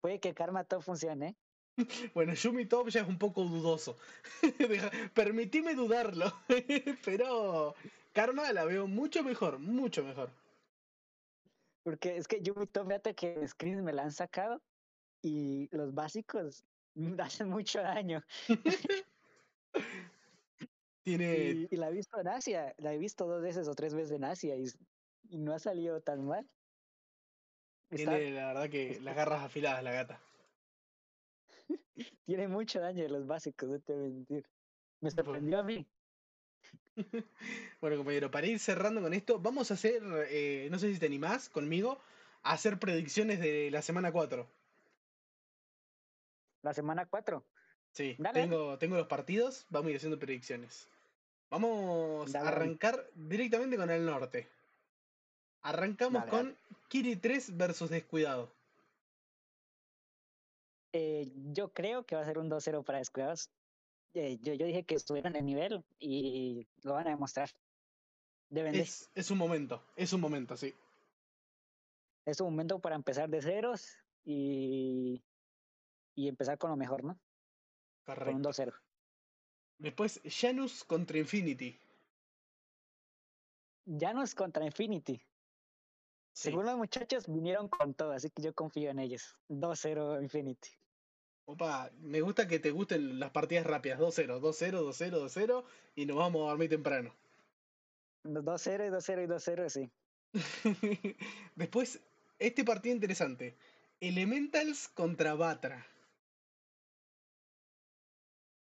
Puede 0.00 0.18
que 0.18 0.32
Karma 0.32 0.64
Top 0.64 0.82
funcione. 0.82 1.36
Bueno, 2.14 2.34
Yumi 2.34 2.66
Top 2.66 2.88
ya 2.88 3.02
es 3.02 3.08
un 3.08 3.18
poco 3.18 3.44
dudoso. 3.44 3.98
Permitime 5.14 5.74
dudarlo. 5.74 6.26
Pero 7.04 7.74
Karma 8.14 8.52
la 8.52 8.64
veo 8.64 8.86
mucho 8.86 9.22
mejor, 9.22 9.58
mucho 9.58 10.02
mejor. 10.04 10.30
Porque 11.82 12.16
es 12.16 12.28
que 12.28 12.40
Yumi 12.40 12.66
Top, 12.66 12.86
fíjate 12.86 13.14
que 13.14 13.46
screens 13.46 13.82
me 13.82 13.92
la 13.92 14.04
han 14.04 14.12
sacado 14.12 14.62
y 15.22 15.68
los 15.76 15.92
básicos 15.92 16.64
hacen 17.18 17.50
mucho 17.50 17.80
daño. 17.82 18.22
Tiene, 21.02 21.50
Y, 21.50 21.68
y 21.70 21.76
la 21.76 21.88
he 21.88 21.92
visto 21.92 22.18
en 22.20 22.28
Asia, 22.28 22.74
la 22.78 22.94
he 22.94 22.98
visto 22.98 23.26
dos 23.26 23.42
veces 23.42 23.68
o 23.68 23.74
tres 23.74 23.94
veces 23.94 24.12
en 24.12 24.24
Asia 24.24 24.56
y 24.56 25.36
no 25.38 25.52
ha 25.52 25.58
salido 25.58 26.00
tan 26.00 26.24
mal. 26.26 26.48
Está- 27.92 28.16
tiene 28.16 28.30
la 28.30 28.46
verdad 28.48 28.70
que 28.70 28.98
las 29.00 29.14
garras 29.14 29.42
afiladas 29.42 29.84
la 29.84 29.92
gata. 29.92 30.20
tiene 32.24 32.48
mucho 32.48 32.80
daño 32.80 33.02
de 33.02 33.10
los 33.10 33.26
básicos, 33.26 33.68
no 33.68 33.78
te 33.80 33.92
voy 33.92 34.06
a 34.06 34.08
mentir. 34.08 34.44
Me 35.00 35.10
sorprendió 35.10 35.58
a 35.58 35.62
mí. 35.62 35.86
Bueno, 37.80 37.96
compañero, 37.96 38.30
para 38.30 38.46
ir 38.46 38.58
cerrando 38.58 39.00
con 39.00 39.12
esto, 39.14 39.38
vamos 39.38 39.70
a 39.70 39.74
hacer, 39.74 40.02
eh, 40.28 40.68
no 40.70 40.78
sé 40.78 40.92
si 40.92 41.00
te 41.00 41.06
animás 41.06 41.48
conmigo, 41.48 41.98
a 42.42 42.52
hacer 42.52 42.78
predicciones 42.78 43.40
de 43.40 43.70
la 43.70 43.82
semana 43.82 44.12
4. 44.12 44.46
La 46.62 46.72
semana 46.72 47.06
4. 47.06 47.44
Sí, 47.92 48.14
Dale. 48.18 48.42
tengo, 48.42 48.78
tengo 48.78 48.96
los 48.96 49.06
partidos, 49.06 49.66
vamos 49.70 49.88
a 49.88 49.90
ir 49.90 49.96
haciendo 49.96 50.18
predicciones. 50.18 50.86
Vamos 51.50 52.32
Dale, 52.32 52.46
a 52.46 52.50
arrancar 52.50 53.10
directamente 53.14 53.76
con 53.76 53.90
el 53.90 54.06
norte. 54.06 54.48
Arrancamos 55.62 56.22
Dale, 56.22 56.30
con 56.30 56.46
dale. 56.46 56.58
Kiri 56.88 57.16
3 57.16 57.56
versus 57.56 57.90
Descuidado. 57.90 58.52
Eh, 60.92 61.30
yo 61.52 61.72
creo 61.72 62.04
que 62.04 62.16
va 62.16 62.22
a 62.22 62.26
ser 62.26 62.38
un 62.38 62.50
2-0 62.50 62.84
para 62.84 62.98
Descuidados. 62.98 63.50
Eh, 64.14 64.38
yo, 64.42 64.52
yo 64.54 64.66
dije 64.66 64.84
que 64.84 64.94
estuvieron 64.94 65.36
en 65.36 65.46
nivel 65.46 65.84
y 65.98 66.66
lo 66.82 66.94
van 66.94 67.06
a 67.06 67.10
demostrar. 67.10 67.50
Deben 68.50 68.74
de. 68.74 68.80
Es, 68.80 69.30
un 69.30 69.38
momento, 69.38 69.82
es 69.96 70.12
un 70.12 70.20
momento, 70.20 70.56
sí. 70.56 70.74
Es 72.26 72.40
un 72.40 72.50
momento 72.50 72.78
para 72.78 72.94
empezar 72.94 73.30
de 73.30 73.40
ceros 73.40 73.96
y, 74.24 75.22
y 76.14 76.28
empezar 76.28 76.58
con 76.58 76.70
lo 76.70 76.76
mejor, 76.76 77.02
¿no? 77.04 77.18
Con 78.04 78.18
un 78.36 78.42
Correcto. 78.42 78.50
2-0. 78.50 78.74
Después, 79.78 80.20
Janus 80.24 80.84
contra 80.84 81.18
Infinity. 81.18 81.78
Janus 83.98 84.34
contra 84.34 84.64
Infinity. 84.64 85.20
Sí. 86.32 86.48
Según 86.48 86.66
los 86.66 86.76
muchachos, 86.76 87.26
vinieron 87.26 87.68
con 87.68 87.94
todo, 87.94 88.12
así 88.12 88.30
que 88.30 88.42
yo 88.42 88.54
confío 88.54 88.90
en 88.90 88.98
ellos. 88.98 89.36
2-0 89.48 90.22
Infinity. 90.22 90.70
Opa, 91.44 91.90
me 92.00 92.20
gusta 92.20 92.46
que 92.46 92.58
te 92.58 92.70
gusten 92.70 93.18
las 93.18 93.30
partidas 93.30 93.66
rápidas. 93.66 93.98
2-0, 93.98 94.40
2-0, 94.40 94.80
2-0, 94.80 95.10
2-0 95.10 95.64
y 95.96 96.06
nos 96.06 96.16
vamos 96.16 96.46
a 96.46 96.50
dormir 96.50 96.70
temprano. 96.70 97.14
2-0 98.24 98.86
y 98.86 98.90
2-0 98.90 99.24
y 99.24 99.26
2-0, 99.26 99.68
sí. 99.68 99.90
Después, 101.56 102.00
este 102.38 102.64
partido 102.64 102.94
interesante. 102.94 103.56
Elementals 104.00 104.88
contra 104.88 105.34
Batra. 105.34 105.86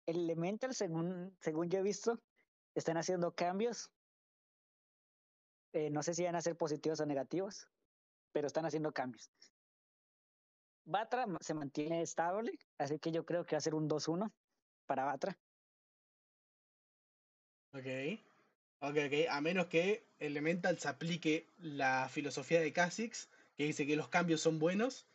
Elemental, 0.06 0.76
según, 0.76 1.36
según 1.40 1.70
yo 1.70 1.80
he 1.80 1.84
visto, 1.84 2.20
están 2.76 2.98
haciendo 2.98 3.32
cambios. 3.32 3.90
Eh, 5.74 5.90
no 5.90 6.04
sé 6.04 6.14
si 6.14 6.24
van 6.24 6.36
a 6.36 6.42
ser 6.42 6.56
positivos 6.56 7.00
o 7.00 7.06
negativos, 7.06 7.68
pero 8.32 8.48
están 8.48 8.66
haciendo 8.66 8.92
cambios. 8.92 9.32
Batra 10.86 11.26
se 11.40 11.54
mantiene 11.54 12.02
estable, 12.02 12.52
así 12.78 13.00
que 13.00 13.12
yo 13.12 13.26
creo 13.26 13.46
que 13.46 13.56
va 13.56 13.58
a 13.58 13.62
ser 13.62 13.74
un 13.74 13.90
2-1 13.90 14.32
para 14.86 15.06
Batra. 15.06 15.38
Ok. 17.74 17.86
Ok, 18.82 18.98
ok. 19.08 19.30
A 19.30 19.42
menos 19.42 19.68
que 19.68 20.06
Elementals 20.20 20.86
aplique 20.86 21.48
la 21.58 22.10
filosofía 22.10 22.60
de 22.60 22.74
Kha'Zix, 22.74 23.30
que 23.56 23.64
dice 23.64 23.88
que 23.88 23.96
los 23.96 24.10
cambios 24.10 24.42
son 24.42 24.60
buenos, 24.60 25.08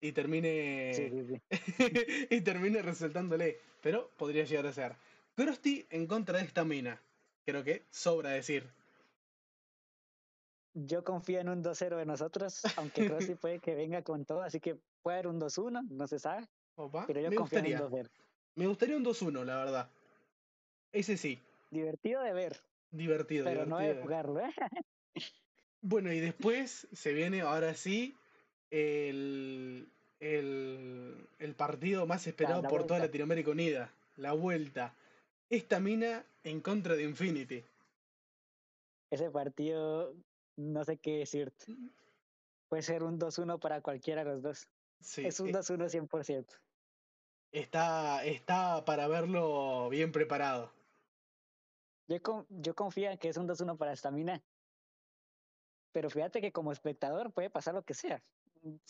y 0.00 0.12
termine. 0.12 0.92
Sí, 0.94 1.10
sí, 1.10 1.24
sí. 1.24 1.40
y 2.30 2.40
termine 2.42 2.82
resaltándole. 2.82 3.58
Pero 3.82 4.10
podría 4.16 4.44
llegar 4.44 4.66
a 4.66 4.72
ser. 4.72 4.96
Krusty 5.34 5.86
en 5.90 6.06
contra 6.06 6.38
de 6.38 6.44
esta 6.44 6.64
mina. 6.64 7.00
Creo 7.44 7.64
que 7.64 7.84
sobra 7.90 8.30
decir. 8.30 8.68
Yo 10.78 11.02
confío 11.04 11.40
en 11.40 11.48
un 11.48 11.64
2-0 11.64 11.96
de 11.96 12.04
nosotros, 12.04 12.60
aunque 12.76 13.06
Crosby 13.08 13.34
puede 13.40 13.60
que 13.60 13.74
venga 13.74 14.02
con 14.02 14.26
todo, 14.26 14.42
así 14.42 14.60
que 14.60 14.76
puede 15.02 15.16
haber 15.16 15.28
un 15.28 15.40
2-1, 15.40 15.88
no 15.88 16.06
se 16.06 16.18
sabe, 16.18 16.46
Opa, 16.74 17.06
pero 17.06 17.20
yo 17.20 17.28
confío 17.34 17.60
gustaría. 17.60 17.78
en 17.78 17.82
un 17.84 17.90
2-0. 17.90 18.10
Me 18.56 18.66
gustaría 18.66 18.96
un 18.98 19.04
2-1, 19.04 19.44
la 19.44 19.56
verdad. 19.56 19.90
Ese 20.92 21.16
sí. 21.16 21.40
Divertido 21.70 22.22
de 22.22 22.32
ver, 22.34 22.60
Divertido, 22.90 23.44
pero 23.44 23.64
no 23.64 23.78
de 23.78 23.94
jugarlo, 24.02 24.40
¿eh? 24.40 24.52
Bueno, 25.80 26.12
y 26.12 26.20
después 26.20 26.88
se 26.92 27.12
viene 27.12 27.42
ahora 27.42 27.74
sí 27.74 28.16
el, 28.70 29.88
el, 30.20 31.28
el 31.38 31.54
partido 31.54 32.06
más 32.06 32.26
esperado 32.26 32.60
la 32.60 32.68
por 32.68 32.86
toda. 32.86 32.98
Latinoamérica 33.00 33.50
Unida. 33.50 33.92
La 34.16 34.32
vuelta. 34.32 34.94
Esta 35.48 35.78
mina 35.78 36.24
en 36.42 36.60
contra 36.60 36.96
de 36.96 37.04
Infinity. 37.04 37.64
Ese 39.10 39.30
partido, 39.30 40.12
no 40.56 40.84
sé 40.84 40.96
qué 40.98 41.18
decirte. 41.18 41.66
Puede 42.68 42.82
ser 42.82 43.02
un 43.02 43.18
2-1 43.18 43.58
para 43.60 43.80
cualquiera 43.80 44.24
de 44.24 44.30
los 44.30 44.42
dos. 44.42 44.68
Sí, 45.00 45.26
es 45.26 45.38
un 45.40 45.48
e- 45.48 45.52
2-1 45.52 45.88
100%. 45.88 46.46
está, 47.52 48.24
está 48.24 48.84
para 48.84 49.06
verlo 49.08 49.88
bien 49.88 50.12
preparado. 50.12 50.72
Yo, 52.08 52.20
con- 52.22 52.46
yo 52.48 52.74
confío 52.74 53.10
en 53.10 53.18
que 53.18 53.28
es 53.28 53.36
un 53.36 53.46
2-1 53.46 53.76
para 53.76 53.94
Stamina. 53.94 54.42
Pero 55.92 56.10
fíjate 56.10 56.40
que 56.40 56.52
como 56.52 56.72
espectador 56.72 57.32
puede 57.32 57.50
pasar 57.50 57.74
lo 57.74 57.82
que 57.82 57.94
sea. 57.94 58.22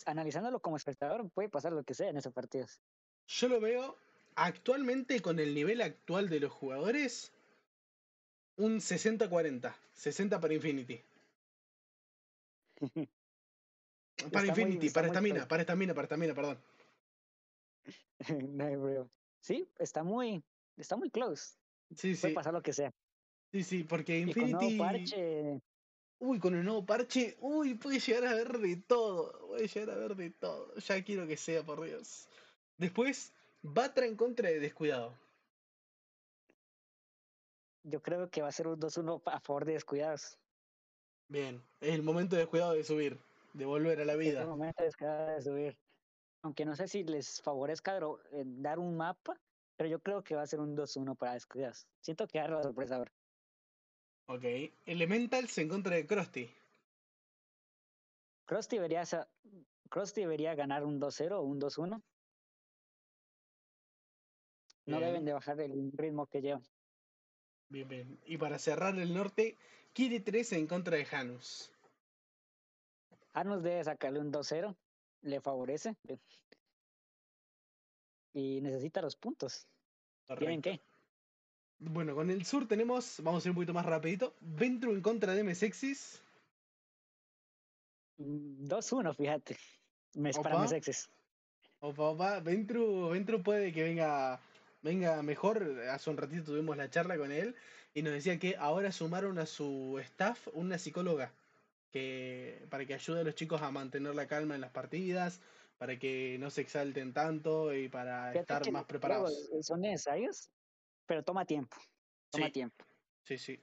Analizándolo 0.06 0.60
como 0.60 0.76
espectador 0.76 1.28
puede 1.30 1.48
pasar 1.48 1.72
lo 1.72 1.84
que 1.84 1.94
sea 1.94 2.08
en 2.08 2.16
esos 2.16 2.32
partidos. 2.32 2.80
Yo 3.26 3.48
lo 3.48 3.60
veo 3.60 3.96
actualmente 4.34 5.20
con 5.20 5.38
el 5.38 5.54
nivel 5.54 5.82
actual 5.82 6.28
de 6.28 6.40
los 6.40 6.52
jugadores. 6.52 7.32
Un 8.56 8.80
60-40. 8.80 9.74
60 9.94 10.40
para 10.40 10.54
Infinity. 10.54 11.02
Para 14.16 14.26
Está 14.26 14.40
muy- 14.40 14.48
Infinity, 14.48 14.90
para 14.90 15.06
muy 15.08 15.12
esta 15.14 15.20
mina, 15.20 15.34
close. 15.36 15.48
para 15.48 15.62
esta 15.62 15.76
mina, 15.76 15.94
para 15.94 16.04
esta 16.04 16.16
mina, 16.16 16.34
perdón. 16.34 16.58
No. 18.48 19.10
Sí, 19.40 19.68
está 19.78 20.02
muy, 20.02 20.42
está 20.76 20.96
muy 20.96 21.10
close. 21.10 21.56
Sí, 21.94 22.14
Puede 22.14 22.30
sí. 22.30 22.34
pasar 22.34 22.52
lo 22.54 22.62
que 22.62 22.72
sea. 22.72 22.90
Sí, 23.52 23.62
sí, 23.62 23.84
porque 23.84 24.18
Y 24.18 24.32
con 24.34 24.50
nuevo 24.50 24.62
Infinity. 24.64 24.78
parche, 24.78 25.60
Uy, 26.18 26.38
con 26.40 26.54
el 26.56 26.64
nuevo 26.64 26.84
parche. 26.86 27.36
Uy, 27.40 27.74
puede 27.74 28.00
llegar 28.00 28.26
a 28.26 28.34
ver 28.34 28.58
de 28.58 28.76
todo. 28.76 29.48
Puede 29.48 29.68
llegar 29.68 29.90
a 29.90 29.96
ver 29.98 30.16
de 30.16 30.30
todo. 30.30 30.74
Ya 30.76 31.04
quiero 31.04 31.26
que 31.26 31.36
sea, 31.36 31.62
por 31.62 31.82
Dios. 31.84 32.26
Después, 32.78 33.32
Batra 33.62 34.06
en 34.06 34.16
contra 34.16 34.48
de 34.48 34.58
Descuidado. 34.60 35.14
yo 37.84 38.02
creo 38.02 38.30
que 38.30 38.42
va 38.42 38.48
a 38.48 38.52
ser 38.52 38.66
un 38.66 38.80
2-1 38.80 39.22
a 39.26 39.40
favor 39.40 39.64
de 39.66 39.74
descuidados. 39.74 40.38
Bien, 41.28 41.60
es 41.80 41.94
el 41.94 42.02
momento 42.02 42.36
de 42.36 42.42
Descuidado 42.42 42.74
de 42.74 42.84
subir, 42.84 43.18
de 43.52 43.64
volver 43.64 44.00
a 44.00 44.04
la 44.04 44.12
Es 44.12 44.18
el 44.18 44.24
vida. 44.24 44.46
momento 44.46 44.82
de 44.82 44.86
descuidados 44.86 45.44
de 45.44 45.50
subir. 45.50 45.78
Aunque 46.42 46.64
no 46.64 46.76
sé 46.76 46.86
si 46.86 47.02
les 47.02 47.42
favorezca 47.42 47.98
eh, 47.98 48.44
dar 48.46 48.78
un 48.78 48.96
mapa, 48.96 49.40
pero 49.76 49.90
yo 49.90 50.00
creo 50.00 50.22
que 50.22 50.36
va 50.36 50.42
a 50.42 50.46
ser 50.46 50.60
un 50.60 50.76
2-1 50.76 51.16
para 51.16 51.34
descuidados. 51.34 51.88
Siento 52.00 52.26
que 52.28 52.38
va 52.38 52.44
a 52.44 52.48
dar 52.48 52.56
la 52.58 52.62
sorpresa 52.62 52.96
ahora. 52.96 53.12
Ok. 54.28 54.44
Elementals 54.84 55.58
en 55.58 55.68
contra 55.68 55.96
de 55.96 56.06
Krusty. 56.06 56.54
Krusty 58.46 58.76
debería, 58.76 59.02
Krusty 59.90 60.20
debería 60.20 60.54
ganar 60.54 60.84
un 60.84 61.00
2-0 61.00 61.32
o 61.32 61.42
un 61.42 61.60
2-1. 61.60 62.02
No 64.86 65.00
deben 65.00 65.24
de 65.24 65.32
bajar 65.32 65.60
el 65.60 65.90
ritmo 65.92 66.28
que 66.28 66.40
llevan. 66.40 66.62
Bien, 67.68 67.88
bien. 67.88 68.18
Y 68.26 68.38
para 68.38 68.58
cerrar 68.58 68.98
el 68.98 69.12
norte, 69.12 69.56
quiere 69.92 70.20
3 70.20 70.52
en 70.52 70.66
contra 70.66 70.96
de 70.96 71.04
Janus. 71.04 71.72
Arnos 73.32 73.62
debe 73.62 73.84
sacarle 73.84 74.20
un 74.20 74.32
2-0, 74.32 74.74
le 75.22 75.40
favorece. 75.40 75.96
Y 78.32 78.60
necesita 78.60 79.02
los 79.02 79.16
puntos. 79.16 79.66
¿Tienen 80.38 80.62
qué? 80.62 80.80
Bueno, 81.78 82.14
con 82.14 82.30
el 82.30 82.44
sur 82.44 82.66
tenemos, 82.66 83.20
vamos 83.22 83.44
a 83.44 83.48
ir 83.48 83.50
un 83.50 83.56
poquito 83.56 83.74
más 83.74 83.84
rapidito, 83.84 84.34
Ventru 84.40 84.92
en 84.92 85.02
contra 85.02 85.34
de 85.34 85.44
Mesexis. 85.44 86.22
Mm, 88.16 88.66
2-1, 88.66 89.14
fíjate. 89.14 89.58
Me 90.14 90.32
para 90.32 90.56
Opa. 90.56 90.76
exes. 90.76 91.10
Opa, 91.80 92.04
opa, 92.04 92.40
Ventru, 92.40 93.10
Ventru 93.10 93.42
puede 93.42 93.70
que 93.72 93.82
venga, 93.82 94.40
venga 94.86 95.20
mejor. 95.22 95.80
Hace 95.90 96.10
un 96.10 96.16
ratito 96.16 96.44
tuvimos 96.44 96.76
la 96.76 96.88
charla 96.88 97.18
con 97.18 97.32
él 97.32 97.56
y 97.92 98.02
nos 98.02 98.12
decía 98.12 98.38
que 98.38 98.56
ahora 98.56 98.92
sumaron 98.92 99.38
a 99.38 99.46
su 99.46 99.98
staff 100.00 100.48
una 100.52 100.78
psicóloga 100.78 101.34
que 101.92 102.66
para 102.70 102.86
que 102.86 102.94
ayude 102.94 103.20
a 103.20 103.24
los 103.24 103.34
chicos 103.34 103.62
a 103.62 103.70
mantener 103.70 104.14
la 104.14 104.26
calma 104.26 104.54
en 104.54 104.60
las 104.60 104.70
partidas, 104.70 105.40
para 105.78 105.98
que 105.98 106.36
no 106.38 106.50
se 106.50 106.60
exalten 106.62 107.12
tanto 107.12 107.74
y 107.74 107.88
para 107.88 108.32
Fíjate 108.32 108.40
estar 108.54 108.72
más 108.72 108.84
preparados. 108.84 109.50
Son 109.60 109.80
necesarios, 109.80 110.50
pero 111.06 111.22
toma 111.22 111.44
tiempo. 111.44 111.76
Toma 112.30 112.46
Sí. 112.46 112.52
tiempo. 112.52 112.84
Sí, 113.24 113.38
sí. 113.38 113.60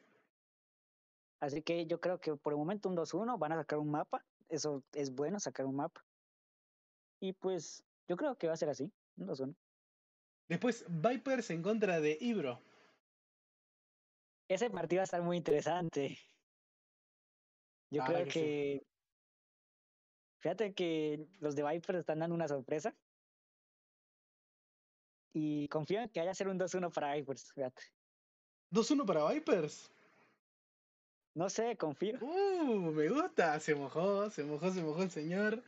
Así 1.40 1.62
que 1.62 1.86
yo 1.86 2.00
creo 2.00 2.20
que 2.20 2.36
por 2.36 2.54
el 2.54 2.60
momento 2.60 2.90
un 2.90 2.96
2-1 2.96 3.38
van 3.38 3.54
a 3.54 3.58
sacar 3.58 3.80
un 3.80 3.92
mapa. 3.92 4.26
Eso 4.50 4.84
es 4.94 5.14
bueno, 5.14 5.40
sacar 5.40 5.66
un 5.66 5.76
mapa. 5.76 6.06
Y 7.20 7.34
pues 7.34 7.84
yo 8.08 8.16
creo 8.18 8.38
que 8.38 8.48
va 8.48 8.54
a 8.54 8.58
ser 8.58 8.70
así. 8.70 8.92
Un 9.18 9.28
2-1. 9.28 9.56
Después, 10.48 10.86
Vipers 10.90 11.50
en 11.50 11.64
contra 11.64 12.00
de 12.00 12.18
Ibro. 12.20 12.62
Ese 14.48 14.70
partido 14.70 15.00
va 15.00 15.04
a 15.04 15.06
estar 15.06 15.22
muy 15.22 15.38
interesante. 15.38 16.18
Yo 17.90 18.00
La 18.00 18.06
creo 18.06 18.18
verdad 18.20 18.34
que 18.34 18.40
sí. 18.40 18.40
que. 18.40 18.88
Fíjate 20.42 20.74
que 20.74 21.28
los 21.40 21.56
de 21.56 21.64
Vipers 21.64 22.00
están 22.00 22.20
dando 22.20 22.36
una 22.36 22.48
sorpresa. 22.48 22.94
Y 25.34 25.68
confío 25.70 26.02
en 26.02 26.10
que 26.10 26.20
vaya 26.20 26.32
a 26.32 26.36
ser 26.36 26.48
un 26.48 26.60
2-1 26.60 26.92
para 26.94 27.16
Vipers. 27.16 27.52
Fíjate. 27.54 27.84
2-1 28.72 29.06
para 29.06 29.32
Vipers. 29.32 29.92
No 31.36 31.50
sé, 31.50 31.76
confío. 31.78 32.20
Uh, 32.22 32.92
me 32.92 33.10
gusta. 33.10 33.60
Se 33.60 33.74
mojó, 33.74 34.30
se 34.30 34.44
mojó, 34.44 34.70
se 34.72 34.84
mojó 34.84 35.02
el 35.02 35.10
señor. 35.10 35.64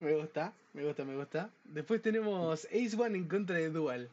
Me 0.00 0.14
gusta, 0.14 0.52
me 0.74 0.84
gusta, 0.84 1.04
me 1.04 1.16
gusta. 1.16 1.50
Después 1.64 2.02
tenemos 2.02 2.64
Ace 2.66 2.96
One 2.98 3.16
en 3.16 3.28
contra 3.28 3.56
de 3.56 3.70
Dual. 3.70 4.10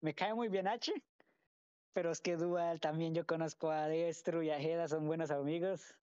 Me 0.00 0.14
cae 0.14 0.32
muy 0.32 0.48
bien 0.48 0.68
H. 0.68 0.92
Pero 1.92 2.12
es 2.12 2.20
que 2.20 2.36
Dual 2.36 2.78
también 2.78 3.14
yo 3.14 3.26
conozco 3.26 3.70
a 3.70 3.88
Destro 3.88 4.42
y 4.42 4.50
a 4.50 4.60
Jeda, 4.60 4.86
son 4.86 5.06
buenos 5.06 5.32
amigos. 5.32 5.96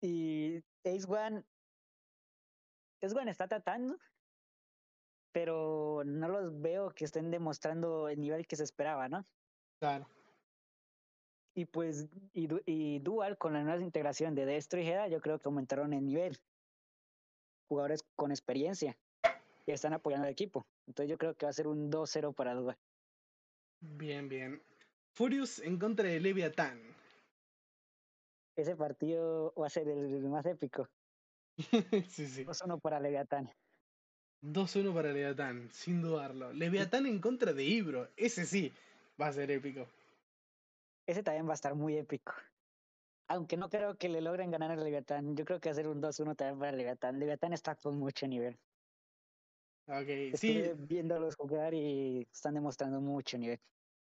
Y 0.00 0.64
Ace 0.84 1.06
One. 1.06 1.44
Ace 3.02 3.14
One 3.14 3.30
está 3.30 3.46
tratando. 3.46 3.98
Pero 5.32 6.02
no 6.06 6.28
los 6.28 6.58
veo 6.58 6.90
que 6.90 7.04
estén 7.04 7.30
demostrando 7.30 8.08
el 8.08 8.18
nivel 8.18 8.46
que 8.46 8.56
se 8.56 8.64
esperaba, 8.64 9.10
¿no? 9.10 9.26
Claro. 9.78 10.08
Y 11.58 11.64
pues, 11.64 12.06
y, 12.34 12.46
Du- 12.46 12.62
y 12.66 13.00
Dual 13.00 13.36
con 13.36 13.52
la 13.52 13.64
nueva 13.64 13.82
integración 13.82 14.36
de 14.36 14.46
Destro 14.46 14.78
y 14.80 14.84
Jeda, 14.84 15.08
yo 15.08 15.20
creo 15.20 15.40
que 15.40 15.48
aumentaron 15.48 15.92
el 15.92 16.04
nivel. 16.06 16.38
Jugadores 17.68 18.04
con 18.14 18.30
experiencia 18.30 18.96
que 19.66 19.72
están 19.72 19.92
apoyando 19.92 20.26
al 20.28 20.32
equipo. 20.32 20.64
Entonces 20.86 21.10
yo 21.10 21.18
creo 21.18 21.34
que 21.34 21.46
va 21.46 21.50
a 21.50 21.52
ser 21.52 21.66
un 21.66 21.90
2-0 21.90 22.32
para 22.32 22.54
Dual. 22.54 22.76
Bien, 23.80 24.28
bien. 24.28 24.62
Furious 25.16 25.58
en 25.58 25.80
contra 25.80 26.04
de 26.08 26.20
Leviathan. 26.20 26.80
Ese 28.56 28.76
partido 28.76 29.52
va 29.60 29.66
a 29.66 29.70
ser 29.70 29.88
el 29.88 30.28
más 30.28 30.46
épico. 30.46 30.88
sí, 32.08 32.28
sí. 32.28 32.44
2-1 32.44 32.80
para 32.80 33.00
Leviatán. 33.00 33.50
2-1 34.42 34.94
para 34.94 35.12
Leviathan, 35.12 35.68
sin 35.72 36.02
dudarlo. 36.02 36.52
Leviathan 36.52 37.06
en 37.06 37.20
contra 37.20 37.52
de 37.52 37.64
Ibro. 37.64 38.08
Ese 38.16 38.46
sí 38.46 38.72
va 39.20 39.26
a 39.26 39.32
ser 39.32 39.50
épico. 39.50 39.88
Ese 41.08 41.22
también 41.22 41.46
va 41.46 41.52
a 41.52 41.54
estar 41.54 41.74
muy 41.74 41.96
épico. 41.96 42.34
Aunque 43.28 43.56
no 43.56 43.70
creo 43.70 43.96
que 43.96 44.10
le 44.10 44.20
logren 44.20 44.50
ganar 44.50 44.70
al 44.70 44.84
Leviatán. 44.84 45.34
Yo 45.34 45.46
creo 45.46 45.58
que 45.58 45.70
va 45.70 45.72
a 45.72 45.74
ser 45.74 45.88
un 45.88 46.02
2-1 46.02 46.36
también 46.36 46.58
para 46.58 46.72
Leviatán. 46.72 47.18
Leviatán 47.18 47.54
está 47.54 47.76
con 47.76 47.98
mucho 47.98 48.26
nivel. 48.28 48.58
Ok, 49.86 50.34
sí. 50.34 50.58
Estuve 50.58 50.74
viéndolos 50.74 51.34
jugar 51.34 51.72
y 51.72 52.28
están 52.30 52.52
demostrando 52.52 53.00
mucho 53.00 53.38
nivel. 53.38 53.58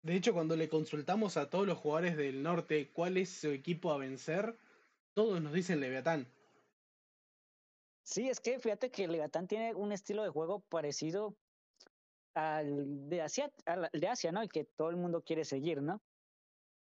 De 0.02 0.16
hecho, 0.16 0.34
cuando 0.34 0.58
le 0.58 0.68
consultamos 0.68 1.38
a 1.38 1.50
todos 1.50 1.66
los 1.66 1.78
jugadores 1.78 2.18
del 2.18 2.44
norte 2.44 2.92
cuál 2.92 3.16
es 3.16 3.30
su 3.30 3.52
equipo 3.52 3.94
a 3.94 3.98
vencer, 3.98 4.58
todos 5.14 5.42
nos 5.42 5.54
dicen 5.54 5.80
Leviatán. 5.80 6.28
Sí, 8.04 8.28
es 8.28 8.42
que 8.42 8.60
fíjate 8.60 8.92
que 8.92 9.08
Leviatán 9.08 9.48
tiene 9.48 9.74
un 9.76 9.94
estilo 9.94 10.24
de 10.24 10.30
juego 10.30 10.60
parecido 10.60 11.38
al 12.34 13.08
de 13.08 13.22
Asia, 13.22 13.50
al 13.66 13.90
de 13.94 14.08
Asia, 14.10 14.34
¿no? 14.34 14.42
El 14.42 14.50
que 14.50 14.66
todo 14.66 14.90
el 14.90 14.98
mundo 14.98 15.24
quiere 15.24 15.46
seguir, 15.46 15.82
¿no? 15.82 16.02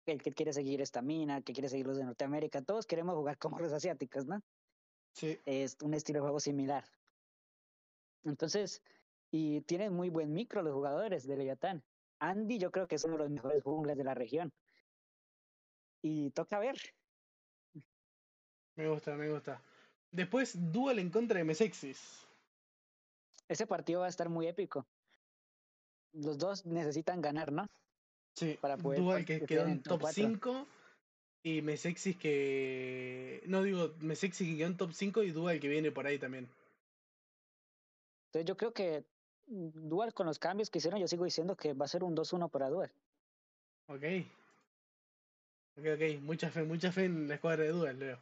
El 0.06 0.22
que 0.22 0.32
quiere 0.32 0.54
seguir 0.54 0.82
esta 0.82 1.02
mina, 1.02 1.38
el 1.38 1.44
que 1.44 1.54
quiere 1.54 1.70
seguir 1.70 1.88
los 1.88 1.98
de 1.98 2.04
Norteamérica. 2.04 2.62
Todos 2.62 2.86
queremos 2.86 3.16
jugar 3.16 3.38
como 3.38 3.60
los 3.60 3.72
asiáticos, 3.72 4.26
¿no? 4.26 4.42
Sí. 5.14 5.38
es 5.46 5.78
un 5.82 5.94
estilo 5.94 6.20
de 6.20 6.22
juego 6.22 6.40
similar. 6.40 6.86
Entonces, 8.24 8.82
y 9.30 9.62
tienen 9.62 9.94
muy 9.94 10.10
buen 10.10 10.34
micro 10.34 10.62
los 10.62 10.74
jugadores 10.74 11.28
de 11.28 11.38
Leviatán. 11.38 11.84
Andy 12.20 12.60
yo 12.60 12.72
creo 12.72 12.88
que 12.88 12.96
es 12.96 13.04
uno 13.04 13.14
de 13.14 13.24
los 13.24 13.30
mejores 13.30 13.64
jungles 13.64 13.98
de 13.98 14.04
la 14.04 14.14
región. 14.14 14.54
Y 16.02 16.32
toca 16.32 16.60
ver. 16.60 16.78
Me 18.76 18.88
gusta, 18.88 19.16
me 19.16 19.30
gusta. 19.30 19.62
Después, 20.12 20.72
Duel 20.72 21.00
en 21.00 21.10
contra 21.10 21.38
de 21.38 21.44
Mesexis. 21.44 22.28
Ese 23.48 23.68
partido 23.68 24.02
va 24.02 24.06
a 24.08 24.10
estar 24.10 24.30
muy 24.30 24.48
épico. 24.48 24.86
Los 26.14 26.38
dos 26.38 26.66
necesitan 26.66 27.22
ganar, 27.22 27.52
¿no? 27.52 27.68
Sí, 28.42 28.58
Para 28.60 28.76
poder 28.76 29.00
Dual 29.00 29.24
que 29.24 29.46
quedó 29.46 29.68
en 29.68 29.84
top 29.84 29.94
top 29.94 30.02
cuatro. 30.02 30.24
5 30.24 30.68
y 31.44 31.62
Mesexis 31.62 32.18
que... 32.18 33.44
No 33.46 33.62
digo, 33.62 33.94
Mesexis 34.00 34.48
que 34.48 34.58
quedó 34.58 34.68
en 34.68 34.78
top 34.78 34.94
5 34.94 35.22
y 35.22 35.32
Dual 35.32 35.60
que 35.60 35.68
viene 35.68 35.92
por 35.92 36.08
ahí 36.08 36.18
también. 36.18 36.50
Entonces 38.30 38.48
yo 38.48 38.58
creo 38.58 38.74
que 38.74 39.06
Dual 39.46 40.16
con 40.16 40.26
los 40.26 40.40
cambios 40.40 40.72
que 40.72 40.80
hicieron, 40.80 41.00
yo 41.00 41.08
sigo 41.08 41.24
diciendo 41.24 41.56
que 41.56 41.74
va 41.74 41.86
a 41.86 41.88
ser 41.88 42.04
un 42.04 42.16
2-1 42.16 42.50
para 42.50 42.70
Dual. 42.70 42.92
Ok. 43.88 44.04
Ok, 45.78 45.86
ok. 45.94 46.22
Mucha 46.22 46.50
fe, 46.50 46.64
mucha 46.64 46.92
fe 46.92 47.06
en 47.06 47.28
la 47.28 47.36
escuadra 47.36 47.64
de 47.64 47.70
Dual, 47.70 48.00
Leo. 48.00 48.18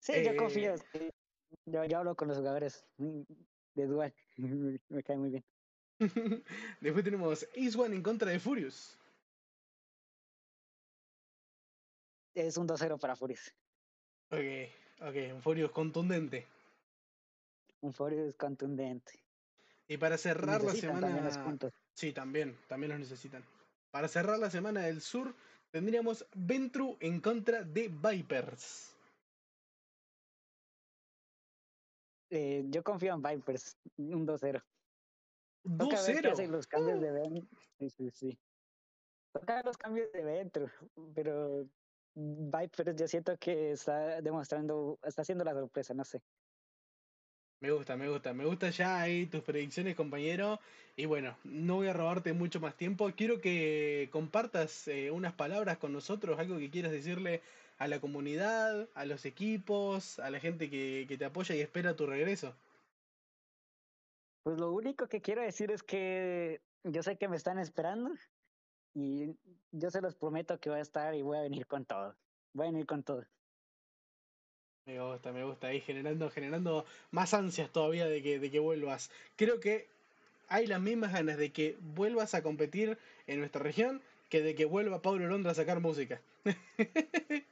Sí, 0.00 0.24
yo 0.24 0.36
confío. 0.36 0.74
Eh. 0.94 1.10
Yo, 1.66 1.84
yo 1.84 1.98
hablo 1.98 2.16
con 2.16 2.26
los 2.26 2.38
jugadores 2.38 2.84
mm, 2.96 3.20
de 3.74 3.86
Dual. 3.86 4.14
Me 4.88 5.02
cae 5.04 5.18
muy 5.18 5.30
bien. 5.30 5.44
Después 6.80 7.04
tenemos 7.04 7.46
Ace 7.56 7.78
One 7.78 7.94
en 7.94 8.02
contra 8.02 8.30
de 8.30 8.40
Furious. 8.40 8.98
Es 12.34 12.56
un 12.56 12.66
2-0 12.66 12.98
para 12.98 13.16
Furious. 13.16 13.52
Ok, 14.30 14.70
ok. 15.00 15.34
Un 15.34 15.42
Furious 15.42 15.70
contundente. 15.72 16.46
Un 17.82 17.92
Furious 17.92 18.34
contundente. 18.36 19.12
Y 19.88 19.96
para 19.98 20.16
cerrar 20.16 20.62
la 20.62 20.68
Necesitan 20.68 21.00
también 21.00 21.24
los 21.24 21.34
semana... 21.34 21.50
puntos. 21.50 21.72
Sí, 21.94 22.12
también, 22.12 22.56
también 22.68 22.90
los 22.90 23.00
necesitan. 23.00 23.44
Para 23.90 24.08
cerrar 24.08 24.38
la 24.38 24.48
semana 24.48 24.82
del 24.82 25.00
sur, 25.00 25.34
tendríamos 25.70 26.24
Ventru 26.34 26.96
en 27.00 27.20
contra 27.20 27.64
de 27.64 27.88
Vipers. 27.88 28.94
Eh, 32.30 32.64
yo 32.68 32.84
confío 32.84 33.14
en 33.14 33.22
Vipers, 33.22 33.76
un 33.96 34.26
2-0. 34.26 34.62
Toca 35.76 36.02
ver 36.02 36.20
qué 36.20 36.28
hacen 36.28 36.50
2-0. 36.50 36.50
los 36.50 36.66
cambios 36.66 37.00
de 37.00 37.10
Ben. 37.12 37.48
Sí, 37.78 37.90
sí, 37.90 38.10
sí. 38.10 38.38
Toca 39.32 39.62
los 39.62 39.76
cambios 39.76 40.10
de 40.12 40.24
Ventru, 40.24 40.68
pero 41.14 41.66
Vipers 42.14 42.96
yo 42.96 43.06
siento 43.06 43.36
que 43.38 43.72
está 43.72 44.20
demostrando, 44.20 44.98
está 45.02 45.22
haciendo 45.22 45.44
la 45.44 45.54
sorpresa, 45.54 45.94
no 45.94 46.04
sé. 46.04 46.20
Me 47.60 47.70
gusta, 47.72 47.96
me 47.96 48.08
gusta, 48.08 48.32
me 48.32 48.46
gusta 48.46 48.70
ya 48.70 49.00
ahí 49.00 49.26
tus 49.26 49.42
predicciones, 49.42 49.94
compañero. 49.94 50.60
Y 50.96 51.04
bueno, 51.04 51.36
no 51.44 51.76
voy 51.76 51.88
a 51.88 51.92
robarte 51.92 52.32
mucho 52.32 52.58
más 52.58 52.74
tiempo. 52.76 53.10
Quiero 53.14 53.40
que 53.40 54.08
compartas 54.10 54.88
eh, 54.88 55.10
unas 55.10 55.34
palabras 55.34 55.76
con 55.78 55.92
nosotros, 55.92 56.38
algo 56.38 56.58
que 56.58 56.70
quieras 56.70 56.90
decirle 56.90 57.42
a 57.78 57.86
la 57.86 58.00
comunidad, 58.00 58.88
a 58.94 59.04
los 59.04 59.26
equipos, 59.26 60.18
a 60.18 60.30
la 60.30 60.40
gente 60.40 60.70
que, 60.70 61.04
que 61.06 61.18
te 61.18 61.26
apoya 61.26 61.54
y 61.54 61.60
espera 61.60 61.96
tu 61.96 62.06
regreso. 62.06 62.54
Pues 64.42 64.58
lo 64.58 64.72
único 64.72 65.08
que 65.08 65.20
quiero 65.20 65.42
decir 65.42 65.70
es 65.70 65.82
que 65.82 66.60
yo 66.84 67.02
sé 67.02 67.16
que 67.16 67.28
me 67.28 67.36
están 67.36 67.58
esperando 67.58 68.10
y 68.94 69.36
yo 69.70 69.90
se 69.90 70.00
los 70.00 70.14
prometo 70.14 70.58
que 70.58 70.70
voy 70.70 70.78
a 70.78 70.82
estar 70.82 71.14
y 71.14 71.22
voy 71.22 71.38
a 71.38 71.42
venir 71.42 71.66
con 71.66 71.84
todo. 71.84 72.16
Voy 72.52 72.66
a 72.66 72.70
venir 72.70 72.86
con 72.86 73.02
todo. 73.02 73.24
Me 74.86 75.00
gusta, 75.00 75.32
me 75.32 75.44
gusta, 75.44 75.68
ahí 75.68 75.80
generando, 75.80 76.30
generando 76.30 76.84
más 77.10 77.34
ansias 77.34 77.70
todavía 77.70 78.06
de 78.06 78.22
que, 78.22 78.38
de 78.38 78.50
que 78.50 78.58
vuelvas. 78.58 79.10
Creo 79.36 79.60
que 79.60 79.88
hay 80.48 80.66
las 80.66 80.80
mismas 80.80 81.12
ganas 81.12 81.36
de 81.36 81.52
que 81.52 81.76
vuelvas 81.80 82.34
a 82.34 82.42
competir 82.42 82.98
en 83.26 83.38
nuestra 83.38 83.62
región 83.62 84.02
que 84.30 84.40
de 84.42 84.54
que 84.54 84.64
vuelva 84.64 85.02
Pablo 85.02 85.26
Londra 85.26 85.52
a 85.52 85.54
sacar 85.54 85.80
música. 85.80 86.20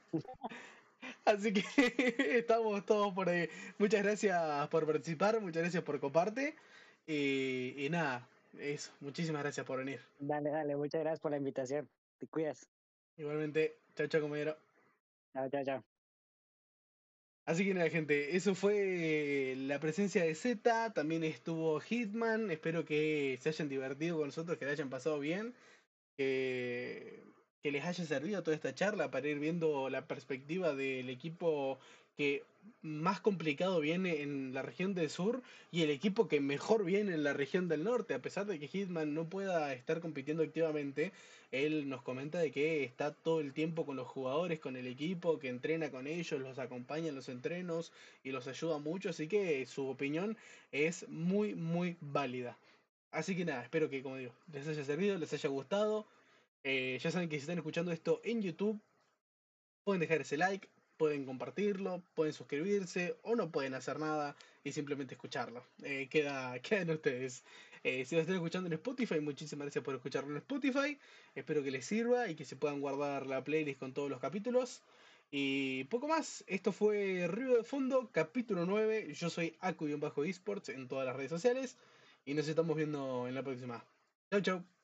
Así 1.25 1.53
que 1.53 1.63
estamos 2.39 2.85
todos 2.85 3.13
por 3.13 3.29
ahí. 3.29 3.47
Muchas 3.77 4.01
gracias 4.03 4.67
por 4.69 4.85
participar, 4.85 5.39
muchas 5.39 5.61
gracias 5.61 5.83
por 5.83 5.99
comparte. 5.99 6.55
Y, 7.05 7.85
y 7.85 7.89
nada, 7.89 8.27
eso, 8.57 8.91
muchísimas 8.99 9.41
gracias 9.41 9.65
por 9.65 9.79
venir. 9.79 9.99
Dale, 10.19 10.49
dale, 10.49 10.75
muchas 10.75 11.01
gracias 11.01 11.19
por 11.19 11.31
la 11.31 11.37
invitación. 11.37 11.89
Te 12.17 12.27
cuidas. 12.27 12.67
Igualmente, 13.17 13.77
chao, 13.95 14.07
chao, 14.07 14.21
compañero. 14.21 14.57
Chao, 15.33 15.49
chao, 15.49 15.63
chao. 15.65 15.83
Así 17.45 17.65
que 17.65 17.73
nada, 17.73 17.89
gente, 17.89 18.35
eso 18.35 18.53
fue 18.53 19.55
la 19.57 19.79
presencia 19.79 20.23
de 20.23 20.35
Z, 20.35 20.93
también 20.93 21.23
estuvo 21.23 21.79
Hitman, 21.79 22.51
espero 22.51 22.85
que 22.85 23.39
se 23.41 23.49
hayan 23.49 23.69
divertido 23.69 24.17
con 24.17 24.27
nosotros, 24.27 24.59
que 24.59 24.65
le 24.65 24.71
hayan 24.71 24.91
pasado 24.91 25.19
bien, 25.19 25.55
que, 26.15 27.23
que 27.63 27.71
les 27.71 27.83
haya 27.85 28.05
servido 28.05 28.43
toda 28.43 28.55
esta 28.55 28.75
charla 28.75 29.09
para 29.09 29.27
ir 29.29 29.39
viendo 29.39 29.89
la 29.89 30.05
perspectiva 30.07 30.75
del 30.75 31.09
equipo 31.09 31.79
que 32.15 32.43
más 32.81 33.19
complicado 33.19 33.79
viene 33.79 34.21
en 34.21 34.53
la 34.53 34.61
región 34.61 34.93
del 34.93 35.09
sur 35.09 35.41
y 35.71 35.83
el 35.83 35.89
equipo 35.89 36.27
que 36.27 36.39
mejor 36.39 36.85
viene 36.85 37.13
en 37.13 37.23
la 37.23 37.33
región 37.33 37.67
del 37.67 37.83
norte, 37.83 38.13
a 38.13 38.21
pesar 38.21 38.45
de 38.45 38.59
que 38.59 38.67
Hitman 38.67 39.13
no 39.13 39.27
pueda 39.27 39.73
estar 39.73 39.99
compitiendo 39.99 40.43
activamente, 40.43 41.11
él 41.51 41.89
nos 41.89 42.01
comenta 42.03 42.39
de 42.39 42.51
que 42.51 42.83
está 42.83 43.13
todo 43.13 43.41
el 43.41 43.53
tiempo 43.53 43.85
con 43.85 43.95
los 43.95 44.07
jugadores, 44.07 44.59
con 44.59 44.75
el 44.75 44.87
equipo, 44.87 45.39
que 45.39 45.49
entrena 45.49 45.91
con 45.91 46.07
ellos, 46.07 46.39
los 46.39 46.59
acompaña 46.59 47.09
en 47.09 47.15
los 47.15 47.27
entrenos 47.27 47.91
y 48.23 48.31
los 48.31 48.47
ayuda 48.47 48.77
mucho, 48.77 49.09
así 49.09 49.27
que 49.27 49.65
su 49.65 49.87
opinión 49.87 50.37
es 50.71 51.07
muy, 51.09 51.55
muy 51.55 51.97
válida. 51.99 52.57
Así 53.11 53.35
que 53.35 53.45
nada, 53.45 53.63
espero 53.63 53.89
que, 53.89 54.03
como 54.03 54.17
digo, 54.17 54.33
les 54.53 54.67
haya 54.67 54.83
servido, 54.85 55.17
les 55.17 55.33
haya 55.33 55.49
gustado. 55.49 56.05
Eh, 56.63 56.99
ya 57.01 57.09
saben 57.09 57.29
que 57.29 57.37
si 57.37 57.41
están 57.41 57.57
escuchando 57.57 57.91
esto 57.91 58.21
en 58.23 58.41
YouTube, 58.41 58.79
pueden 59.83 60.01
dejar 60.01 60.21
ese 60.21 60.37
like, 60.37 60.69
pueden 60.99 61.25
compartirlo, 61.25 62.03
pueden 62.13 62.33
suscribirse 62.33 63.15
o 63.23 63.35
no 63.35 63.49
pueden 63.49 63.73
hacer 63.73 63.99
nada 63.99 64.35
y 64.65 64.73
simplemente 64.73 65.15
escucharlo. 65.15 65.63
Eh, 65.81 66.09
queda, 66.09 66.59
queda 66.61 66.81
en 66.81 66.91
ustedes. 66.91 67.43
Eh, 67.83 68.03
si 68.03 68.15
lo 68.15 68.21
están 68.21 68.35
escuchando 68.35 68.67
en 68.67 68.73
Spotify, 68.73 69.21
muchísimas 69.21 69.67
gracias 69.67 69.83
por 69.83 69.95
escucharlo 69.95 70.29
en 70.31 70.37
Spotify. 70.37 70.99
Espero 71.33 71.63
que 71.63 71.71
les 71.71 71.85
sirva 71.85 72.27
y 72.29 72.35
que 72.35 72.43
se 72.43 72.57
puedan 72.57 72.81
guardar 72.81 73.25
la 73.27 73.41
playlist 73.43 73.79
con 73.79 73.93
todos 73.93 74.09
los 74.09 74.19
capítulos. 74.19 74.83
Y 75.31 75.85
poco 75.85 76.07
más, 76.09 76.43
esto 76.47 76.73
fue 76.73 77.27
Río 77.29 77.55
de 77.55 77.63
Fondo, 77.63 78.09
capítulo 78.11 78.65
9. 78.65 79.13
Yo 79.13 79.29
soy 79.29 79.55
Acu-Esports 79.61 80.69
en 80.69 80.89
todas 80.89 81.05
las 81.05 81.15
redes 81.15 81.29
sociales 81.29 81.77
y 82.25 82.33
nos 82.33 82.47
estamos 82.49 82.75
viendo 82.75 83.25
en 83.27 83.35
la 83.35 83.43
próxima. 83.43 83.85
Chau, 84.31 84.41
chau. 84.41 84.78